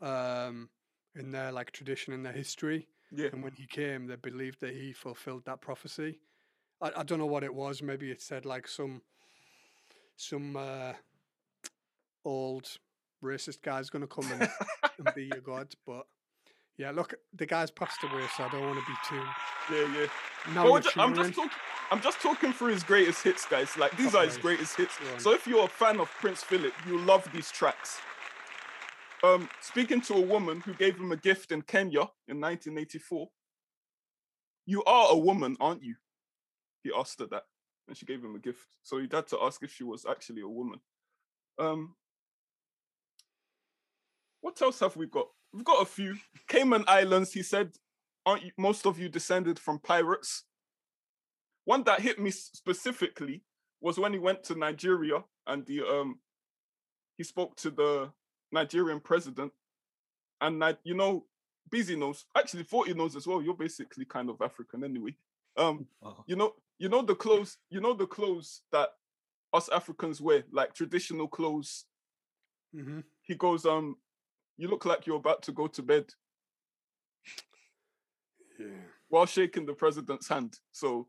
um 0.00 0.68
in 1.14 1.30
their 1.30 1.52
like 1.52 1.70
tradition 1.72 2.12
in 2.12 2.22
their 2.22 2.32
history. 2.32 2.88
Yeah. 3.12 3.28
And 3.32 3.42
when 3.42 3.52
he 3.52 3.66
came, 3.66 4.06
they 4.06 4.16
believed 4.16 4.60
that 4.60 4.74
he 4.74 4.92
fulfilled 4.92 5.44
that 5.46 5.60
prophecy. 5.60 6.20
I, 6.80 6.92
I 6.98 7.02
don't 7.02 7.18
know 7.18 7.26
what 7.26 7.42
it 7.44 7.52
was. 7.54 7.82
Maybe 7.82 8.10
it 8.10 8.22
said 8.22 8.46
like 8.46 8.68
some 8.68 9.02
some 10.16 10.56
uh 10.56 10.92
old 12.24 12.68
racist 13.22 13.62
guy's 13.62 13.90
gonna 13.90 14.06
come 14.06 14.30
and, 14.32 14.48
and 14.98 15.14
be 15.14 15.24
your 15.24 15.40
god. 15.44 15.74
But 15.86 16.06
yeah, 16.76 16.90
look, 16.92 17.14
the 17.34 17.46
guy's 17.46 17.70
passed 17.70 18.02
away, 18.04 18.24
so 18.36 18.44
I 18.44 18.48
don't 18.50 18.62
want 18.62 18.78
to 18.78 18.84
be 18.86 18.96
too 19.08 19.74
Yeah, 19.74 20.00
yeah. 20.00 20.06
now 20.54 20.62
But 20.62 20.64
you're 20.64 20.72
we're 20.72 20.80
ju- 20.80 20.90
I'm 21.00 21.14
just 21.14 21.34
talking. 21.34 21.50
I'm 21.92 22.00
just 22.00 22.20
talking 22.22 22.52
through 22.52 22.72
his 22.72 22.84
greatest 22.84 23.22
hits, 23.24 23.44
guys. 23.46 23.76
Like 23.76 23.96
these 23.96 24.14
are 24.14 24.24
his 24.24 24.38
greatest 24.38 24.76
hits. 24.76 24.94
So 25.18 25.32
if 25.32 25.44
you're 25.46 25.64
a 25.64 25.68
fan 25.68 25.98
of 25.98 26.08
Prince 26.20 26.42
Philip, 26.42 26.72
you 26.86 26.98
love 27.00 27.28
these 27.34 27.50
tracks. 27.50 27.98
Um, 29.22 29.48
speaking 29.60 30.00
to 30.02 30.14
a 30.14 30.20
woman 30.20 30.60
who 30.60 30.72
gave 30.74 30.96
him 30.96 31.12
a 31.12 31.16
gift 31.16 31.52
in 31.52 31.62
Kenya 31.62 32.02
in 32.26 32.40
1984. 32.40 33.28
You 34.66 34.82
are 34.84 35.08
a 35.10 35.16
woman, 35.16 35.56
aren't 35.60 35.82
you? 35.82 35.96
He 36.82 36.90
asked 36.96 37.20
her 37.20 37.26
that, 37.26 37.42
and 37.86 37.96
she 37.96 38.06
gave 38.06 38.24
him 38.24 38.34
a 38.34 38.38
gift. 38.38 38.66
So 38.82 38.98
he 38.98 39.08
had 39.10 39.26
to 39.28 39.38
ask 39.42 39.62
if 39.62 39.72
she 39.72 39.84
was 39.84 40.06
actually 40.08 40.40
a 40.42 40.48
woman. 40.48 40.80
Um, 41.58 41.94
what 44.40 44.60
else 44.62 44.80
have 44.80 44.96
we 44.96 45.06
got? 45.06 45.26
We've 45.52 45.64
got 45.64 45.82
a 45.82 45.86
few. 45.86 46.16
Cayman 46.48 46.84
Islands. 46.86 47.32
He 47.32 47.42
said, 47.42 47.72
"Aren't 48.24 48.44
you, 48.44 48.52
most 48.56 48.86
of 48.86 48.98
you 48.98 49.08
descended 49.08 49.58
from 49.58 49.80
pirates?" 49.80 50.44
One 51.64 51.82
that 51.84 52.00
hit 52.00 52.18
me 52.18 52.30
specifically 52.30 53.42
was 53.80 53.98
when 53.98 54.12
he 54.12 54.18
went 54.18 54.44
to 54.44 54.54
Nigeria 54.54 55.24
and 55.46 55.66
the 55.66 55.82
um 55.82 56.20
he 57.16 57.24
spoke 57.24 57.56
to 57.56 57.70
the 57.70 58.12
Nigerian 58.52 59.00
president, 59.00 59.52
and 60.40 60.62
you 60.84 60.94
know, 60.94 61.26
Beezy 61.70 61.96
knows 61.96 62.24
actually 62.36 62.64
Forty 62.64 62.94
knows 62.94 63.16
as 63.16 63.26
well. 63.26 63.42
You're 63.42 63.54
basically 63.54 64.04
kind 64.04 64.28
of 64.30 64.40
African 64.42 64.84
anyway. 64.84 65.14
Um, 65.56 65.86
Oh. 66.02 66.24
you 66.26 66.36
know, 66.36 66.54
you 66.78 66.88
know 66.88 67.02
the 67.02 67.14
clothes, 67.14 67.58
you 67.68 67.80
know 67.80 67.94
the 67.94 68.06
clothes 68.06 68.62
that 68.72 68.90
us 69.52 69.68
Africans 69.68 70.20
wear, 70.20 70.44
like 70.52 70.74
traditional 70.74 71.28
clothes. 71.28 71.86
Mhm. 72.74 73.04
He 73.22 73.34
goes, 73.34 73.66
um, 73.66 73.96
you 74.56 74.68
look 74.68 74.84
like 74.84 75.06
you're 75.06 75.16
about 75.16 75.42
to 75.42 75.52
go 75.52 75.66
to 75.66 75.82
bed 75.82 76.14
Yeah. 78.58 78.84
while 79.08 79.26
shaking 79.26 79.66
the 79.66 79.74
president's 79.74 80.28
hand. 80.28 80.58
So, 80.72 81.08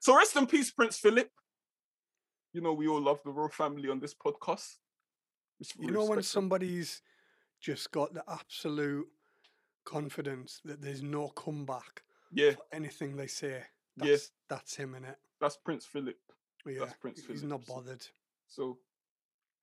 so 0.00 0.16
rest 0.16 0.36
in 0.36 0.46
peace, 0.46 0.70
Prince 0.70 0.98
Philip. 0.98 1.30
You 2.52 2.60
know, 2.60 2.72
we 2.72 2.88
all 2.88 3.00
love 3.02 3.22
the 3.22 3.30
royal 3.30 3.50
family 3.50 3.88
on 3.88 4.00
this 4.00 4.14
podcast. 4.14 4.78
You 5.78 5.90
know 5.90 6.04
when 6.04 6.22
somebody's 6.22 7.02
just 7.60 7.90
got 7.90 8.12
the 8.14 8.22
absolute 8.28 9.06
confidence 9.84 10.60
that 10.64 10.82
there's 10.82 11.02
no 11.02 11.28
comeback 11.28 12.02
yeah, 12.32 12.52
for 12.52 12.62
anything 12.72 13.16
they 13.16 13.26
say. 13.26 13.62
Yeah. 13.96 14.06
That's 14.08 14.32
that's 14.48 14.76
him 14.76 14.94
in 14.94 15.04
it. 15.04 15.16
that's 15.40 15.56
Prince 15.56 15.86
Philip. 15.86 16.16
Yeah, 16.66 16.86
Prince 17.00 17.20
Philip. 17.20 17.40
he's 17.40 17.44
not 17.44 17.64
bothered. 17.66 18.06
So 18.48 18.78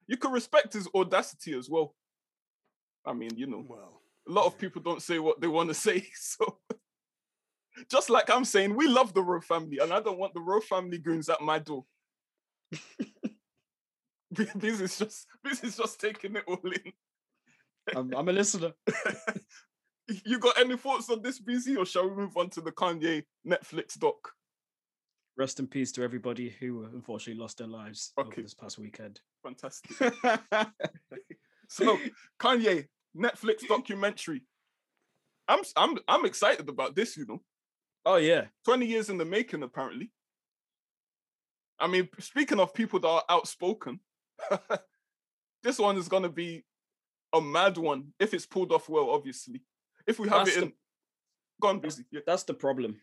you 0.07 0.17
can 0.17 0.31
respect 0.31 0.73
his 0.73 0.87
audacity 0.95 1.53
as 1.53 1.69
well. 1.69 1.95
I 3.05 3.13
mean, 3.13 3.31
you 3.35 3.47
know, 3.47 3.63
Well, 3.67 4.01
a 4.27 4.31
lot 4.31 4.45
of 4.45 4.57
people 4.57 4.81
don't 4.81 5.01
say 5.01 5.19
what 5.19 5.41
they 5.41 5.47
want 5.47 5.69
to 5.69 5.75
say. 5.75 6.07
So 6.15 6.59
just 7.91 8.09
like 8.09 8.29
I'm 8.29 8.45
saying, 8.45 8.75
we 8.75 8.87
love 8.87 9.13
the 9.13 9.21
royal 9.21 9.41
family, 9.41 9.79
and 9.79 9.91
I 9.93 9.99
don't 9.99 10.17
want 10.17 10.33
the 10.33 10.41
royal 10.41 10.61
family 10.61 10.97
goons 10.97 11.29
at 11.29 11.41
my 11.41 11.59
door. 11.59 11.85
this 14.55 14.81
is 14.81 14.97
just 14.97 15.27
this 15.43 15.63
is 15.63 15.77
just 15.77 15.99
taking 15.99 16.35
it 16.35 16.43
all 16.47 16.59
in. 16.63 16.93
I'm, 17.95 18.13
I'm 18.13 18.29
a 18.29 18.33
listener. 18.33 18.73
You 20.25 20.37
got 20.37 20.59
any 20.59 20.75
thoughts 20.75 21.09
on 21.09 21.21
this, 21.21 21.39
Beezy, 21.39 21.77
or 21.77 21.85
shall 21.85 22.09
we 22.09 22.15
move 22.15 22.35
on 22.35 22.49
to 22.49 22.59
the 22.59 22.73
Kanye 22.73 23.23
Netflix 23.47 23.97
doc? 23.97 24.33
Rest 25.37 25.61
in 25.61 25.67
peace 25.67 25.93
to 25.93 26.03
everybody 26.03 26.49
who 26.49 26.83
unfortunately 26.83 27.41
lost 27.41 27.59
their 27.59 27.67
lives 27.67 28.11
over 28.17 28.29
this 28.35 28.53
past 28.53 28.77
weekend. 28.77 29.21
Fantastic. 29.43 30.13
So 31.73 31.97
Kanye 32.39 32.85
Netflix 33.17 33.67
documentary. 33.67 34.43
I'm 35.47 35.61
I'm 35.75 35.97
I'm 36.07 36.25
excited 36.25 36.69
about 36.69 36.95
this. 36.95 37.17
You 37.17 37.25
know, 37.25 37.41
oh 38.05 38.17
yeah, 38.17 38.45
20 38.65 38.85
years 38.85 39.09
in 39.09 39.17
the 39.17 39.25
making, 39.25 39.63
apparently. 39.63 40.11
I 41.79 41.87
mean, 41.87 42.09
speaking 42.19 42.59
of 42.59 42.73
people 42.73 42.99
that 42.99 43.07
are 43.07 43.23
outspoken, 43.27 43.99
this 45.63 45.79
one 45.79 45.97
is 45.97 46.07
gonna 46.07 46.29
be 46.29 46.63
a 47.33 47.41
mad 47.41 47.77
one 47.77 48.13
if 48.19 48.33
it's 48.33 48.45
pulled 48.45 48.71
off 48.71 48.89
well. 48.89 49.09
Obviously, 49.09 49.61
if 50.07 50.19
we 50.19 50.29
have 50.29 50.45
That's 50.45 50.57
it 50.57 50.59
the- 50.61 50.65
in, 50.67 50.73
gone 51.61 51.79
busy. 51.79 52.05
Yeah. 52.11 52.21
that's 52.25 52.43
the 52.43 52.53
problem 52.53 52.99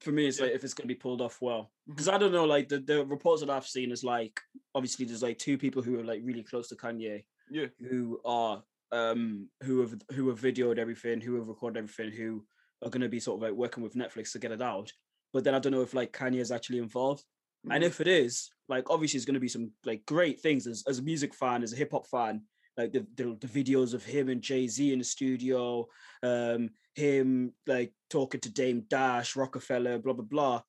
for 0.00 0.10
me. 0.12 0.26
It's 0.26 0.38
Yeah. 0.38 0.46
like 0.46 0.54
if 0.54 0.64
it's 0.64 0.74
going 0.74 0.88
to 0.88 0.94
be 0.94 0.98
pulled 0.98 1.20
off 1.20 1.40
well, 1.40 1.70
because 1.88 2.08
I 2.08 2.18
don't 2.18 2.32
know. 2.32 2.44
Like 2.44 2.68
the, 2.68 2.78
the 2.80 3.04
reports 3.06 3.40
that 3.42 3.50
I've 3.50 3.66
seen 3.66 3.92
is 3.92 4.02
like 4.04 4.40
obviously 4.74 5.04
there's 5.06 5.22
like 5.22 5.38
two 5.38 5.56
people 5.56 5.82
who 5.82 5.98
are 6.00 6.04
like 6.04 6.20
really 6.24 6.42
close 6.42 6.68
to 6.68 6.76
Kanye 6.76 7.24
Yeah. 7.50 7.66
who 7.88 8.20
are 8.24 8.62
um 8.90 9.48
who 9.62 9.80
have 9.80 9.94
who 10.12 10.28
have 10.28 10.40
videoed 10.40 10.78
everything, 10.78 11.20
who 11.20 11.36
have 11.36 11.48
recorded 11.48 11.78
everything, 11.78 12.12
who 12.12 12.44
are 12.84 12.90
going 12.90 13.00
to 13.02 13.08
be 13.08 13.20
sort 13.20 13.38
of 13.38 13.42
like 13.48 13.56
working 13.56 13.82
with 13.82 13.94
Netflix 13.94 14.32
to 14.32 14.38
get 14.38 14.52
it 14.52 14.60
out. 14.60 14.92
But 15.32 15.44
then 15.44 15.54
I 15.54 15.60
don't 15.60 15.72
know 15.72 15.82
if 15.82 15.94
like 15.94 16.12
Kanye 16.12 16.40
is 16.40 16.50
actually 16.52 16.78
involved. 16.78 17.22
And 17.70 17.82
Mhm. 17.82 17.86
if 17.86 18.00
it 18.00 18.08
is, 18.08 18.50
like 18.68 18.90
obviously 18.90 19.16
it's 19.18 19.26
going 19.26 19.34
to 19.34 19.40
be 19.40 19.48
some 19.48 19.72
like 19.84 20.04
great 20.06 20.40
things 20.40 20.66
as, 20.66 20.82
as 20.86 20.98
a 20.98 21.02
music 21.02 21.34
fan, 21.34 21.62
as 21.62 21.72
a 21.72 21.76
hip 21.76 21.92
hop 21.92 22.06
fan, 22.08 22.42
like 22.76 22.92
the, 22.92 23.06
the 23.14 23.36
the 23.40 23.46
videos 23.46 23.94
of 23.94 24.04
him 24.04 24.28
and 24.28 24.42
Jay 24.42 24.66
Z 24.66 24.92
in 24.92 24.98
the 24.98 25.04
studio, 25.04 25.86
um, 26.22 26.70
him 26.94 27.54
like 27.66 27.92
talking 28.10 28.40
to 28.40 28.50
Dame 28.52 28.82
Dash, 28.88 29.36
Rockefeller, 29.36 29.98
blah 29.98 30.14
blah 30.14 30.24
blah. 30.24 30.62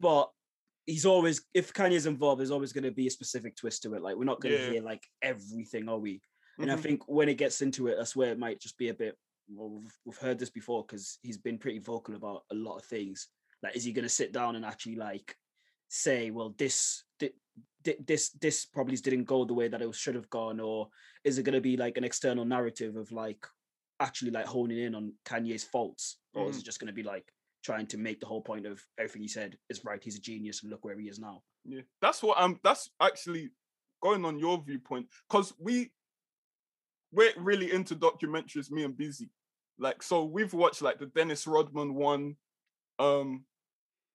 But 0.00 0.30
he's 0.86 1.06
always 1.06 1.46
if 1.54 1.72
Kanye's 1.72 2.06
involved, 2.06 2.40
there's 2.40 2.50
always 2.50 2.72
going 2.72 2.84
to 2.84 2.90
be 2.90 3.06
a 3.06 3.10
specific 3.10 3.56
twist 3.56 3.82
to 3.82 3.94
it. 3.94 4.02
Like 4.02 4.16
we're 4.16 4.24
not 4.24 4.40
going 4.40 4.52
to 4.52 4.58
Yeah. 4.58 4.72
hear 4.72 4.82
like 4.82 5.06
everything, 5.22 5.88
are 5.88 5.98
we? 5.98 6.22
And 6.58 6.70
I 6.70 6.76
Mhm. 6.76 6.82
think 6.82 7.08
when 7.08 7.28
it 7.28 7.38
gets 7.38 7.62
into 7.62 7.86
it, 7.88 7.96
that's 7.96 8.16
where 8.16 8.32
it 8.32 8.38
might 8.38 8.60
just 8.60 8.78
be 8.78 8.88
a 8.88 8.94
bit. 8.94 9.16
Well, 9.48 9.70
we've, 9.70 9.98
we've 10.04 10.18
heard 10.18 10.38
this 10.38 10.50
before 10.50 10.84
because 10.84 11.18
he's 11.22 11.38
been 11.38 11.58
pretty 11.58 11.78
vocal 11.78 12.14
about 12.14 12.44
a 12.50 12.54
lot 12.54 12.78
of 12.78 12.84
things. 12.84 13.28
Like, 13.62 13.76
is 13.76 13.84
he 13.84 13.92
going 13.92 14.04
to 14.04 14.08
sit 14.08 14.32
down 14.32 14.56
and 14.56 14.64
actually 14.64 14.96
like 14.96 15.36
say, 15.90 16.30
well, 16.30 16.54
this 16.56 17.04
thi- 17.18 17.34
thi- 17.84 17.96
this 18.06 18.30
this 18.40 18.64
probably 18.64 18.96
didn't 18.96 19.24
go 19.24 19.44
the 19.44 19.52
way 19.54 19.68
that 19.68 19.82
it 19.82 19.94
should 19.94 20.14
have 20.14 20.30
gone, 20.30 20.60
or 20.60 20.88
is 21.24 21.36
it 21.36 21.42
going 21.42 21.54
to 21.54 21.60
be 21.60 21.76
like 21.76 21.98
an 21.98 22.04
external 22.04 22.44
narrative 22.44 22.96
of 22.96 23.12
like 23.12 23.44
actually 23.98 24.30
like 24.30 24.46
honing 24.46 24.78
in 24.78 24.94
on 24.94 25.12
Kanye's 25.26 25.64
faults, 25.64 26.18
or 26.34 26.48
is 26.48 26.56
Mhm. 26.56 26.60
it 26.60 26.64
just 26.64 26.80
going 26.80 26.86
to 26.86 26.94
be 26.94 27.02
like 27.02 27.30
trying 27.62 27.86
to 27.88 27.98
make 27.98 28.20
the 28.20 28.26
whole 28.26 28.40
point 28.40 28.64
of 28.64 28.80
everything 28.96 29.20
he 29.20 29.28
said 29.28 29.58
is 29.68 29.84
right? 29.84 30.02
He's 30.02 30.16
a 30.16 30.20
genius, 30.20 30.62
and 30.62 30.70
look 30.70 30.84
where 30.84 30.98
he 30.98 31.08
is 31.08 31.18
now. 31.18 31.42
Yeah, 31.64 31.82
that's 32.00 32.22
what 32.22 32.38
I'm. 32.38 32.58
That's 32.64 32.88
actually 33.00 33.50
going 34.02 34.24
on 34.24 34.38
your 34.38 34.62
viewpoint 34.64 35.08
because 35.28 35.52
we 35.58 35.92
we're 37.12 37.32
really 37.36 37.72
into 37.72 37.96
documentaries. 37.96 38.70
Me 38.70 38.84
and 38.84 38.96
Beezy, 38.96 39.28
like 39.78 40.02
so 40.02 40.24
we've 40.24 40.54
watched 40.54 40.80
like 40.82 40.98
the 40.98 41.06
Dennis 41.06 41.46
Rodman 41.46 41.94
one. 41.94 42.36
Um, 42.98 43.44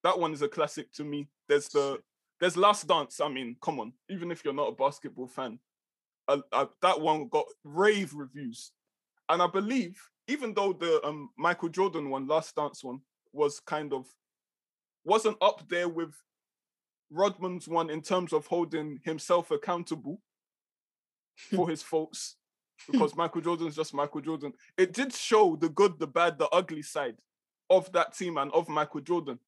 that 0.06 0.20
one 0.20 0.34
is 0.34 0.44
a 0.44 0.48
classic 0.48 0.92
to 0.94 1.04
me. 1.04 1.28
There's 1.50 1.68
the 1.68 2.00
there's 2.40 2.56
Last 2.56 2.88
Dance. 2.88 3.20
I 3.20 3.28
mean, 3.28 3.56
come 3.60 3.80
on, 3.80 3.92
even 4.08 4.30
if 4.30 4.46
you're 4.46 4.54
not 4.54 4.70
a 4.70 4.76
basketball 4.76 5.28
fan, 5.28 5.58
uh, 6.28 6.42
uh, 6.52 6.68
that 6.84 7.02
one 7.02 7.28
got 7.28 7.46
rave 7.64 8.14
reviews, 8.14 8.72
and 9.30 9.42
I 9.42 9.48
believe 9.48 10.00
even 10.28 10.54
though 10.54 10.74
the 10.74 11.04
um 11.04 11.32
Michael 11.38 11.70
Jordan 11.70 12.12
one, 12.12 12.28
Last 12.28 12.56
Dance 12.56 12.84
one, 12.84 13.00
was 13.34 13.60
kind 13.60 13.94
of 13.94 14.06
wasn't 15.04 15.38
up 15.42 15.68
there 15.70 15.90
with 15.90 16.14
Rodman's 17.10 17.68
one 17.68 17.90
in 17.90 18.02
terms 18.02 18.32
of 18.32 18.46
holding 18.46 19.00
himself 19.04 19.50
accountable 19.50 20.22
for 21.36 21.68
his 21.68 21.82
faults 21.82 22.36
because 22.92 23.16
Michael 23.16 23.42
Jordan's 23.42 23.76
just 23.76 23.94
Michael 23.94 24.22
Jordan. 24.22 24.54
It 24.78 24.94
did 24.94 25.14
show 25.14 25.56
the 25.56 25.70
good, 25.70 25.98
the 25.98 26.08
bad, 26.08 26.38
the 26.38 26.50
ugly 26.50 26.84
side 26.84 27.16
of 27.72 27.92
that 27.94 28.16
team 28.16 28.38
and 28.38 28.52
of 28.52 28.70
Michael 28.70 29.02
Jordan. 29.02 29.40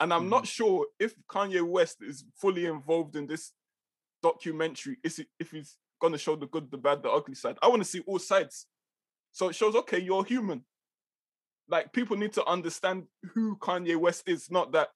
And 0.00 0.12
I'm 0.12 0.28
not 0.28 0.46
sure 0.46 0.86
if 0.98 1.14
Kanye 1.28 1.62
West 1.66 1.98
is 2.02 2.24
fully 2.36 2.66
involved 2.66 3.16
in 3.16 3.26
this 3.26 3.52
documentary, 4.22 4.98
is 5.02 5.18
it, 5.18 5.28
if 5.40 5.50
he's 5.50 5.76
going 6.00 6.12
to 6.12 6.18
show 6.18 6.36
the 6.36 6.46
good, 6.46 6.70
the 6.70 6.76
bad, 6.76 7.02
the 7.02 7.10
ugly 7.10 7.34
side. 7.34 7.56
I 7.62 7.68
want 7.68 7.82
to 7.82 7.88
see 7.88 8.00
all 8.06 8.18
sides. 8.18 8.66
So 9.32 9.48
it 9.48 9.54
shows, 9.54 9.74
okay, 9.74 9.98
you're 9.98 10.24
human. 10.24 10.64
Like 11.68 11.92
people 11.92 12.16
need 12.16 12.32
to 12.34 12.44
understand 12.46 13.04
who 13.34 13.56
Kanye 13.56 13.96
West 13.96 14.24
is, 14.28 14.50
not 14.50 14.72
that 14.72 14.88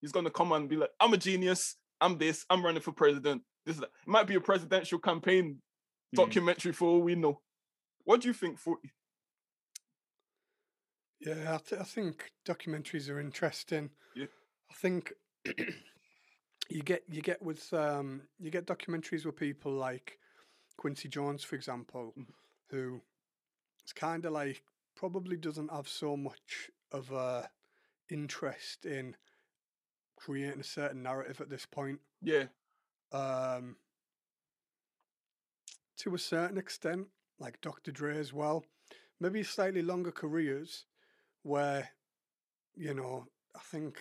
he's 0.00 0.12
going 0.12 0.24
to 0.24 0.30
come 0.30 0.50
and 0.52 0.68
be 0.68 0.76
like, 0.76 0.90
I'm 0.98 1.12
a 1.12 1.16
genius, 1.16 1.76
I'm 2.00 2.18
this, 2.18 2.44
I'm 2.50 2.64
running 2.64 2.82
for 2.82 2.92
president. 2.92 3.42
This 3.64 3.76
that. 3.76 3.84
It 4.02 4.08
might 4.08 4.26
be 4.26 4.34
a 4.34 4.40
presidential 4.40 4.98
campaign 4.98 5.60
Mhm. 6.12 6.16
documentary 6.16 6.72
for 6.72 6.88
all 6.88 7.02
we 7.02 7.14
know. 7.14 7.40
What 8.04 8.20
do 8.22 8.26
you 8.28 8.34
think, 8.34 8.58
40? 8.58 8.90
Yeah, 11.20 11.54
I, 11.54 11.58
th- 11.58 11.80
I 11.80 11.84
think 11.84 12.30
documentaries 12.46 13.08
are 13.10 13.20
interesting. 13.20 13.90
Yeah. 14.16 14.26
I 14.70 14.74
think 14.74 15.12
you 16.70 16.82
get 16.82 17.02
you 17.10 17.22
get 17.22 17.42
with 17.42 17.72
um, 17.72 18.22
you 18.38 18.50
get 18.50 18.66
documentaries 18.66 19.24
with 19.26 19.36
people 19.36 19.72
like 19.72 20.18
Quincy 20.76 21.08
Jones, 21.08 21.44
for 21.44 21.56
example, 21.56 22.14
Mhm. 22.16 22.26
who 22.70 23.02
it's 23.82 23.92
kind 23.92 24.24
of 24.24 24.32
like 24.32 24.62
probably 24.94 25.36
doesn't 25.36 25.70
have 25.70 25.88
so 25.88 26.16
much 26.16 26.70
of 26.92 27.10
a 27.10 27.50
interest 28.10 28.86
in 28.86 29.16
creating 30.16 30.60
a 30.60 30.64
certain 30.64 31.02
narrative 31.02 31.40
at 31.40 31.48
this 31.48 31.66
point. 31.66 32.00
Yeah, 32.20 32.48
Um, 33.12 33.76
to 35.96 36.14
a 36.14 36.18
certain 36.18 36.58
extent, 36.58 37.08
like 37.38 37.60
Dr. 37.60 37.90
Dre 37.92 38.16
as 38.18 38.32
well, 38.32 38.64
maybe 39.18 39.42
slightly 39.42 39.82
longer 39.82 40.12
careers 40.12 40.86
where, 41.42 41.90
you 42.74 42.94
know, 42.94 43.26
I 43.54 43.60
think 43.60 43.98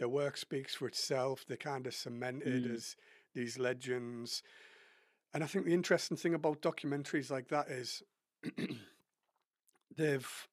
their 0.00 0.08
work 0.08 0.36
speaks 0.36 0.74
for 0.74 0.88
itself. 0.88 1.44
They're 1.46 1.56
kind 1.56 1.86
of 1.86 1.94
cemented 1.94 2.64
Mm. 2.64 2.74
as 2.74 2.96
these 3.34 3.58
legends. 3.58 4.42
And 5.32 5.44
I 5.44 5.46
think 5.46 5.66
the 5.66 5.74
interesting 5.74 6.16
thing 6.16 6.34
about 6.34 6.60
documentaries 6.62 7.30
like 7.30 7.46
that 7.48 7.68
is 7.68 8.02
they've 9.96 10.48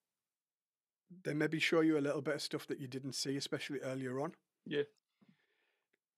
they 1.24 1.34
maybe 1.34 1.58
show 1.60 1.80
you 1.82 1.98
a 1.98 2.02
little 2.08 2.22
bit 2.22 2.36
of 2.36 2.42
stuff 2.42 2.68
that 2.68 2.80
you 2.80 2.88
didn't 2.88 3.14
see, 3.16 3.38
especially 3.38 3.80
earlier 3.80 4.20
on. 4.20 4.34
yeah, 4.66 4.84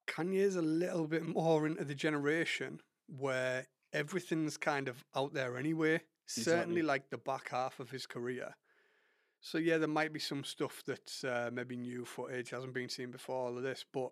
Kanye's 0.08 0.56
a 0.56 0.62
little 0.64 1.08
bit 1.08 1.24
more 1.28 1.68
into 1.68 1.84
the 1.86 1.94
generation 1.94 2.82
where 3.08 3.68
everything's 3.94 4.58
kind 4.58 4.88
of 4.88 5.06
out 5.16 5.34
there 5.36 5.56
anyway. 5.58 6.02
Certainly, 6.26 6.82
like 6.82 7.10
the 7.12 7.18
back 7.20 7.50
half 7.50 7.80
of 7.80 7.92
his 7.92 8.06
career. 8.08 8.56
So 9.42 9.58
yeah, 9.58 9.78
there 9.78 9.88
might 9.88 10.12
be 10.14 10.20
some 10.20 10.44
stuff 10.44 10.84
that's 10.86 11.24
uh, 11.24 11.50
maybe 11.54 11.78
new 11.78 12.06
footage 12.06 12.50
hasn't 12.50 12.74
been 12.74 12.90
seen 12.90 13.12
before. 13.12 13.48
All 13.48 13.58
of 13.58 13.64
this, 13.64 13.86
but 13.92 14.12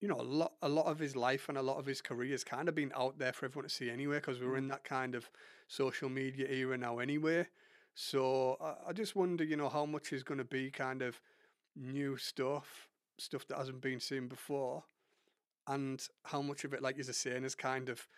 you 0.00 0.08
know, 0.08 0.20
a 0.20 0.22
lot, 0.22 0.54
a 0.62 0.68
lot 0.68 0.86
of 0.86 0.98
his 0.98 1.16
life 1.16 1.48
and 1.48 1.58
a 1.58 1.62
lot 1.62 1.78
of 1.78 1.86
his 1.86 2.02
career 2.02 2.32
has 2.32 2.44
kind 2.44 2.68
of 2.68 2.74
been 2.74 2.92
out 2.94 3.18
there 3.18 3.32
for 3.32 3.46
everyone 3.46 3.68
to 3.68 3.74
see 3.74 3.90
anyway, 3.90 4.16
because 4.18 4.40
we're 4.40 4.56
in 4.56 4.68
that 4.68 4.84
kind 4.84 5.14
of 5.14 5.30
social 5.68 6.08
media 6.08 6.48
era 6.48 6.76
now 6.78 6.98
anyway. 6.98 7.48
So 7.94 8.56
I, 8.60 8.90
I 8.90 8.92
just 8.92 9.16
wonder, 9.16 9.44
you 9.44 9.56
know, 9.56 9.68
how 9.70 9.86
much 9.86 10.12
is 10.12 10.22
going 10.22 10.38
to 10.38 10.44
be 10.44 10.70
kind 10.70 11.02
of 11.02 11.20
new 11.76 12.16
stuff, 12.16 12.88
stuff 13.18 13.46
that 13.48 13.58
hasn't 13.58 13.80
been 13.82 14.00
seen 14.00 14.28
before, 14.28 14.84
and 15.66 16.06
how 16.24 16.42
much 16.42 16.64
of 16.64 16.74
it, 16.74 16.82
like 16.82 16.96
you're 16.96 17.04
saying, 17.04 17.44
is 17.44 17.54
kind 17.54 17.88
of 17.88 18.08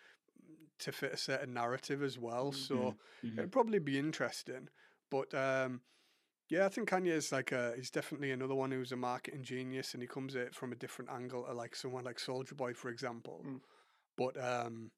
to 0.79 0.91
fit 0.91 1.13
a 1.13 1.17
certain 1.17 1.53
narrative 1.53 2.01
as 2.03 2.17
well. 2.17 2.51
So 2.51 2.95
Mhm. 3.21 3.37
it'd 3.37 3.51
probably 3.51 3.79
be 3.79 3.97
interesting. 3.99 4.69
But 5.09 5.33
um, 5.33 5.81
yeah, 6.49 6.65
I 6.65 6.69
think 6.69 6.89
Kanye 6.89 7.11
is 7.11 7.31
like 7.31 7.51
a 7.51 7.73
he's 7.75 7.91
definitely 7.91 8.31
another 8.31 8.55
one 8.55 8.71
who's 8.71 8.91
a 8.91 8.95
marketing 8.97 9.43
genius, 9.43 9.93
and 9.93 10.01
he 10.01 10.07
comes 10.07 10.35
at 10.35 10.47
it 10.47 10.55
from 10.55 10.71
a 10.71 10.75
different 10.75 11.11
angle 11.11 11.43
to 11.43 11.53
like 11.53 11.75
someone 11.75 12.03
like 12.03 12.17
Soulja 12.17 12.57
Boy, 12.57 12.73
for 12.73 12.89
example. 12.89 13.45
Mm. 13.47 13.59
But 14.17 14.43
um, 14.43 14.91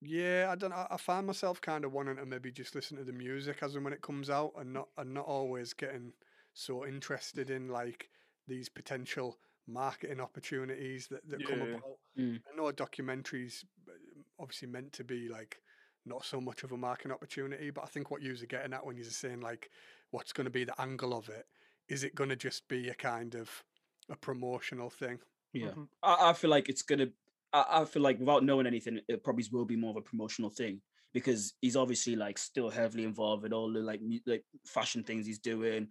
yeah, 0.00 0.48
I 0.50 0.54
don't 0.54 0.72
I 0.72 0.86
I 0.90 0.96
find 0.96 1.26
myself 1.26 1.60
kind 1.60 1.84
of 1.84 1.92
wanting 1.92 2.16
to 2.16 2.26
maybe 2.26 2.52
just 2.52 2.76
listen 2.76 2.96
to 2.96 3.04
the 3.04 3.12
music 3.12 3.58
as 3.62 3.74
and 3.74 3.84
when 3.84 3.92
it 3.92 4.02
comes 4.02 4.30
out, 4.30 4.52
and 4.56 4.72
not 4.72 4.88
and 4.96 5.12
not 5.12 5.26
always 5.26 5.72
getting 5.72 6.12
so 6.54 6.86
interested 6.86 7.50
in 7.50 7.68
like 7.68 8.08
these 8.46 8.68
potential 8.68 9.36
marketing 9.66 10.20
opportunities 10.20 11.08
that, 11.08 11.28
that 11.28 11.44
come 11.46 11.60
about. 11.60 11.98
Mm. 12.18 12.40
I 12.52 12.56
know 12.56 12.70
documentaries 12.70 13.64
uh, 13.88 13.92
obviously 14.38 14.68
meant 14.68 14.92
to 14.94 15.04
be 15.04 15.28
like 15.28 15.60
not 16.06 16.24
so 16.24 16.40
much 16.40 16.62
of 16.62 16.72
a 16.72 16.76
marketing 16.76 17.12
opportunity, 17.12 17.70
but 17.70 17.84
I 17.84 17.86
think 17.86 18.10
what 18.10 18.22
you're 18.22 18.34
getting 18.36 18.72
at 18.72 18.84
when 18.84 18.96
you're 18.96 19.04
saying 19.04 19.40
like 19.40 19.70
what's 20.10 20.32
going 20.32 20.44
to 20.46 20.50
be 20.50 20.64
the 20.64 20.80
angle 20.80 21.14
of 21.14 21.28
it, 21.28 21.46
is 21.88 22.04
it 22.04 22.14
going 22.14 22.30
to 22.30 22.36
just 22.36 22.68
be 22.68 22.88
a 22.88 22.94
kind 22.94 23.34
of 23.34 23.64
a 24.10 24.16
promotional 24.16 24.90
thing? 24.90 25.18
Yeah, 25.52 25.68
Mhm. 25.70 25.88
I, 26.02 26.30
I 26.30 26.32
feel 26.32 26.50
like 26.50 26.68
it's 26.68 26.82
gonna. 26.82 27.08
I, 27.52 27.82
I 27.82 27.84
feel 27.84 28.02
like 28.02 28.20
without 28.20 28.44
knowing 28.44 28.66
anything, 28.66 29.00
it 29.08 29.24
probably 29.24 29.44
will 29.50 29.64
be 29.64 29.76
more 29.76 29.90
of 29.90 29.96
a 29.96 30.02
promotional 30.02 30.50
thing 30.50 30.80
because 31.12 31.54
he's 31.60 31.76
obviously 31.76 32.14
like 32.14 32.38
still 32.38 32.70
heavily 32.70 33.02
involved 33.04 33.44
in 33.44 33.52
all 33.52 33.72
the 33.72 33.80
like 33.80 34.00
like 34.26 34.44
fashion 34.64 35.02
things 35.02 35.26
he's 35.26 35.40
doing, 35.40 35.88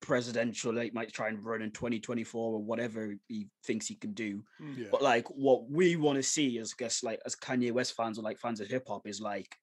presidential 0.00 0.72
like 0.72 0.92
might 0.92 1.12
try 1.12 1.28
and 1.28 1.44
run 1.44 1.62
in 1.62 1.70
2024 1.70 2.54
or 2.54 2.62
whatever 2.62 3.14
he 3.28 3.48
thinks 3.64 3.86
he 3.86 3.94
can 3.94 4.12
do. 4.12 4.42
Mm. 4.60 4.78
Yeah. 4.78 4.88
But 4.90 5.02
like 5.02 5.28
what 5.28 5.70
we 5.70 5.96
want 5.96 6.16
to 6.16 6.22
see 6.22 6.58
as 6.58 6.72
I 6.78 6.82
guess 6.82 7.02
like 7.02 7.20
as 7.24 7.36
Kanye 7.36 7.72
West 7.72 7.94
fans 7.94 8.18
or 8.18 8.22
like 8.22 8.38
fans 8.38 8.60
of 8.60 8.68
hip 8.68 8.84
hop 8.88 9.06
is 9.06 9.20
like 9.20 9.54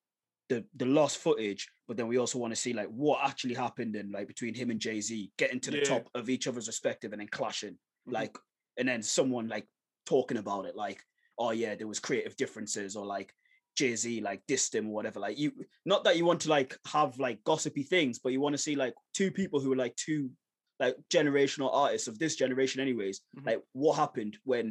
the 0.52 0.66
the 0.76 0.86
lost 0.86 1.18
footage, 1.20 1.70
but 1.88 1.96
then 1.96 2.08
we 2.10 2.18
also 2.18 2.38
want 2.38 2.52
to 2.52 2.60
see 2.64 2.74
like 2.74 2.90
what 2.90 3.20
actually 3.24 3.54
happened 3.54 3.96
and 3.96 4.12
like 4.12 4.28
between 4.28 4.54
him 4.54 4.70
and 4.70 4.82
Jay 4.82 5.00
Z 5.00 5.32
getting 5.38 5.62
to 5.62 5.72
the 5.72 5.78
Yeah. 5.78 5.84
top 5.94 6.10
of 6.14 6.30
each 6.30 6.46
other's 6.48 6.68
respective 6.68 7.14
and 7.14 7.22
then 7.22 7.30
clashing, 7.30 7.76
Mhm. 8.08 8.14
like 8.20 8.38
and 8.78 8.88
then 8.90 9.02
someone 9.02 9.48
like 9.48 9.66
talking 10.06 10.38
about 10.38 10.66
it 10.66 10.76
like 10.76 11.00
oh 11.38 11.52
yeah 11.52 11.74
there 11.76 11.88
was 11.88 12.00
creative 12.00 12.36
differences 12.36 12.96
or 12.98 13.06
like 13.06 13.34
Jay 13.78 13.96
Z 13.96 14.20
like 14.22 14.46
dissed 14.46 14.76
him 14.76 14.88
or 14.90 14.94
whatever. 14.94 15.22
Like 15.22 15.38
you, 15.40 15.54
not 15.86 16.04
that 16.04 16.18
you 16.18 16.26
want 16.26 16.42
to 16.42 16.50
like 16.50 16.78
have 16.88 17.18
like 17.18 17.42
gossipy 17.46 17.84
things, 17.84 18.20
but 18.20 18.34
you 18.34 18.42
want 18.42 18.54
to 18.54 18.66
see 18.68 18.76
like 18.76 18.94
two 19.14 19.32
people 19.32 19.62
who 19.62 19.72
are 19.72 19.84
like 19.86 19.96
two 19.96 20.30
like 20.82 20.98
generational 21.10 21.70
artists 21.72 22.10
of 22.10 22.20
this 22.20 22.36
generation, 22.36 22.82
anyways. 22.82 23.22
Mhm. 23.38 23.46
Like 23.46 23.62
what 23.72 23.96
happened 23.96 24.38
when 24.44 24.66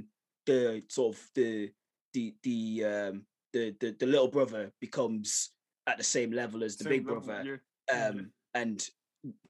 the 0.45 0.83
sort 0.89 1.15
of 1.17 1.31
the 1.35 1.71
the 2.13 2.35
the 2.43 2.85
um 2.85 3.27
the 3.55 3.75
the, 3.81 3.97
the 3.99 4.07
little 4.07 4.29
brother 4.29 4.71
becomes 4.81 5.51
at 5.87 5.99
the 5.99 6.05
same 6.05 6.33
level 6.33 6.65
as 6.65 6.77
the 6.77 6.85
Same 6.85 6.93
big 6.93 7.07
level, 7.07 7.23
brother, 7.23 7.63
yeah. 7.89 8.07
um, 8.09 8.31
and 8.55 8.87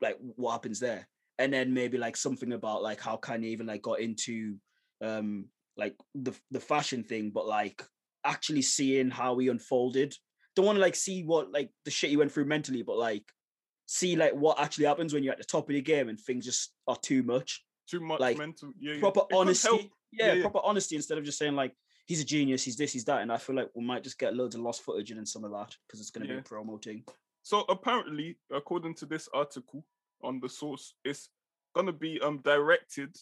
like 0.00 0.18
what 0.36 0.52
happens 0.52 0.80
there, 0.80 1.08
and 1.38 1.52
then 1.52 1.74
maybe 1.74 1.98
like 1.98 2.16
something 2.16 2.52
about 2.52 2.82
like 2.82 3.00
how 3.00 3.16
Kanye 3.16 3.44
even 3.44 3.66
like 3.66 3.82
got 3.82 4.00
into 4.00 4.56
um 5.02 5.46
like 5.76 5.96
the 6.14 6.34
the 6.50 6.60
fashion 6.60 7.02
thing, 7.02 7.30
but 7.30 7.46
like 7.46 7.82
actually 8.24 8.62
seeing 8.62 9.10
how 9.10 9.36
he 9.38 9.48
unfolded. 9.48 10.14
Don't 10.56 10.66
want 10.66 10.76
to 10.76 10.82
like 10.82 10.96
see 10.96 11.22
what 11.22 11.52
like 11.52 11.70
the 11.84 11.90
shit 11.90 12.10
he 12.10 12.16
went 12.16 12.32
through 12.32 12.44
mentally, 12.44 12.82
but 12.82 12.98
like 12.98 13.24
see 13.86 14.16
like 14.16 14.32
what 14.32 14.60
actually 14.60 14.86
happens 14.86 15.12
when 15.12 15.22
you're 15.22 15.32
at 15.32 15.38
the 15.38 15.44
top 15.44 15.68
of 15.68 15.74
the 15.74 15.80
game 15.80 16.08
and 16.08 16.20
things 16.20 16.44
just 16.44 16.72
are 16.86 16.98
too 17.02 17.22
much. 17.22 17.64
Too 17.88 18.00
much 18.00 18.20
like, 18.20 18.38
mental. 18.38 18.72
Yeah. 18.78 19.00
Proper 19.00 19.22
It 19.30 19.36
honesty. 19.36 19.90
Yeah, 20.12 20.34
yeah. 20.34 20.42
proper 20.42 20.60
honesty 20.62 20.96
instead 20.96 21.18
of 21.18 21.24
just 21.24 21.38
saying 21.38 21.54
like 21.54 21.74
he's 22.10 22.20
a 22.20 22.24
genius, 22.24 22.64
he's 22.64 22.74
this, 22.76 22.92
he's 22.92 23.04
that. 23.04 23.22
And 23.22 23.30
I 23.30 23.36
feel 23.36 23.54
like 23.54 23.70
we 23.72 23.84
might 23.84 24.02
just 24.02 24.18
get 24.18 24.34
loads 24.34 24.56
of 24.56 24.62
lost 24.62 24.82
footage 24.82 25.12
in 25.12 25.24
some 25.24 25.44
of 25.44 25.52
that 25.52 25.76
because 25.86 26.00
it's 26.00 26.10
gonna 26.10 26.26
Yeah. 26.26 26.36
be 26.38 26.42
promoting. 26.42 27.04
So 27.44 27.60
apparently, 27.68 28.36
according 28.50 28.94
to 28.96 29.06
this 29.06 29.28
article 29.32 29.86
on 30.20 30.40
the 30.40 30.48
source, 30.48 30.94
it's 31.04 31.30
gonna 31.72 31.92
be 31.92 32.20
um 32.20 32.38
directed 32.38 33.16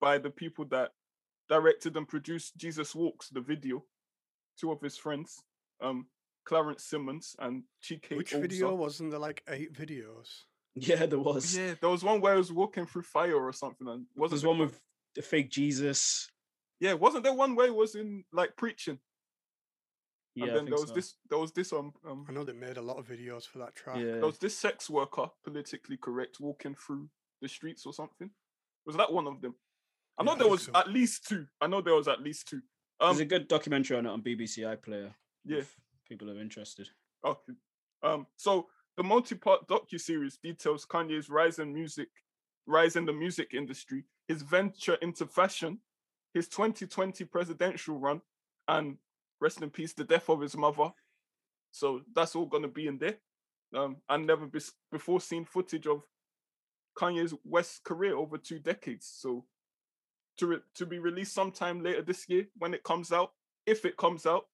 by 0.00 0.18
the 0.18 0.30
people 0.30 0.64
that 0.66 0.92
directed 1.48 1.96
and 1.96 2.06
produced 2.06 2.56
Jesus 2.56 2.94
Walks, 2.94 3.28
the 3.28 3.40
video, 3.40 3.84
two 4.56 4.70
of 4.70 4.80
his 4.80 4.96
friends, 4.96 5.42
um, 5.80 6.06
Clarence 6.44 6.84
Simmons 6.84 7.34
and 7.40 7.64
Chike 7.82 8.16
Which 8.16 8.32
Ozah. 8.34 8.40
video 8.40 8.74
wasn't 8.76 9.10
there 9.10 9.18
like 9.18 9.42
eight 9.48 9.72
videos? 9.72 10.44
Yeah, 10.76 11.06
there 11.06 11.18
was. 11.18 11.56
Yeah, 11.56 11.74
there 11.80 11.90
was 11.90 12.04
one 12.04 12.20
where 12.20 12.34
he 12.34 12.38
was 12.38 12.52
walking 12.52 12.86
through 12.86 13.02
fire 13.02 13.34
or 13.34 13.52
something, 13.52 13.88
and 13.88 14.06
wasn't 14.14 14.30
There's 14.30 14.42
there 14.42 14.50
one 14.50 14.58
with 14.60 14.80
the 15.16 15.22
fake 15.22 15.50
Jesus. 15.50 16.30
Yeah, 16.80 16.94
wasn't 16.94 17.24
there 17.24 17.34
one 17.34 17.54
way 17.56 17.70
was 17.70 17.94
in 17.94 18.24
like 18.32 18.56
preaching, 18.56 18.98
Yeah, 20.34 20.44
and 20.44 20.50
I 20.52 20.54
then 20.54 20.64
think 20.64 20.76
there 20.76 20.80
was 20.80 20.88
so. 20.90 20.94
this, 20.94 21.14
there 21.28 21.38
was 21.38 21.52
this 21.52 21.72
um, 21.72 21.92
um 22.08 22.26
I 22.28 22.32
know 22.32 22.44
they 22.44 22.52
made 22.52 22.76
a 22.76 22.82
lot 22.82 22.98
of 22.98 23.06
videos 23.08 23.44
for 23.46 23.58
that 23.58 23.74
track. 23.74 23.96
Yeah. 23.98 24.12
there 24.12 24.26
was 24.26 24.38
this 24.38 24.56
sex 24.56 24.88
worker, 24.90 25.28
politically 25.44 25.96
correct, 25.96 26.38
walking 26.40 26.74
through 26.74 27.08
the 27.42 27.48
streets 27.48 27.86
or 27.86 27.92
something. 27.92 28.30
Was 28.86 28.96
that 28.96 29.12
one 29.12 29.26
of 29.26 29.40
them? 29.40 29.54
I 30.18 30.24
know 30.24 30.32
I 30.32 30.34
there 30.34 30.42
think 30.44 30.50
was 30.52 30.62
so. 30.64 30.72
at 30.74 30.88
least 30.88 31.28
two. 31.28 31.46
I 31.60 31.66
know 31.66 31.80
there 31.80 31.94
was 31.94 32.08
at 32.08 32.20
least 32.22 32.48
two. 32.48 32.60
Um, 33.00 33.10
There's 33.10 33.20
a 33.20 33.24
good 33.26 33.46
documentary 33.46 33.96
on 33.96 34.06
it 34.06 34.10
on 34.10 34.22
BBC 34.22 34.58
iPlayer. 34.76 35.12
Yeah. 35.44 35.58
if 35.58 35.76
people 36.08 36.28
are 36.30 36.40
interested. 36.40 36.88
Okay. 37.24 37.52
Um, 38.02 38.26
so 38.36 38.66
the 38.96 39.04
multi-part 39.04 39.68
docu-series 39.68 40.38
details 40.42 40.84
Kanye's 40.84 41.30
rise 41.30 41.60
in 41.60 41.72
music, 41.72 42.08
rise 42.66 42.96
in 42.96 43.04
the 43.04 43.12
music 43.12 43.54
industry, 43.54 44.04
his 44.26 44.42
venture 44.42 44.96
into 44.96 45.26
fashion, 45.26 45.78
his 46.38 46.48
2020 46.48 47.24
presidential 47.24 47.98
run, 47.98 48.22
and 48.68 48.96
rest 49.40 49.60
in 49.62 49.70
peace, 49.70 49.92
the 49.92 50.04
death 50.04 50.28
of 50.28 50.40
his 50.40 50.56
mother. 50.56 50.90
So 51.70 52.02
that's 52.14 52.34
all 52.34 52.46
gonna 52.46 52.68
be 52.68 52.86
in 52.86 52.98
there. 52.98 53.18
Um, 53.74 53.96
and 54.08 54.26
never 54.26 54.46
bes- 54.46 54.72
before 54.90 55.20
seen 55.20 55.44
footage 55.44 55.86
of 55.86 56.02
Kanye's 56.96 57.34
West 57.44 57.84
career 57.84 58.16
over 58.16 58.38
two 58.38 58.58
decades. 58.58 59.06
So 59.06 59.44
to 60.38 60.46
re- 60.46 60.62
to 60.74 60.86
be 60.86 60.98
released 60.98 61.34
sometime 61.34 61.82
later 61.82 62.02
this 62.02 62.28
year 62.28 62.46
when 62.56 62.72
it 62.74 62.82
comes 62.82 63.12
out, 63.12 63.32
if 63.66 63.84
it 63.84 63.96
comes 63.96 64.24
out, 64.26 64.46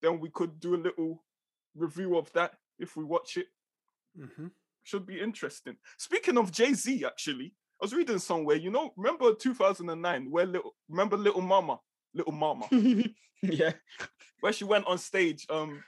then 0.00 0.20
we 0.20 0.30
could 0.30 0.60
do 0.60 0.74
a 0.74 0.84
little 0.86 1.24
review 1.74 2.16
of 2.16 2.32
that 2.32 2.58
if 2.78 2.96
we 2.96 3.04
watch 3.04 3.36
it. 3.36 3.48
hmm 4.16 4.48
Should 4.84 5.06
be 5.06 5.20
interesting. 5.20 5.76
Speaking 5.96 6.38
of 6.38 6.52
Jay 6.52 6.74
Z, 6.74 7.04
actually, 7.04 7.54
was 7.82 7.92
reading 7.92 8.18
somewhere. 8.18 8.56
You 8.56 8.70
know, 8.70 8.92
remember 8.96 9.34
2009 9.34 10.30
where 10.30 10.46
little 10.46 10.74
remember 10.88 11.16
Lil 11.16 11.40
Mama, 11.40 11.80
Lil 12.14 12.32
Mama, 12.32 12.66
yeah. 13.42 13.72
where 14.40 14.52
she 14.52 14.64
went 14.64 14.86
on 14.86 14.98
stage. 14.98 15.46
Um, 15.50 15.82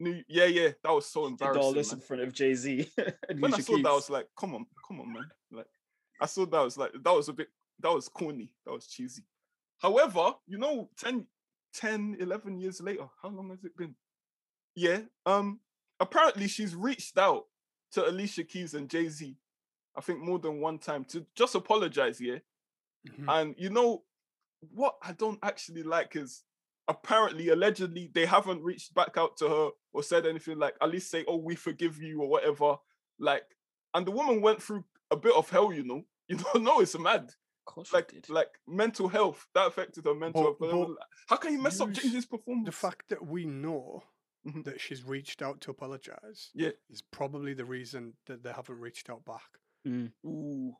New, 0.00 0.20
yeah, 0.26 0.46
yeah, 0.46 0.70
that 0.82 0.92
was 0.92 1.06
so 1.06 1.26
embarrassing. 1.26 1.62
all 1.62 1.72
this 1.72 1.92
in 1.92 2.00
front 2.00 2.24
of 2.24 2.32
Jay 2.32 2.54
Z. 2.54 2.90
When 3.38 3.54
I 3.54 3.60
saw 3.60 3.76
that, 3.76 3.86
I 3.86 3.92
was 3.92 4.10
like, 4.10 4.26
come 4.36 4.56
on, 4.56 4.66
come 4.86 5.00
on, 5.00 5.12
man. 5.12 5.28
Like, 5.52 5.66
I 6.20 6.26
saw 6.26 6.44
that, 6.44 6.56
I 6.56 6.64
was 6.64 6.76
like, 6.76 6.90
that 6.92 7.14
was 7.14 7.28
a 7.28 7.32
bit, 7.32 7.46
that 7.78 7.92
was 7.92 8.08
corny, 8.08 8.50
that 8.66 8.72
was 8.72 8.88
cheesy. 8.88 9.22
However, 9.78 10.34
you 10.48 10.58
know, 10.58 10.90
10, 10.98 11.24
10 11.74 12.16
11 12.18 12.58
years 12.58 12.80
later, 12.80 13.04
how 13.22 13.28
long 13.28 13.50
has 13.50 13.64
it 13.64 13.76
been? 13.76 13.94
Yeah, 14.74 15.02
um, 15.24 15.60
apparently 16.00 16.48
she's 16.48 16.74
reached 16.74 17.16
out 17.16 17.44
to 17.92 18.08
Alicia 18.08 18.42
Keys 18.42 18.74
and 18.74 18.90
Jay 18.90 19.08
Z, 19.08 19.36
I 19.96 20.00
think 20.00 20.20
more 20.20 20.38
than 20.38 20.60
one 20.60 20.78
time 20.78 21.04
to 21.06 21.26
just 21.34 21.54
apologize, 21.54 22.20
yeah. 22.20 22.38
Mhm. 23.06 23.24
And 23.28 23.54
you 23.58 23.70
know 23.70 24.04
what 24.60 24.96
I 25.02 25.12
don't 25.12 25.38
actually 25.42 25.82
like 25.82 26.14
is 26.16 26.44
apparently, 26.88 27.48
allegedly, 27.48 28.10
they 28.14 28.26
haven't 28.26 28.62
reached 28.62 28.94
back 28.94 29.16
out 29.16 29.36
to 29.38 29.48
her 29.48 29.70
or 29.92 30.02
said 30.02 30.26
anything 30.26 30.58
like 30.58 30.76
at 30.80 30.90
least 30.90 31.10
say, 31.10 31.24
"Oh, 31.26 31.36
we 31.36 31.54
forgive 31.56 32.00
you" 32.00 32.20
or 32.22 32.28
whatever. 32.28 32.76
Like, 33.18 33.44
and 33.94 34.06
the 34.06 34.10
woman 34.12 34.40
went 34.40 34.62
through 34.62 34.84
a 35.10 35.16
bit 35.16 35.34
of 35.34 35.50
hell, 35.50 35.72
you 35.72 35.84
know. 35.84 36.04
You 36.28 36.36
don't 36.38 36.62
know 36.64 36.80
it's 36.80 36.98
mad. 36.98 37.24
Of 37.66 37.74
course 37.74 37.92
Like, 37.92 38.14
like 38.28 38.48
mental 38.66 39.08
health 39.08 39.46
that 39.54 39.66
affected 39.66 40.04
her 40.06 40.14
mental 40.14 40.42
But- 40.42 40.48
health. 40.48 40.56
But 40.60 40.66
they 40.68 40.74
were 40.74 40.84
but 40.86 40.90
like, 41.00 41.08
How 41.28 41.36
can 41.36 41.52
you 41.52 41.60
mess 41.60 41.80
up 41.80 41.90
Jay-Z's 41.90 42.26
performance? 42.26 42.66
The 42.66 42.72
fact 42.72 43.08
that 43.08 43.26
we 43.26 43.44
know 43.44 44.04
Mhm. 44.46 44.64
that 44.64 44.80
she's 44.80 45.02
reached 45.04 45.42
out 45.42 45.60
to 45.62 45.70
apologize 45.72 46.50
Yeah. 46.54 46.70
is 46.88 47.02
probably 47.02 47.52
the 47.54 47.64
reason 47.66 48.16
that 48.26 48.42
they 48.42 48.52
haven't 48.52 48.78
reached 48.80 49.10
out 49.10 49.24
back. 49.24 49.58
Mm. 49.86 50.12
Ooh. 50.24 50.74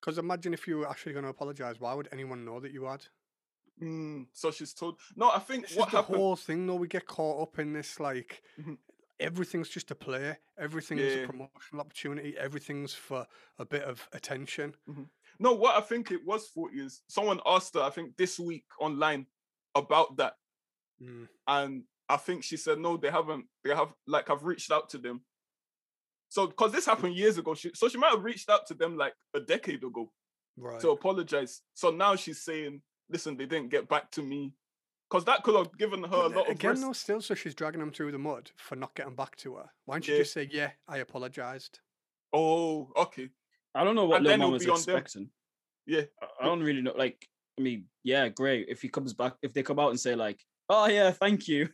Because 0.00 0.18
imagine 0.18 0.52
if 0.54 0.66
you 0.66 0.78
were 0.78 0.88
actually 0.88 1.12
going 1.12 1.24
to 1.24 1.30
apologize, 1.30 1.78
why 1.78 1.94
would 1.94 2.08
anyone 2.12 2.44
know 2.44 2.58
that 2.60 2.72
you 2.72 2.84
had? 2.84 3.04
Mm. 3.80 4.26
So 4.32 4.50
she's 4.50 4.74
told. 4.74 4.98
No, 5.16 5.30
I 5.30 5.38
think 5.38 5.68
This 5.68 5.76
what 5.76 5.90
the 5.90 5.98
happened. 5.98 6.16
whole 6.16 6.36
thing, 6.36 6.66
though. 6.66 6.74
We 6.74 6.88
get 6.88 7.06
caught 7.06 7.42
up 7.42 7.58
in 7.58 7.72
this, 7.72 8.00
like, 8.00 8.42
Mhm. 8.58 8.78
everything's 9.20 9.68
just 9.68 9.90
a 9.90 9.94
play, 9.94 10.38
everything's 10.58 11.00
Yeah. 11.02 11.22
a 11.22 11.26
promotional 11.26 11.80
opportunity, 11.80 12.36
everything's 12.36 12.94
for 12.94 13.26
a 13.58 13.64
bit 13.64 13.82
of 13.84 14.08
attention. 14.12 14.74
No, 15.38 15.52
what 15.52 15.76
I 15.76 15.80
think 15.80 16.10
it 16.10 16.24
was 16.24 16.48
for 16.48 16.72
is 16.74 17.02
someone 17.08 17.40
asked 17.46 17.74
her, 17.74 17.80
I 17.82 17.90
think 17.90 18.16
this 18.16 18.38
week 18.38 18.64
online 18.80 19.26
about 19.74 20.16
that. 20.16 20.34
Mm. 21.00 21.28
and 21.48 21.84
I 22.08 22.16
think 22.16 22.44
she 22.44 22.56
said 22.56 22.78
no, 22.78 22.96
they 22.96 23.10
haven't. 23.10 23.46
They 23.64 23.74
have 23.74 23.92
like 24.06 24.30
I've 24.30 24.44
reached 24.44 24.70
out 24.70 24.88
to 24.90 24.98
them. 24.98 25.24
So 26.32 26.46
because 26.46 26.72
this 26.72 26.86
happened 26.86 27.14
years 27.14 27.36
ago, 27.36 27.52
she, 27.52 27.70
so 27.74 27.88
she 27.90 27.98
might 27.98 28.08
have 28.14 28.24
reached 28.24 28.48
out 28.48 28.66
to 28.68 28.74
them 28.74 28.96
like 28.96 29.12
a 29.34 29.40
decade 29.40 29.84
ago 29.84 30.10
Right. 30.56 30.80
to 30.80 30.88
apologize. 30.88 31.60
So 31.74 31.90
now 31.90 32.16
she's 32.16 32.40
saying, 32.42 32.80
"Listen, 33.10 33.36
they 33.36 33.44
didn't 33.44 33.68
get 33.68 33.86
back 33.86 34.10
to 34.12 34.22
me," 34.22 34.54
because 35.10 35.26
that 35.26 35.42
could 35.42 35.54
have 35.56 35.76
given 35.76 36.02
her 36.04 36.06
a 36.24 36.28
But 36.30 36.36
lot 36.36 36.46
of 36.48 36.52
again, 36.56 36.70
rest. 36.70 36.80
though, 36.82 36.92
still, 36.94 37.20
so 37.20 37.34
she's 37.34 37.54
dragging 37.54 37.80
them 37.80 37.92
through 37.92 38.12
the 38.12 38.18
mud 38.18 38.50
for 38.56 38.76
not 38.76 38.94
getting 38.94 39.14
back 39.14 39.36
to 39.36 39.56
her. 39.56 39.68
Why 39.84 39.96
don't 39.96 40.08
you 40.08 40.14
Yeah. 40.14 40.20
just 40.20 40.32
say, 40.32 40.48
"Yeah, 40.50 40.72
I 40.88 40.98
apologized"? 40.98 41.80
Oh, 42.32 42.90
okay, 42.96 43.28
I 43.74 43.84
don't 43.84 43.94
know 43.94 44.06
what 44.06 44.16
And 44.16 44.24
Lil 44.26 44.38
then 44.38 44.50
was 44.50 44.64
be 44.64 44.70
on 44.70 44.80
them. 44.80 44.96
expecting. 44.96 45.30
yeah, 45.84 46.04
I- 46.22 46.28
I 46.40 46.44
don't 46.46 46.62
really 46.62 46.80
know. 46.80 46.94
Like, 46.96 47.28
I 47.58 47.60
mean, 47.60 47.90
yeah, 48.04 48.30
great. 48.30 48.70
If 48.70 48.80
he 48.80 48.88
comes 48.88 49.12
back, 49.12 49.34
if 49.42 49.52
they 49.52 49.62
come 49.62 49.78
out 49.78 49.90
and 49.90 50.00
say 50.00 50.14
like, 50.14 50.42
"Oh 50.70 50.86
yeah, 50.86 51.10
thank 51.10 51.46
you," 51.46 51.68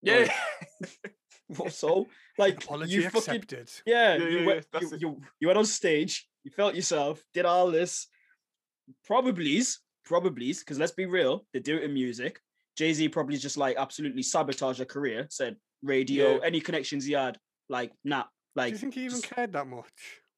yeah, 0.00 0.24
what 1.56 1.72
so? 1.72 2.06
Like, 2.38 2.62
Apology 2.64 2.92
you 2.94 3.02
fucking 3.10 3.18
accepted. 3.18 3.70
yeah, 3.86 4.16
Yeah, 4.16 4.24
you, 4.28 4.38
yeah, 4.40 4.46
went, 4.46 4.66
you, 4.80 4.96
you 4.98 5.20
you 5.40 5.46
went 5.48 5.58
on 5.58 5.64
stage, 5.66 6.28
you 6.44 6.50
felt 6.50 6.74
yourself, 6.74 7.22
did 7.34 7.44
all 7.44 7.70
this. 7.70 8.06
Probably's, 9.04 9.80
probably's, 10.04 10.60
because 10.60 10.78
let's 10.78 10.92
be 10.92 11.06
real, 11.06 11.46
they 11.52 11.60
do 11.60 11.76
it 11.76 11.84
in 11.84 11.94
music. 11.94 12.40
Jay 12.76 12.92
Z 12.92 13.08
probably 13.10 13.36
just 13.36 13.56
like 13.56 13.76
absolutely 13.76 14.22
sabotaged 14.22 14.78
her 14.78 14.84
career. 14.84 15.26
Said 15.30 15.56
radio, 15.82 16.34
Yeah. 16.36 16.38
any 16.44 16.60
connections 16.60 17.04
he 17.04 17.12
had, 17.12 17.38
like 17.68 17.92
nah, 18.04 18.18
Like, 18.18 18.26
Do 18.26 18.60
like 18.60 18.72
you 18.72 18.78
think 18.78 18.94
he 18.94 19.00
even 19.04 19.20
just- 19.20 19.24
cared 19.34 19.52
that 19.52 19.66
much? 19.66 19.86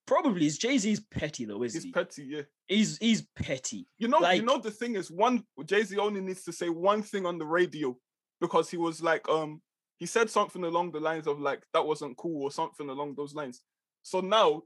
probably 0.04 0.46
is 0.46 0.58
Jay 0.58 0.76
Z's 0.78 0.98
petty 1.00 1.44
though, 1.44 1.62
isn't 1.62 1.78
he's 1.78 1.84
he? 1.84 1.92
petty. 1.92 2.24
Yeah, 2.24 2.42
he's 2.66 2.98
he's 2.98 3.22
petty. 3.36 3.86
you 3.98 4.08
know, 4.08 4.18
Like- 4.18 4.40
you 4.40 4.44
know 4.46 4.58
the 4.58 4.70
thing 4.70 4.96
is, 4.96 5.10
one 5.10 5.44
Jay 5.64 5.82
Z 5.84 5.96
only 5.98 6.20
needs 6.20 6.42
to 6.44 6.52
say 6.52 6.68
one 6.68 7.02
thing 7.02 7.24
on 7.26 7.38
the 7.38 7.46
radio 7.46 7.96
because 8.40 8.68
he 8.70 8.76
was 8.76 9.00
like, 9.02 9.26
um, 9.28 9.62
he 10.02 10.06
said 10.06 10.28
something 10.28 10.64
along 10.64 10.90
the 10.90 10.98
lines 10.98 11.28
of 11.28 11.38
like 11.38 11.62
that 11.72 11.86
wasn't 11.86 12.16
cool 12.16 12.42
or 12.42 12.50
something 12.50 12.88
along 12.88 13.14
those 13.14 13.36
lines. 13.36 13.60
So 14.02 14.18
now 14.18 14.62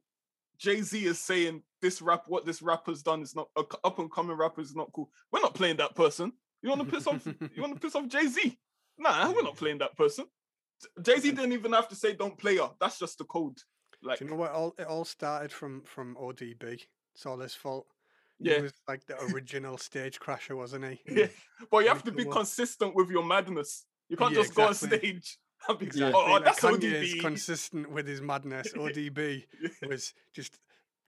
Jay 0.56 0.80
Z 0.80 1.04
is 1.04 1.20
saying 1.20 1.62
this 1.82 2.00
rap, 2.00 2.22
what 2.26 2.46
this 2.46 2.62
rapper's 2.62 3.02
done 3.02 3.20
is 3.20 3.36
not 3.36 3.48
a 3.54 3.62
up 3.84 3.98
and 3.98 4.10
coming 4.10 4.34
rapper 4.34 4.62
is 4.62 4.74
not 4.74 4.90
cool. 4.94 5.10
We're 5.30 5.42
not 5.42 5.52
playing 5.52 5.76
that 5.76 5.94
person. 5.94 6.32
You 6.62 6.70
want 6.70 6.86
to 6.86 6.90
piss 6.90 7.06
off? 7.06 7.26
You 7.26 7.60
want 7.60 7.74
to 7.74 7.80
piss 7.80 7.94
off 7.94 8.08
Jay 8.08 8.26
Z? 8.28 8.58
Nah, 8.96 9.30
we're 9.34 9.42
not 9.42 9.58
playing 9.58 9.76
that 9.80 9.94
person. 9.94 10.24
Jay 11.02 11.18
Z 11.18 11.32
didn't 11.32 11.52
even 11.52 11.74
have 11.74 11.88
to 11.88 11.94
say 11.94 12.14
don't 12.14 12.38
play 12.38 12.56
her. 12.56 12.70
That's 12.80 12.98
just 12.98 13.18
the 13.18 13.24
code. 13.24 13.58
Like, 14.02 14.20
Do 14.20 14.24
you 14.24 14.30
know 14.30 14.38
what? 14.38 14.52
All 14.52 14.74
it 14.78 14.86
all 14.86 15.04
started 15.04 15.52
from 15.52 15.82
from 15.82 16.16
ODB. 16.16 16.80
It's 17.14 17.26
all 17.26 17.40
his 17.40 17.54
fault. 17.54 17.88
Yeah. 18.38 18.56
He 18.56 18.62
was 18.62 18.72
like 18.88 19.04
the 19.04 19.22
original 19.34 19.76
stage 19.76 20.18
crasher, 20.18 20.56
wasn't 20.56 20.86
he? 20.86 21.00
yeah, 21.06 21.26
but 21.70 21.80
you 21.80 21.88
have 21.88 22.04
to 22.04 22.12
be 22.12 22.24
consistent 22.24 22.94
with 22.94 23.10
your 23.10 23.22
madness. 23.22 23.84
You 24.08 24.16
can't 24.16 24.32
Yeah, 24.32 24.42
just 24.42 24.54
go 24.54 24.66
on 24.68 24.74
stage 24.74 25.38
and 25.68 25.78
be 25.78 25.86
Exactly. 25.86 26.22
oh, 26.24 26.32
like 26.32 26.44
that's 26.44 26.60
Kanye 26.60 27.02
is 27.02 27.14
consistent 27.20 27.90
with 27.90 28.06
his 28.06 28.20
madness. 28.20 28.72
ODB 28.74 29.44
was 29.88 30.14
just 30.32 30.58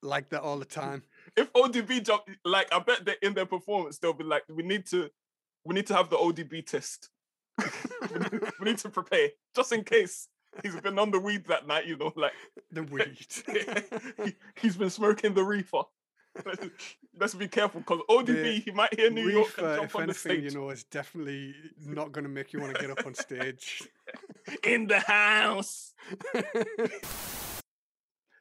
like 0.02 0.28
that 0.30 0.42
all 0.42 0.58
the 0.58 0.64
time. 0.64 1.02
if 1.36 1.52
ODB 1.52 2.04
jump, 2.04 2.22
like 2.44 2.72
I 2.72 2.78
bet 2.78 3.04
that 3.06 3.16
in 3.22 3.34
their 3.34 3.46
performance 3.46 3.98
they'll 3.98 4.12
be 4.12 4.24
like, 4.24 4.44
we 4.48 4.62
need 4.62 4.86
to, 4.86 5.10
we 5.64 5.74
need 5.74 5.86
to 5.88 5.94
have 5.94 6.08
the 6.10 6.16
ODB 6.16 6.64
test. 6.66 7.10
we, 7.58 8.18
need, 8.18 8.32
we 8.60 8.64
need 8.70 8.78
to 8.78 8.88
prepare 8.88 9.28
just 9.54 9.72
in 9.72 9.82
case 9.82 10.28
he's 10.62 10.80
been 10.80 10.98
on 10.98 11.10
the 11.10 11.18
weed 11.18 11.44
that 11.46 11.66
night. 11.66 11.86
You 11.86 11.96
know, 11.96 12.12
like 12.16 12.32
the 12.70 12.84
weed. 12.84 13.26
he, 14.24 14.34
he's 14.60 14.76
been 14.76 14.90
smoking 14.90 15.34
the 15.34 15.42
reefer. 15.44 15.82
Let's, 16.46 16.66
let's 17.18 17.34
be 17.34 17.48
careful 17.48 17.80
because 17.80 18.00
ODB 18.08 18.64
he 18.64 18.70
might 18.70 18.98
hear 18.98 19.10
New 19.10 19.28
York 19.28 19.52
and 19.58 19.76
jump 19.76 19.84
if 19.84 19.96
on 19.96 20.02
the 20.02 20.04
anything, 20.04 20.40
stage. 20.40 20.44
you 20.44 20.58
know, 20.58 20.70
is 20.70 20.84
definitely 20.84 21.54
not 21.84 22.12
going 22.12 22.24
to 22.24 22.30
make 22.30 22.52
you 22.52 22.60
want 22.60 22.74
to 22.74 22.80
get 22.80 22.90
up 22.90 23.04
on 23.06 23.14
stage. 23.14 23.82
in 24.64 24.86
the 24.86 25.00
house. 25.00 25.94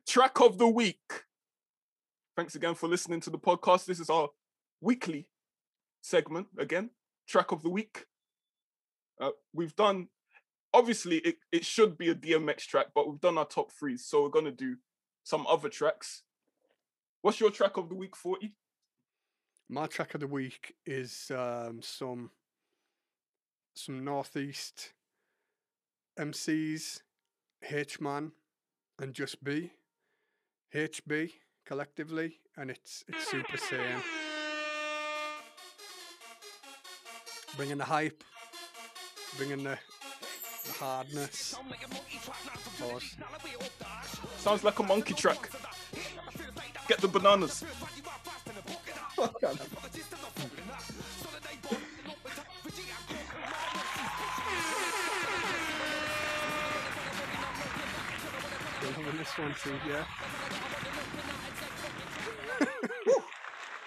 Track 0.07 0.39
of 0.39 0.57
the 0.57 0.67
week. 0.67 1.23
Thanks 2.35 2.55
again 2.55 2.75
for 2.75 2.87
listening 2.87 3.19
to 3.21 3.29
the 3.29 3.39
podcast. 3.39 3.85
This 3.85 3.99
is 3.99 4.09
our 4.09 4.29
weekly 4.79 5.27
segment 6.01 6.47
again. 6.57 6.91
Track 7.27 7.51
of 7.51 7.63
the 7.63 7.69
week. 7.69 8.05
Uh, 9.19 9.31
we've 9.53 9.75
done, 9.75 10.07
obviously, 10.73 11.17
it, 11.17 11.37
it 11.51 11.65
should 11.65 11.97
be 11.97 12.09
a 12.09 12.15
DMX 12.15 12.59
track, 12.59 12.87
but 12.93 13.09
we've 13.09 13.19
done 13.19 13.37
our 13.37 13.45
top 13.45 13.71
threes. 13.71 14.05
So 14.05 14.23
we're 14.23 14.29
going 14.29 14.45
to 14.45 14.51
do 14.51 14.77
some 15.23 15.45
other 15.47 15.67
tracks. 15.67 16.23
What's 17.27 17.41
your 17.41 17.51
track 17.51 17.75
of 17.75 17.89
the 17.89 17.95
week, 17.95 18.15
40? 18.15 18.53
My 19.67 19.85
track 19.87 20.13
of 20.13 20.21
the 20.21 20.27
week 20.27 20.75
is 20.85 21.29
um, 21.35 21.81
some 21.81 22.31
some 23.75 24.05
northeast 24.05 24.93
MCs, 26.17 27.01
H 27.69 27.99
Man, 27.99 28.31
and 29.01 29.13
Just 29.13 29.43
B, 29.43 29.71
HB 30.73 31.31
collectively, 31.65 32.39
and 32.55 32.71
it's 32.71 33.03
it's 33.09 33.27
Super 33.27 33.57
Saiyan. 33.57 34.01
Bringing 37.57 37.77
the 37.79 37.83
hype, 37.83 38.23
bringing 39.35 39.65
the, 39.65 39.77
the 40.65 40.71
hardness. 40.71 41.59
Pause. 42.79 43.17
Sounds 44.37 44.63
like 44.63 44.79
a 44.79 44.83
monkey 44.83 45.13
track. 45.13 45.49
Get 46.87 46.99
the 47.01 47.07
bananas. 47.07 47.63
This 59.17 59.37
one 59.37 59.55
too, 59.61 59.75
yeah. 59.87 60.05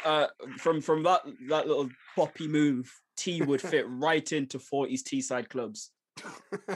Uh, 0.05 0.26
from 0.59 0.80
from 0.80 1.03
that 1.03 1.22
that 1.48 1.66
little 1.68 1.88
boppy 2.16 2.48
move, 2.48 2.90
T 3.16 3.42
would 3.42 3.61
fit 3.61 3.84
right 3.88 4.32
into 4.32 4.59
40s 4.59 5.03
Teesside 5.03 5.48
clubs. 5.48 5.90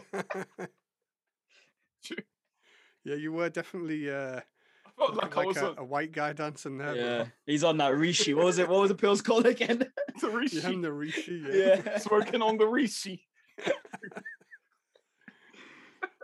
yeah, 3.05 3.15
you 3.17 3.33
were 3.33 3.49
definitely 3.49 4.11
uh, 4.11 4.41
felt 4.99 5.15
looking 5.15 5.31
like 5.31 5.37
I 5.37 5.47
was 5.47 5.57
a, 5.57 5.67
a, 5.67 5.75
a 5.79 5.85
white 5.85 6.13
guy 6.13 6.33
dancing 6.33 6.79
there. 6.79 6.95
Yeah, 6.95 7.27
he's 7.47 7.65
on 7.65 7.79
that 7.79 7.97
Rishi. 7.97 8.35
What 8.35 8.47
was 8.47 8.59
it? 8.59 8.69
What 8.69 8.81
was 8.81 8.91
the 8.91 8.95
pills 8.95 9.23
called 9.23 9.47
again? 9.47 9.79
the. 10.21 10.31
Rishi. 10.31 10.57
You 10.57 10.63
him 10.63 10.83
the 10.83 10.93
Rishi, 10.93 11.43
yeah. 11.49 11.81
yeah. 11.85 11.99
Smoking 11.99 12.43
on 12.43 12.59
the 12.59 12.67
Rishi. 12.67 13.27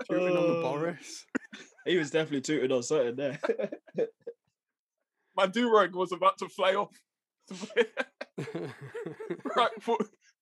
Shooting 0.06 0.36
on 0.36 0.54
the. 0.54 0.60
Boris. 0.62 1.26
He 1.84 1.96
was 1.96 2.10
definitely 2.10 2.42
tooting 2.42 2.72
on 2.72 2.82
something 2.82 3.16
there. 3.16 3.38
My 5.36 5.46
do-rag 5.46 5.94
was 5.94 6.12
about 6.12 6.38
to 6.38 6.48
fly 6.48 6.74
off. 6.74 6.90
right, 9.56 9.70
for, 9.80 9.96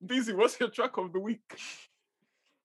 Beezy, 0.04 0.32
what's 0.32 0.58
your 0.58 0.70
track 0.70 0.96
of 0.96 1.12
the 1.12 1.20
week? 1.20 1.58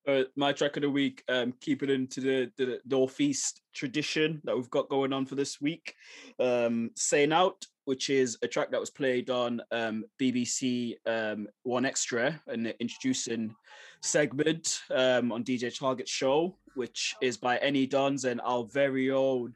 Uh, 0.06 0.24
my 0.36 0.52
track 0.52 0.76
of 0.76 0.82
the 0.84 0.90
week, 0.90 1.24
um, 1.30 1.54
keeping 1.62 1.90
into 1.90 2.20
the, 2.20 2.52
the 2.58 2.80
northeast 2.86 3.62
tradition 3.74 4.42
that 4.44 4.56
we've 4.56 4.70
got 4.70 4.90
going 4.90 5.14
on 5.14 5.26
for 5.26 5.36
this 5.36 5.62
week. 5.62 5.96
Um, 6.40 6.92
Say 6.96 7.26
Nowt, 7.26 7.66
which 7.86 8.10
is 8.10 8.38
a 8.42 8.48
track 8.48 8.70
that 8.72 8.80
was 8.82 8.90
played 8.90 9.30
on 9.30 9.62
um, 9.72 10.04
BBC 10.20 10.96
um, 11.06 11.48
1Xtra, 11.66 12.38
an 12.48 12.74
introducing 12.82 13.56
segment 14.02 14.82
um, 14.92 15.32
on 15.32 15.42
DJ 15.44 15.78
Target's 15.78 16.12
show, 16.12 16.58
which 16.76 17.16
is 17.22 17.38
by 17.38 17.58
NE 17.60 17.86
DONS 17.86 18.26
and 18.26 18.42
our 18.44 18.66
very 18.66 19.10
own 19.10 19.54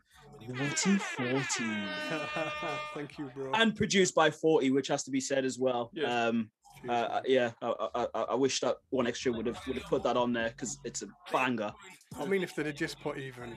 Naughty 0.47 0.97
40 0.97 1.41
Thank 2.93 3.17
you, 3.17 3.29
bro. 3.35 3.51
and 3.55 3.75
produced 3.75 4.13
by 4.13 4.29
40 4.29 4.69
which 4.69 4.87
has 4.87 5.03
to 5.03 5.11
be 5.11 5.19
said 5.19 5.43
as 5.45 5.57
well 5.57 5.89
Yeah. 5.95 6.27
um 6.27 6.51
uh, 6.89 7.21
yeah 7.25 7.51
I, 7.61 7.73
I, 7.95 8.07
I, 8.13 8.21
I 8.21 8.35
wish 8.35 8.59
that 8.61 8.77
1Xtra 8.93 9.35
would 9.35 9.45
have 9.45 9.59
would 9.67 9.77
have 9.77 9.85
put 9.85 10.03
that 10.03 10.17
on 10.17 10.33
there 10.33 10.49
because 10.49 10.79
it's 10.83 11.01
a 11.01 11.07
banger 11.31 11.73
I 12.19 12.25
mean, 12.25 12.41
if 12.41 12.55
they'd 12.55 12.65
have 12.65 12.75
just 12.75 13.01
put 13.01 13.17
even 13.17 13.53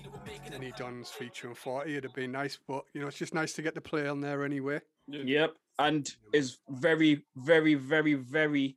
NE 0.58 0.72
DONS 0.76 1.08
featuring 1.10 1.54
40, 1.54 1.90
it'd 1.92 2.02
have 2.02 2.14
been 2.14 2.32
nice. 2.32 2.58
But, 2.66 2.82
you 2.92 3.00
know, 3.00 3.06
it's 3.06 3.16
just 3.16 3.32
nice 3.32 3.52
to 3.54 3.62
get 3.62 3.76
the 3.76 3.80
play 3.80 4.08
on 4.08 4.20
there 4.20 4.44
anyway. 4.44 4.80
yep 5.06 5.54
and 5.80 6.14
is 6.32 6.58
very 6.68 7.22
very 7.36 7.74
very 7.74 8.14
very 8.14 8.76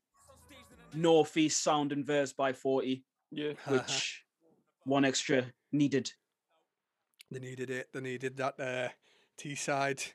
northeast 0.94 1.62
sounding 1.64 2.04
verse 2.04 2.34
by 2.34 2.54
40 2.54 3.04
Yeah. 3.32 3.54
which 3.68 4.24
1Xtra 4.88 5.52
needed 5.72 6.12
They 7.32 7.40
needed 7.40 7.70
it. 7.70 7.90
They 7.94 8.02
needed 8.02 8.38
that 8.38 8.60
uh, 8.60 8.90
Teesside 9.40 10.14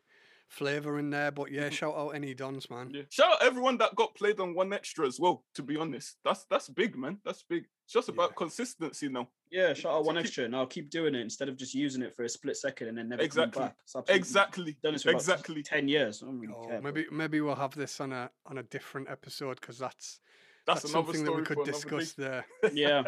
flavour 0.49 0.99
in 0.99 1.11
there. 1.11 1.30
But 1.30 1.51
yeah, 1.53 1.62
mm-hmm. 1.66 1.70
shout 1.70 1.94
out 1.96 2.18
NE 2.20 2.34
DONS, 2.34 2.68
man. 2.70 2.90
Yeah. 2.92 3.03
Shout 3.11 3.32
out 3.32 3.42
everyone 3.42 3.78
that 3.78 3.94
got 3.94 4.14
played 4.14 4.40
on 4.40 4.55
one 4.55 4.72
extra 4.72 5.07
as 5.07 5.20
well. 5.20 5.44
To 5.55 5.62
be 5.62 5.76
honest, 5.76 6.16
that's 6.24 6.44
that's 6.51 6.68
big, 6.68 6.96
man. 6.96 7.18
That's 7.24 7.42
big. 7.49 7.64
It's 7.84 7.92
just 7.94 8.09
about 8.09 8.30
Yeah. 8.30 8.36
consistency 8.36 9.09
now. 9.09 9.28
yeah 9.51 9.72
shout 9.72 9.92
out 9.94 10.05
1Xtra 10.05 10.44
and 10.44 10.55
i'll 10.55 10.66
keep 10.66 10.90
doing 10.90 11.14
it 11.14 11.20
instead 11.22 11.49
of 11.49 11.57
just 11.57 11.74
using 11.74 12.03
it 12.03 12.14
for 12.14 12.22
a 12.24 12.28
split 12.28 12.55
second 12.55 12.88
and 12.88 12.99
then 12.99 13.09
never 13.09 13.22
Exactly. 13.22 13.61
coming 13.61 13.72
back 13.94 14.14
Exactly. 14.14 14.76
done 14.82 14.92
this 14.92 15.05
for 15.05 15.09
about 15.09 15.22
Exactly. 15.22 15.62
10 15.62 15.88
years 15.88 16.22
i 16.22 16.26
don't 16.26 16.38
really 16.38 16.53
Oh, 16.55 16.66
care 16.66 16.82
but- 16.82 16.94
maybe 16.94 17.07
maybe 17.11 17.40
we'll 17.40 17.55
have 17.55 17.74
this 17.74 17.99
on 17.99 18.12
a 18.12 18.30
on 18.44 18.59
a 18.59 18.62
different 18.64 19.09
episode 19.09 19.59
because 19.59 19.78
that's 19.78 20.20
That's, 20.66 20.82
that's, 20.82 20.92
another 20.92 21.14
something 21.14 21.24
that 21.24 21.32
we 21.34 21.44
could 21.44 21.64
discuss 21.64 22.12
there. 22.12 22.44
Yeah. 22.74 23.05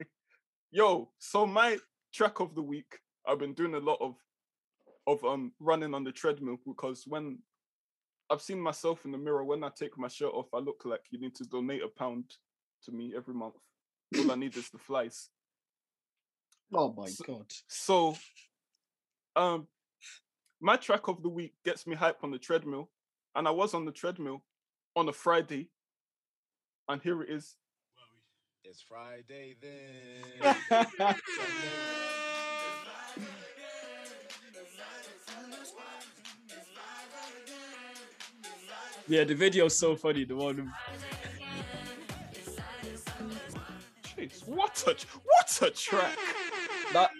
Yo, 0.70 1.10
so 1.18 1.46
my 1.46 1.76
track 2.12 2.40
of 2.40 2.54
the 2.54 2.62
week, 2.62 3.00
I've 3.26 3.38
been 3.38 3.52
doing 3.54 3.74
a 3.74 3.78
lot 3.80 3.98
of 4.00 4.14
of 5.06 5.24
um 5.24 5.52
running 5.60 5.94
on 5.94 6.04
the 6.04 6.12
treadmill 6.12 6.56
because 6.66 7.04
when 7.06 7.38
I've 8.28 8.42
seen 8.42 8.60
myself 8.60 9.04
in 9.04 9.12
the 9.12 9.18
mirror, 9.18 9.44
when 9.44 9.62
I 9.62 9.70
take 9.70 9.96
my 9.96 10.08
shirt 10.08 10.32
off, 10.34 10.48
I 10.52 10.58
look 10.58 10.82
like 10.84 11.02
you 11.10 11.20
need 11.20 11.36
to 11.36 11.44
donate 11.44 11.82
a 11.82 11.88
pound 11.88 12.24
to 12.84 12.90
me 12.92 13.14
every 13.16 13.34
month. 13.34 13.54
All 14.18 14.32
I 14.32 14.34
need 14.34 14.56
is 14.56 14.68
the 14.70 14.78
flies. 14.78 15.28
oh 16.74 16.92
my 16.92 17.06
So- 17.06 17.24
god 17.24 17.52
So, 17.68 18.16
um, 19.36 19.68
my 20.60 20.76
track 20.76 21.06
of 21.08 21.22
the 21.22 21.28
week 21.28 21.54
gets 21.64 21.86
me 21.86 21.94
hype 21.94 22.24
on 22.24 22.30
the 22.32 22.38
treadmill, 22.38 22.90
and 23.36 23.46
I 23.46 23.52
was 23.52 23.74
on 23.74 23.84
the 23.84 23.92
treadmill 23.92 24.42
on 24.96 25.08
a 25.08 25.12
Friday, 25.12 25.70
and 26.88 27.00
here 27.02 27.22
it 27.22 27.30
is. 27.30 27.56
It's 28.64 28.80
Friday 28.80 29.54
then. 29.60 31.14
Yeah, 39.08 39.24
the 39.24 39.34
video's 39.34 39.78
so 39.78 39.94
funny. 39.94 40.24
The 40.24 40.34
one. 40.36 40.72
Jeez, 44.02 44.46
what 44.48 44.82
a 44.86 44.96
what 45.24 45.58
a 45.62 45.70
track! 45.70 46.16
that 46.92 47.10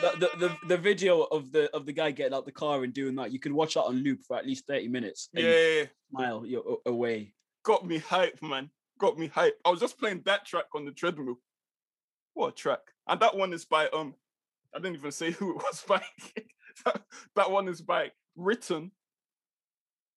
the, 0.00 0.10
the, 0.18 0.38
the, 0.38 0.56
the 0.68 0.76
video 0.76 1.22
of 1.22 1.52
the 1.52 1.70
of 1.74 1.86
the 1.86 1.92
guy 1.92 2.10
getting 2.10 2.34
out 2.34 2.44
the 2.46 2.52
car 2.52 2.82
and 2.84 2.92
doing 2.92 3.14
that, 3.16 3.32
you 3.32 3.38
can 3.38 3.54
watch 3.54 3.74
that 3.74 3.82
on 3.84 4.02
loop 4.02 4.20
for 4.26 4.36
at 4.36 4.46
least 4.46 4.66
30 4.66 4.88
minutes. 4.88 5.28
you 5.32 5.46
Yeah, 5.46 5.84
Smile 6.10 6.44
you're 6.46 6.78
away. 6.86 7.32
got 7.64 7.86
me 7.86 7.98
hype, 7.98 8.42
man. 8.42 8.70
Got 8.98 9.18
me 9.18 9.28
hype. 9.28 9.58
I 9.64 9.70
was 9.70 9.80
just 9.80 9.98
playing 9.98 10.22
that 10.24 10.46
track 10.46 10.66
on 10.74 10.84
the 10.84 10.92
treadmill. 10.92 11.38
What 12.34 12.48
a 12.48 12.52
track! 12.52 12.80
And 13.06 13.20
that 13.20 13.36
one 13.36 13.52
is 13.52 13.64
by 13.64 13.88
um, 13.88 14.14
I 14.74 14.78
didn't 14.78 14.96
even 14.96 15.12
say 15.12 15.30
who 15.30 15.52
it 15.52 15.56
was 15.56 15.84
by. 15.86 16.02
that 17.36 17.50
one 17.50 17.68
is 17.68 17.80
by 17.80 18.10
Riton. 18.36 18.90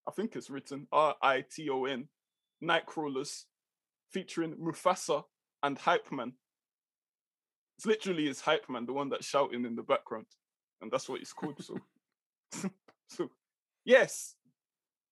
I 0.09 0.11
think 0.11 0.35
it's 0.35 0.49
written 0.49 0.87
R 0.91 1.13
I 1.21 1.43
T 1.51 1.69
O 1.69 1.85
N, 1.85 2.07
Nightcrawlers, 2.63 3.43
featuring 4.09 4.55
Mufasa 4.55 5.23
and 5.61 5.77
Hype 5.77 6.11
Man. 6.11 6.33
It's 7.77 7.85
literally 7.85 8.25
his 8.25 8.41
Hypeman, 8.41 8.87
the 8.87 8.93
one 8.93 9.09
that's 9.09 9.27
shouting 9.27 9.65
in 9.65 9.75
the 9.75 9.83
background, 9.83 10.25
and 10.81 10.91
that's 10.91 11.07
what 11.07 11.21
it's 11.21 11.31
called. 11.31 11.63
So, 11.63 11.77
so 13.07 13.29
yes, 13.85 14.33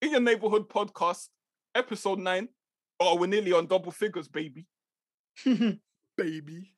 in 0.02 0.10
your 0.10 0.20
neighborhood 0.20 0.68
podcast, 0.68 1.28
episode 1.76 2.18
nine. 2.18 2.50
Oh, 3.00 3.18
we're 3.18 3.28
nearly 3.28 3.54
on 3.54 3.68
double 3.68 3.92
figures, 3.92 4.28
baby. 4.28 4.66
Baby. 5.46 6.74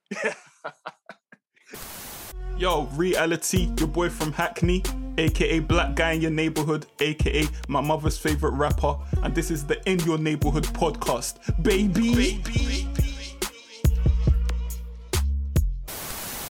Yo, 2.58 2.88
Reali-T, 2.88 3.72
your 3.80 3.88
boy 3.88 4.10
from 4.10 4.34
Hackney, 4.34 4.84
aka 5.20 5.60
Black 5.60 5.96
Guy 5.96 6.14
in 6.14 6.22
Your 6.22 6.32
Neighborhood, 6.32 6.86
aka 7.00 7.46
my 7.68 7.82
mother's 7.82 8.18
favorite 8.18 8.54
rapper, 8.54 8.96
and 9.22 9.36
this 9.36 9.52
is 9.52 9.66
the 9.66 9.78
In 9.90 10.00
Your 10.00 10.18
Neighborhood 10.18 10.64
podcast, 10.66 11.38
baby. 11.62 12.16
baby. 12.16 12.89